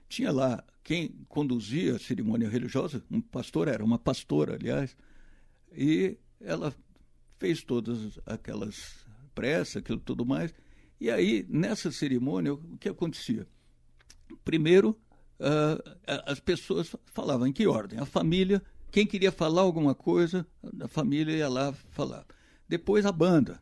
Tinha 0.10 0.32
lá 0.32 0.64
quem 0.86 1.10
conduzia 1.28 1.96
a 1.96 2.00
cerimônia 2.00 2.48
religiosa, 2.48 3.04
um 3.10 3.20
pastor, 3.20 3.68
era 3.68 3.84
uma 3.84 3.98
pastora, 3.98 4.54
aliás, 4.54 4.96
e 5.76 6.16
ela 6.40 6.72
fez 7.40 7.64
todas 7.64 8.20
aquelas 8.24 9.04
preces, 9.34 9.78
aquilo 9.78 10.00
tudo 10.00 10.24
mais, 10.26 10.54
E 11.02 11.10
aí, 11.12 11.46
nessa 11.50 11.92
cerimônia, 11.92 12.54
o 12.54 12.78
que 12.78 12.88
acontecia? 12.88 13.46
Primeiro, 14.46 14.98
uh, 15.40 15.98
as 16.26 16.40
pessoas 16.40 16.96
falavam 17.08 17.48
em 17.48 17.52
que 17.52 17.68
ordem? 17.68 18.00
A 18.00 18.06
família, 18.06 18.64
quem 18.92 19.06
queria 19.06 19.32
falar 19.32 19.64
alguma 19.64 19.94
coisa, 19.94 20.48
a 20.80 20.88
família 20.88 21.36
ia 21.36 21.50
lá 21.50 21.74
falar. 21.74 22.26
Depois 22.70 23.06
a 23.06 23.12
banda. 23.12 23.62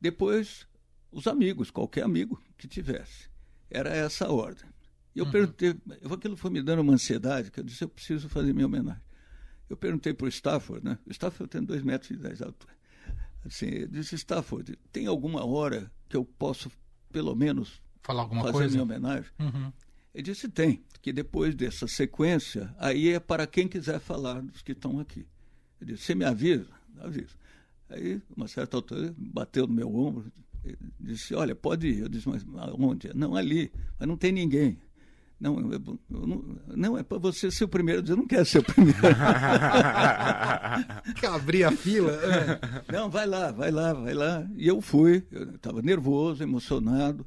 Depois 0.00 0.68
os 1.10 1.26
amigos, 1.26 1.70
qualquer 1.70 2.04
amigo 2.04 2.40
que 2.56 2.68
tivesse. 2.68 3.28
Era 3.68 3.90
essa 3.90 4.26
a 4.26 4.32
ordem. 4.32 4.75
E 5.16 5.18
eu 5.18 5.24
uhum. 5.24 5.30
perguntei, 5.30 5.74
aquilo 6.12 6.36
foi 6.36 6.50
me 6.50 6.62
dando 6.62 6.80
uma 6.80 6.92
ansiedade, 6.92 7.50
que 7.50 7.58
eu 7.58 7.64
disse, 7.64 7.82
eu 7.82 7.88
preciso 7.88 8.28
fazer 8.28 8.52
minha 8.52 8.66
homenagem. 8.66 9.00
Eu 9.66 9.74
perguntei 9.74 10.12
para 10.12 10.26
o 10.26 10.28
Stafford, 10.28 10.84
né? 10.84 10.98
O 11.06 11.10
Stafford 11.10 11.50
tem 11.50 11.62
dois 11.64 11.82
metros 11.82 12.10
e 12.10 12.16
dez 12.18 12.36
de 12.36 12.44
altura. 12.44 12.74
Assim, 13.42 13.66
eu 13.66 13.88
disse, 13.88 14.14
Stafford, 14.14 14.78
tem 14.92 15.06
alguma 15.06 15.42
hora 15.42 15.90
que 16.06 16.18
eu 16.18 16.22
posso, 16.22 16.70
pelo 17.10 17.34
menos, 17.34 17.80
Falar 18.02 18.22
alguma 18.22 18.42
fazer 18.42 18.52
coisa? 18.52 18.72
minha 18.72 18.82
homenagem? 18.82 19.30
Uhum. 19.40 19.72
Ele 20.12 20.22
disse, 20.22 20.50
tem, 20.50 20.84
que 21.00 21.14
depois 21.14 21.54
dessa 21.54 21.86
sequência, 21.86 22.74
aí 22.78 23.08
é 23.08 23.18
para 23.18 23.46
quem 23.46 23.66
quiser 23.66 23.98
falar 23.98 24.42
dos 24.42 24.60
que 24.60 24.72
estão 24.72 25.00
aqui. 25.00 25.26
Ele 25.80 25.92
disse, 25.92 26.04
você 26.04 26.14
me 26.14 26.26
avisa? 26.26 26.68
Avisa. 27.00 27.34
Aí, 27.88 28.20
uma 28.36 28.48
certa 28.48 28.76
altura, 28.76 29.14
bateu 29.16 29.66
no 29.66 29.72
meu 29.72 29.94
ombro, 29.96 30.30
disse, 31.00 31.34
olha, 31.34 31.54
pode 31.54 31.86
ir. 31.86 32.00
Eu 32.00 32.08
disse, 32.10 32.28
mas 32.28 32.44
onde? 32.78 33.14
Não, 33.14 33.34
ali, 33.34 33.72
mas 33.98 34.06
não 34.06 34.16
tem 34.18 34.30
ninguém. 34.30 34.78
Não, 35.38 35.60
eu, 35.70 35.72
eu 35.72 35.98
não, 36.08 36.58
não, 36.74 36.98
é 36.98 37.02
para 37.02 37.18
você 37.18 37.50
ser 37.50 37.64
o 37.64 37.68
primeiro. 37.68 38.02
Eu 38.06 38.16
não 38.16 38.26
quero 38.26 38.46
ser 38.46 38.60
o 38.60 38.62
primeiro. 38.62 38.98
Quer 41.20 41.26
abrir 41.26 41.64
a 41.64 41.72
fila? 41.72 42.10
É. 42.12 42.58
Não, 42.90 43.10
vai 43.10 43.26
lá, 43.26 43.52
vai 43.52 43.70
lá, 43.70 43.92
vai 43.92 44.14
lá. 44.14 44.48
E 44.56 44.66
eu 44.66 44.80
fui, 44.80 45.22
eu 45.30 45.56
estava 45.56 45.82
nervoso, 45.82 46.42
emocionado. 46.42 47.26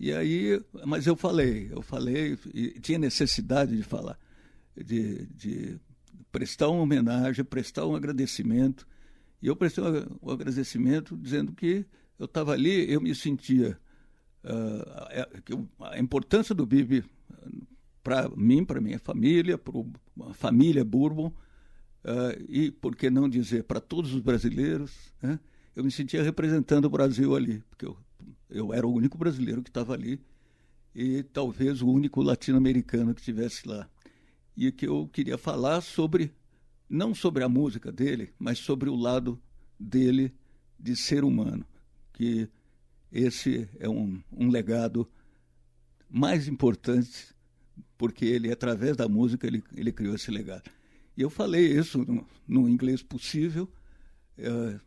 E 0.00 0.12
aí, 0.12 0.60
mas 0.84 1.06
eu 1.06 1.14
falei, 1.14 1.68
eu 1.70 1.80
falei, 1.80 2.36
e 2.52 2.80
tinha 2.80 2.98
necessidade 2.98 3.76
de 3.76 3.84
falar, 3.84 4.18
de, 4.76 5.26
de 5.26 5.80
prestar 6.32 6.68
uma 6.68 6.82
homenagem, 6.82 7.44
prestar 7.44 7.86
um 7.86 7.94
agradecimento. 7.94 8.84
E 9.40 9.46
eu 9.46 9.54
prestei 9.54 9.84
um 10.20 10.30
agradecimento 10.30 11.16
dizendo 11.16 11.52
que 11.52 11.86
eu 12.18 12.24
estava 12.24 12.52
ali, 12.52 12.90
eu 12.92 13.00
me 13.00 13.14
sentia. 13.14 13.78
Uh, 14.42 15.64
a 15.80 15.98
importância 15.98 16.54
do 16.54 16.66
Bibi 16.66 17.02
para 18.02 18.28
mim, 18.36 18.64
para 18.64 18.80
minha 18.80 18.98
família, 18.98 19.56
para 19.56 19.72
a 20.28 20.34
família 20.34 20.84
Bourbon, 20.84 21.28
uh, 22.04 22.44
e, 22.48 22.70
por 22.70 22.94
que 22.94 23.08
não 23.08 23.28
dizer, 23.28 23.64
para 23.64 23.80
todos 23.80 24.12
os 24.12 24.20
brasileiros, 24.20 25.12
né? 25.22 25.40
eu 25.74 25.82
me 25.82 25.90
sentia 25.90 26.22
representando 26.22 26.84
o 26.84 26.90
Brasil 26.90 27.34
ali, 27.34 27.62
porque 27.70 27.86
eu, 27.86 27.96
eu 28.50 28.74
era 28.74 28.86
o 28.86 28.92
único 28.92 29.16
brasileiro 29.16 29.62
que 29.62 29.70
estava 29.70 29.94
ali 29.94 30.20
e 30.94 31.22
talvez 31.22 31.82
o 31.82 31.88
único 31.88 32.22
latino-americano 32.22 33.14
que 33.14 33.20
estivesse 33.20 33.66
lá. 33.66 33.88
E 34.56 34.70
que 34.70 34.86
eu 34.86 35.08
queria 35.12 35.36
falar 35.36 35.80
sobre, 35.80 36.32
não 36.88 37.14
sobre 37.14 37.42
a 37.42 37.48
música 37.48 37.90
dele, 37.90 38.32
mas 38.38 38.58
sobre 38.58 38.88
o 38.88 38.94
lado 38.94 39.40
dele 39.80 40.32
de 40.78 40.94
ser 40.94 41.24
humano, 41.24 41.66
que 42.12 42.48
esse 43.10 43.68
é 43.80 43.88
um, 43.88 44.22
um 44.30 44.48
legado 44.48 45.10
mais 46.08 46.46
importante 46.46 47.33
porque 48.04 48.26
ele, 48.26 48.52
através 48.52 48.98
da 48.98 49.08
música, 49.08 49.46
ele, 49.46 49.64
ele 49.74 49.90
criou 49.90 50.14
esse 50.14 50.30
legado. 50.30 50.70
E 51.16 51.22
eu 51.22 51.30
falei 51.30 51.72
isso 51.72 52.04
no, 52.04 52.26
no 52.46 52.68
inglês 52.68 53.02
possível 53.02 53.66
uh, 54.38 54.78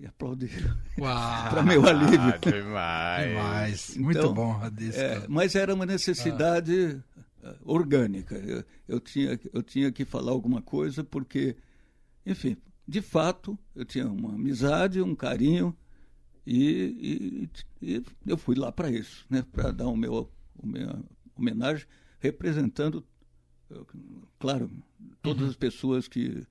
e 0.00 0.04
aplaudiram. 0.04 0.76
Para 0.98 1.62
meu 1.62 1.86
alívio. 1.86 2.18
Ah, 2.18 2.38
demais. 2.42 3.28
demais. 3.28 3.90
Então, 3.90 4.02
Muito 4.02 4.34
bom. 4.34 4.60
É, 4.94 5.28
mas 5.28 5.54
era 5.54 5.72
uma 5.72 5.86
necessidade 5.86 7.00
ah. 7.44 7.54
orgânica. 7.64 8.34
Eu, 8.34 8.64
eu, 8.88 8.98
tinha, 8.98 9.38
eu 9.52 9.62
tinha 9.62 9.92
que 9.92 10.04
falar 10.04 10.32
alguma 10.32 10.60
coisa 10.60 11.04
porque, 11.04 11.54
enfim, 12.26 12.56
de 12.86 13.00
fato, 13.00 13.56
eu 13.76 13.84
tinha 13.84 14.08
uma 14.08 14.30
amizade, 14.34 15.00
um 15.00 15.14
carinho 15.14 15.72
e, 16.44 17.48
e, 17.80 17.96
e 17.96 18.04
eu 18.26 18.36
fui 18.36 18.56
lá 18.56 18.72
para 18.72 18.90
isso, 18.90 19.24
né, 19.30 19.44
para 19.52 19.70
dar 19.70 19.86
o 19.86 19.96
meu, 19.96 20.28
o 20.58 20.66
meu 20.66 21.04
homenagem 21.36 21.86
representando, 22.26 23.04
claro, 24.38 24.70
todas 25.22 25.42
uhum. 25.42 25.48
as 25.50 25.56
pessoas 25.56 26.08
que 26.08 26.44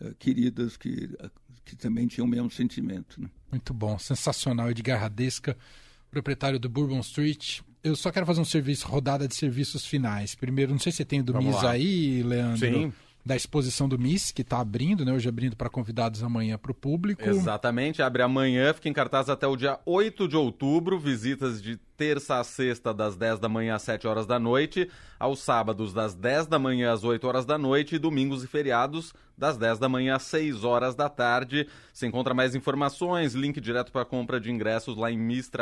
uh, 0.00 0.14
queridas 0.18 0.76
que, 0.76 1.10
uh, 1.20 1.30
que 1.64 1.76
também 1.76 2.06
tinham 2.06 2.26
o 2.26 2.30
mesmo 2.30 2.50
sentimento. 2.50 3.20
Né? 3.20 3.28
Muito 3.50 3.72
bom, 3.72 3.98
sensacional. 3.98 4.70
Edgar 4.70 5.00
Radesca, 5.00 5.56
proprietário 6.10 6.58
do 6.58 6.68
Bourbon 6.68 7.00
Street. 7.00 7.60
Eu 7.82 7.96
só 7.96 8.12
quero 8.12 8.26
fazer 8.26 8.40
um 8.40 8.44
serviço, 8.44 8.86
rodada 8.86 9.26
de 9.26 9.34
serviços 9.34 9.84
finais. 9.84 10.34
Primeiro, 10.34 10.72
não 10.72 10.78
sei 10.78 10.92
se 10.92 10.98
você 10.98 11.04
tem 11.04 11.20
o 11.20 11.24
do 11.24 11.32
Vamos 11.32 11.54
MIS 11.54 11.62
lá. 11.62 11.70
aí, 11.70 12.22
Leandro. 12.22 12.58
Sim 12.58 12.92
da 13.24 13.36
exposição 13.36 13.88
do 13.88 13.98
MIS, 13.98 14.32
que 14.32 14.42
está 14.42 14.58
abrindo, 14.58 15.04
né? 15.04 15.12
Hoje 15.12 15.28
abrindo 15.28 15.56
para 15.56 15.70
convidados 15.70 16.22
amanhã 16.22 16.58
para 16.58 16.72
o 16.72 16.74
público. 16.74 17.22
Exatamente, 17.22 18.02
abre 18.02 18.22
amanhã, 18.22 18.72
fica 18.74 18.88
em 18.88 18.92
cartaz 18.92 19.28
até 19.28 19.46
o 19.46 19.56
dia 19.56 19.78
8 19.86 20.26
de 20.26 20.36
outubro, 20.36 20.98
visitas 20.98 21.62
de 21.62 21.78
terça 22.02 22.40
a 22.40 22.44
sexta, 22.44 22.92
das 22.92 23.14
10 23.14 23.38
da 23.38 23.48
manhã 23.48 23.76
às 23.76 23.82
7 23.82 24.08
horas 24.08 24.26
da 24.26 24.36
noite, 24.36 24.90
aos 25.20 25.38
sábados, 25.38 25.94
das 25.94 26.16
10 26.16 26.48
da 26.48 26.58
manhã 26.58 26.92
às 26.92 27.04
8 27.04 27.24
horas 27.24 27.46
da 27.46 27.56
noite, 27.56 27.94
e 27.94 27.98
domingos 27.98 28.42
e 28.42 28.48
feriados, 28.48 29.14
das 29.38 29.56
10 29.56 29.78
da 29.78 29.88
manhã 29.88 30.16
às 30.16 30.24
6 30.24 30.64
horas 30.64 30.96
da 30.96 31.08
tarde. 31.08 31.68
Você 31.92 32.08
encontra 32.08 32.34
mais 32.34 32.56
informações, 32.56 33.34
link 33.34 33.60
direto 33.60 33.92
para 33.92 34.04
compra 34.04 34.40
de 34.40 34.50
ingressos 34.50 34.96
lá 34.96 35.12
em 35.12 35.16
mis-sp.org.br. 35.16 35.60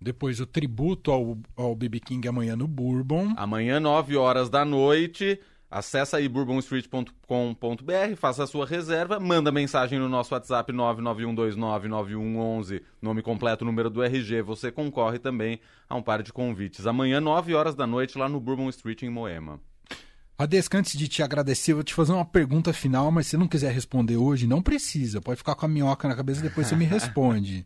Depois 0.00 0.38
o 0.38 0.46
tributo 0.46 1.10
ao, 1.10 1.36
ao 1.56 1.74
BB 1.74 1.98
King 1.98 2.28
amanhã 2.28 2.54
no 2.54 2.68
Bourbon. 2.68 3.34
Amanhã, 3.36 3.80
9 3.80 4.16
horas 4.16 4.48
da 4.48 4.64
noite. 4.64 5.40
Acesse 5.70 6.16
aí 6.16 6.28
bourbonstreet.com.br, 6.28 8.16
faça 8.16 8.42
a 8.42 8.46
sua 8.46 8.66
reserva, 8.66 9.20
manda 9.20 9.52
mensagem 9.52 10.00
no 10.00 10.08
nosso 10.08 10.34
WhatsApp 10.34 10.72
991299111, 10.72 12.82
nome 13.00 13.22
completo, 13.22 13.64
número 13.64 13.88
do 13.88 14.02
RG. 14.02 14.42
Você 14.42 14.72
concorre 14.72 15.20
também 15.20 15.60
a 15.88 15.94
um 15.94 16.02
par 16.02 16.24
de 16.24 16.32
convites. 16.32 16.88
Amanhã, 16.88 17.20
9 17.20 17.54
horas 17.54 17.76
da 17.76 17.86
noite, 17.86 18.18
lá 18.18 18.28
no 18.28 18.40
Bourbon 18.40 18.68
Street, 18.70 19.04
em 19.04 19.10
Moema. 19.10 19.60
Radesca, 20.36 20.76
antes 20.76 20.98
de 20.98 21.06
te 21.06 21.22
agradecer, 21.22 21.74
vou 21.74 21.84
te 21.84 21.94
fazer 21.94 22.14
uma 22.14 22.24
pergunta 22.24 22.72
final, 22.72 23.12
mas 23.12 23.28
se 23.28 23.36
não 23.36 23.46
quiser 23.46 23.72
responder 23.72 24.16
hoje, 24.16 24.48
não 24.48 24.60
precisa. 24.60 25.20
Pode 25.20 25.36
ficar 25.36 25.54
com 25.54 25.66
a 25.66 25.68
minhoca 25.68 26.08
na 26.08 26.16
cabeça 26.16 26.40
e 26.40 26.44
depois 26.44 26.66
você 26.66 26.74
me 26.74 26.86
responde. 26.90 27.64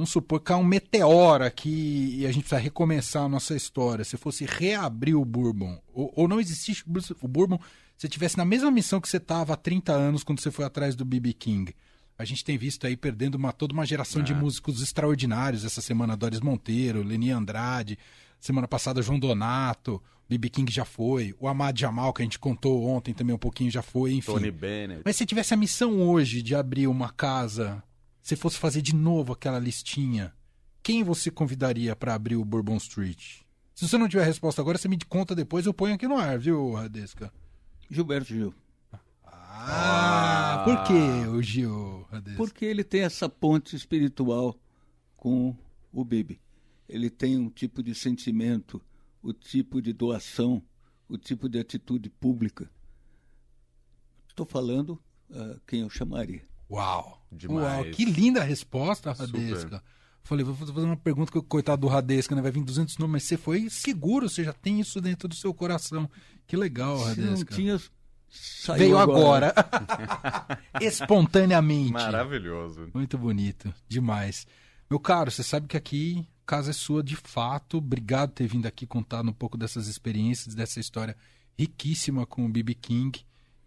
Vamos 0.00 0.12
supor 0.12 0.40
que 0.40 0.50
há 0.50 0.56
um 0.56 0.64
meteoro 0.64 1.44
aqui 1.44 2.16
e 2.20 2.26
a 2.26 2.32
gente 2.32 2.44
precisa 2.44 2.58
recomeçar 2.58 3.24
a 3.24 3.28
nossa 3.28 3.54
história. 3.54 4.02
Se 4.02 4.16
fosse 4.16 4.46
reabrir 4.46 5.14
o 5.14 5.26
Bourbon, 5.26 5.78
ou, 5.92 6.10
ou 6.16 6.26
não 6.26 6.40
existisse 6.40 6.82
o 7.20 7.28
Bourbon, 7.28 7.60
se 7.98 8.08
tivesse 8.08 8.38
na 8.38 8.46
mesma 8.46 8.70
missão 8.70 8.98
que 8.98 9.06
você 9.06 9.18
estava 9.18 9.52
há 9.52 9.56
30 9.58 9.92
anos 9.92 10.24
quando 10.24 10.40
você 10.40 10.50
foi 10.50 10.64
atrás 10.64 10.96
do 10.96 11.04
BB 11.04 11.34
King. 11.34 11.74
A 12.16 12.24
gente 12.24 12.42
tem 12.42 12.56
visto 12.56 12.86
aí 12.86 12.96
perdendo 12.96 13.34
uma, 13.34 13.52
toda 13.52 13.74
uma 13.74 13.84
geração 13.84 14.22
de 14.22 14.32
é. 14.32 14.34
músicos 14.34 14.80
extraordinários. 14.80 15.66
Essa 15.66 15.82
semana, 15.82 16.16
Doris 16.16 16.40
Monteiro, 16.40 17.02
Leni 17.02 17.30
Andrade. 17.30 17.98
Semana 18.40 18.66
passada, 18.66 19.02
João 19.02 19.18
Donato. 19.18 20.02
BB 20.30 20.48
King 20.48 20.72
já 20.72 20.86
foi. 20.86 21.34
O 21.38 21.46
Amad 21.46 21.78
Jamal, 21.78 22.14
que 22.14 22.22
a 22.22 22.24
gente 22.24 22.38
contou 22.38 22.86
ontem 22.86 23.12
também 23.12 23.34
um 23.34 23.38
pouquinho, 23.38 23.70
já 23.70 23.82
foi. 23.82 24.14
Enfim. 24.14 24.32
Tony 24.32 24.50
Bennett. 24.50 25.02
Mas 25.04 25.16
se 25.16 25.26
tivesse 25.26 25.52
a 25.52 25.58
missão 25.58 26.00
hoje 26.00 26.40
de 26.40 26.54
abrir 26.54 26.86
uma 26.86 27.10
casa 27.10 27.82
se 28.22 28.36
fosse 28.36 28.58
fazer 28.58 28.82
de 28.82 28.94
novo 28.94 29.32
aquela 29.32 29.58
listinha, 29.58 30.34
quem 30.82 31.02
você 31.02 31.30
convidaria 31.30 31.94
para 31.94 32.14
abrir 32.14 32.36
o 32.36 32.44
Bourbon 32.44 32.76
Street? 32.76 33.40
Se 33.74 33.88
você 33.88 33.96
não 33.96 34.08
tiver 34.08 34.24
resposta 34.24 34.60
agora, 34.60 34.78
você 34.78 34.88
me 34.88 34.98
conta 35.08 35.34
depois, 35.34 35.66
eu 35.66 35.74
ponho 35.74 35.94
aqui 35.94 36.06
no 36.06 36.16
ar, 36.16 36.38
viu, 36.38 36.72
Radesca? 36.72 37.32
Gilberto 37.90 38.28
Gil. 38.28 38.54
Ah, 39.24 40.62
ah. 40.62 40.64
por 40.64 40.84
que 40.84 41.28
o 41.28 41.42
Gil, 41.42 42.06
Radesca? 42.10 42.36
Porque 42.36 42.64
ele 42.64 42.84
tem 42.84 43.02
essa 43.02 43.28
ponte 43.28 43.74
espiritual 43.74 44.58
com 45.16 45.56
o 45.92 46.04
Bibi. 46.04 46.40
Ele 46.88 47.08
tem 47.08 47.38
um 47.38 47.48
tipo 47.48 47.82
de 47.82 47.94
sentimento, 47.94 48.82
o 49.22 49.32
tipo 49.32 49.80
de 49.80 49.92
doação, 49.92 50.62
o 51.08 51.16
tipo 51.16 51.48
de 51.48 51.58
atitude 51.58 52.10
pública. 52.10 52.70
Estou 54.28 54.46
falando 54.46 55.00
uh, 55.30 55.60
quem 55.66 55.80
eu 55.80 55.90
chamaria. 55.90 56.49
Uau! 56.70 57.20
Demais. 57.32 57.84
Uau, 57.84 57.84
que 57.92 58.04
linda 58.04 58.42
resposta, 58.42 59.12
Radesca. 59.12 59.82
Falei, 60.22 60.44
vou 60.44 60.54
fazer 60.54 60.72
uma 60.72 60.96
pergunta 60.96 61.32
que 61.32 61.38
o 61.38 61.42
coitado 61.42 61.82
do 61.82 61.88
Radesca, 61.88 62.34
né? 62.34 62.42
Vai 62.42 62.50
vir 62.50 62.62
200 62.62 62.98
nomes, 62.98 63.12
mas 63.12 63.22
você 63.24 63.36
foi 63.36 63.70
seguro, 63.70 64.28
você 64.28 64.44
já 64.44 64.52
tem 64.52 64.80
isso 64.80 65.00
dentro 65.00 65.28
do 65.28 65.34
seu 65.34 65.52
coração. 65.54 66.08
Que 66.46 66.56
legal, 66.56 66.98
Radesca. 66.98 67.30
não 67.30 67.44
tinha... 67.44 67.80
Saiu 68.28 68.78
Veio 68.78 68.98
agora. 68.98 69.52
agora. 69.56 70.58
Espontaneamente. 70.80 71.92
Maravilhoso. 71.92 72.88
Muito 72.94 73.18
bonito. 73.18 73.74
Demais. 73.88 74.46
Meu 74.88 75.00
caro, 75.00 75.32
você 75.32 75.42
sabe 75.42 75.66
que 75.66 75.76
aqui 75.76 76.28
casa 76.46 76.70
é 76.70 76.72
sua 76.72 77.02
de 77.02 77.16
fato. 77.16 77.78
Obrigado 77.78 78.30
por 78.30 78.34
ter 78.36 78.46
vindo 78.46 78.66
aqui 78.66 78.86
contar 78.86 79.24
um 79.24 79.32
pouco 79.32 79.56
dessas 79.56 79.86
experiências, 79.88 80.54
dessa 80.54 80.78
história 80.78 81.16
riquíssima 81.58 82.26
com 82.26 82.44
o 82.44 82.48
BB 82.48 82.74
King. 82.74 83.20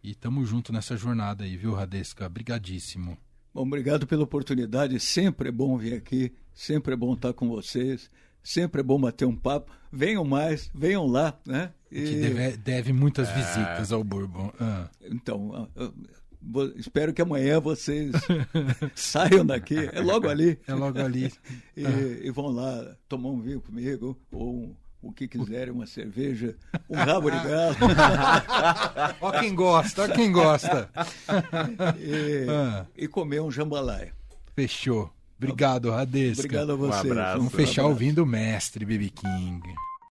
E 0.04 0.14
tamo 0.14 0.43
junto 0.43 0.74
nessa 0.74 0.97
jornada 0.97 1.45
aí, 1.45 1.56
viu, 1.56 1.74
Radesca? 1.74 2.28
Brigadíssimo. 2.28 3.18
Bom, 3.54 3.62
obrigado 3.62 4.06
pela 4.06 4.24
oportunidade. 4.24 4.99
Sempre 4.99 5.47
é 5.47 5.51
bom 5.51 5.78
vir 5.78 5.93
aqui, 5.93 6.34
sempre 6.54 6.93
é 6.93 6.97
bom 6.97 7.14
estar 7.14 7.32
com 7.32 7.47
vocês, 7.47 8.10
sempre 8.43 8.82
é 8.82 8.84
bom 8.84 8.99
bater 8.99 9.26
um 9.26 9.36
papo. 9.36 9.72
Venham 9.89 10.26
mais, 10.26 10.70
venham 10.76 11.08
lá, 11.08 11.39
né? 11.45 11.72
E... 11.89 12.04
Que 12.04 12.16
deve, 12.16 12.58
deve 12.58 12.91
muitas 12.91 13.30
é... 13.30 13.34
visitas 13.34 13.93
ao 13.93 14.04
Bourbon. 14.04 14.51
Ah. 14.60 14.89
Então, 15.04 15.70
espero 16.76 17.14
que 17.14 17.22
amanhã 17.22 17.62
vocês 17.62 18.12
saiam 18.95 19.45
daqui. 19.45 19.89
É 19.93 20.01
logo 20.01 20.28
ali. 20.28 20.60
É 20.68 20.74
logo 20.74 20.99
ali. 20.99 21.32
e, 21.78 21.86
ah. 21.86 21.89
e, 22.24 22.30
vão 22.30 22.47
lá 22.47 22.93
tomar 23.08 23.30
um 23.30 23.39
vinho 23.39 23.62
comigo 23.62 24.20
ou 24.34 24.54
um, 24.54 24.76
o 25.04 25.12
que 25.12 25.28
quiserem, 25.28 25.74
uma 25.74 25.86
cerveja, 25.86 26.56
um 26.89 26.95
rabo 26.95 27.30
de 27.30 27.38
galo. 27.43 27.76
ó 29.20 29.32
quem 29.32 29.54
gosta, 29.54 30.06
ó 30.06 30.08
quem 30.08 30.32
gosta. 30.32 30.89
e, 31.99 32.47
ah. 32.49 32.86
e 32.95 33.08
comer 33.08 33.41
um 33.41 33.51
jambalaya. 33.51 34.14
Fechou. 34.56 35.12
Obrigado, 35.38 35.91
Radesca. 35.91 36.45
Obrigado 36.45 36.72
a 36.72 36.76
vocês. 36.76 37.06
Um 37.06 37.12
abraço. 37.12 37.38
Vamos 37.38 37.54
fechar 37.54 37.84
um 37.84 37.89
ouvindo 37.89 38.24
o 38.24 38.26
mestre, 38.26 38.86
Bibi 38.86 39.10
King. 39.10 39.62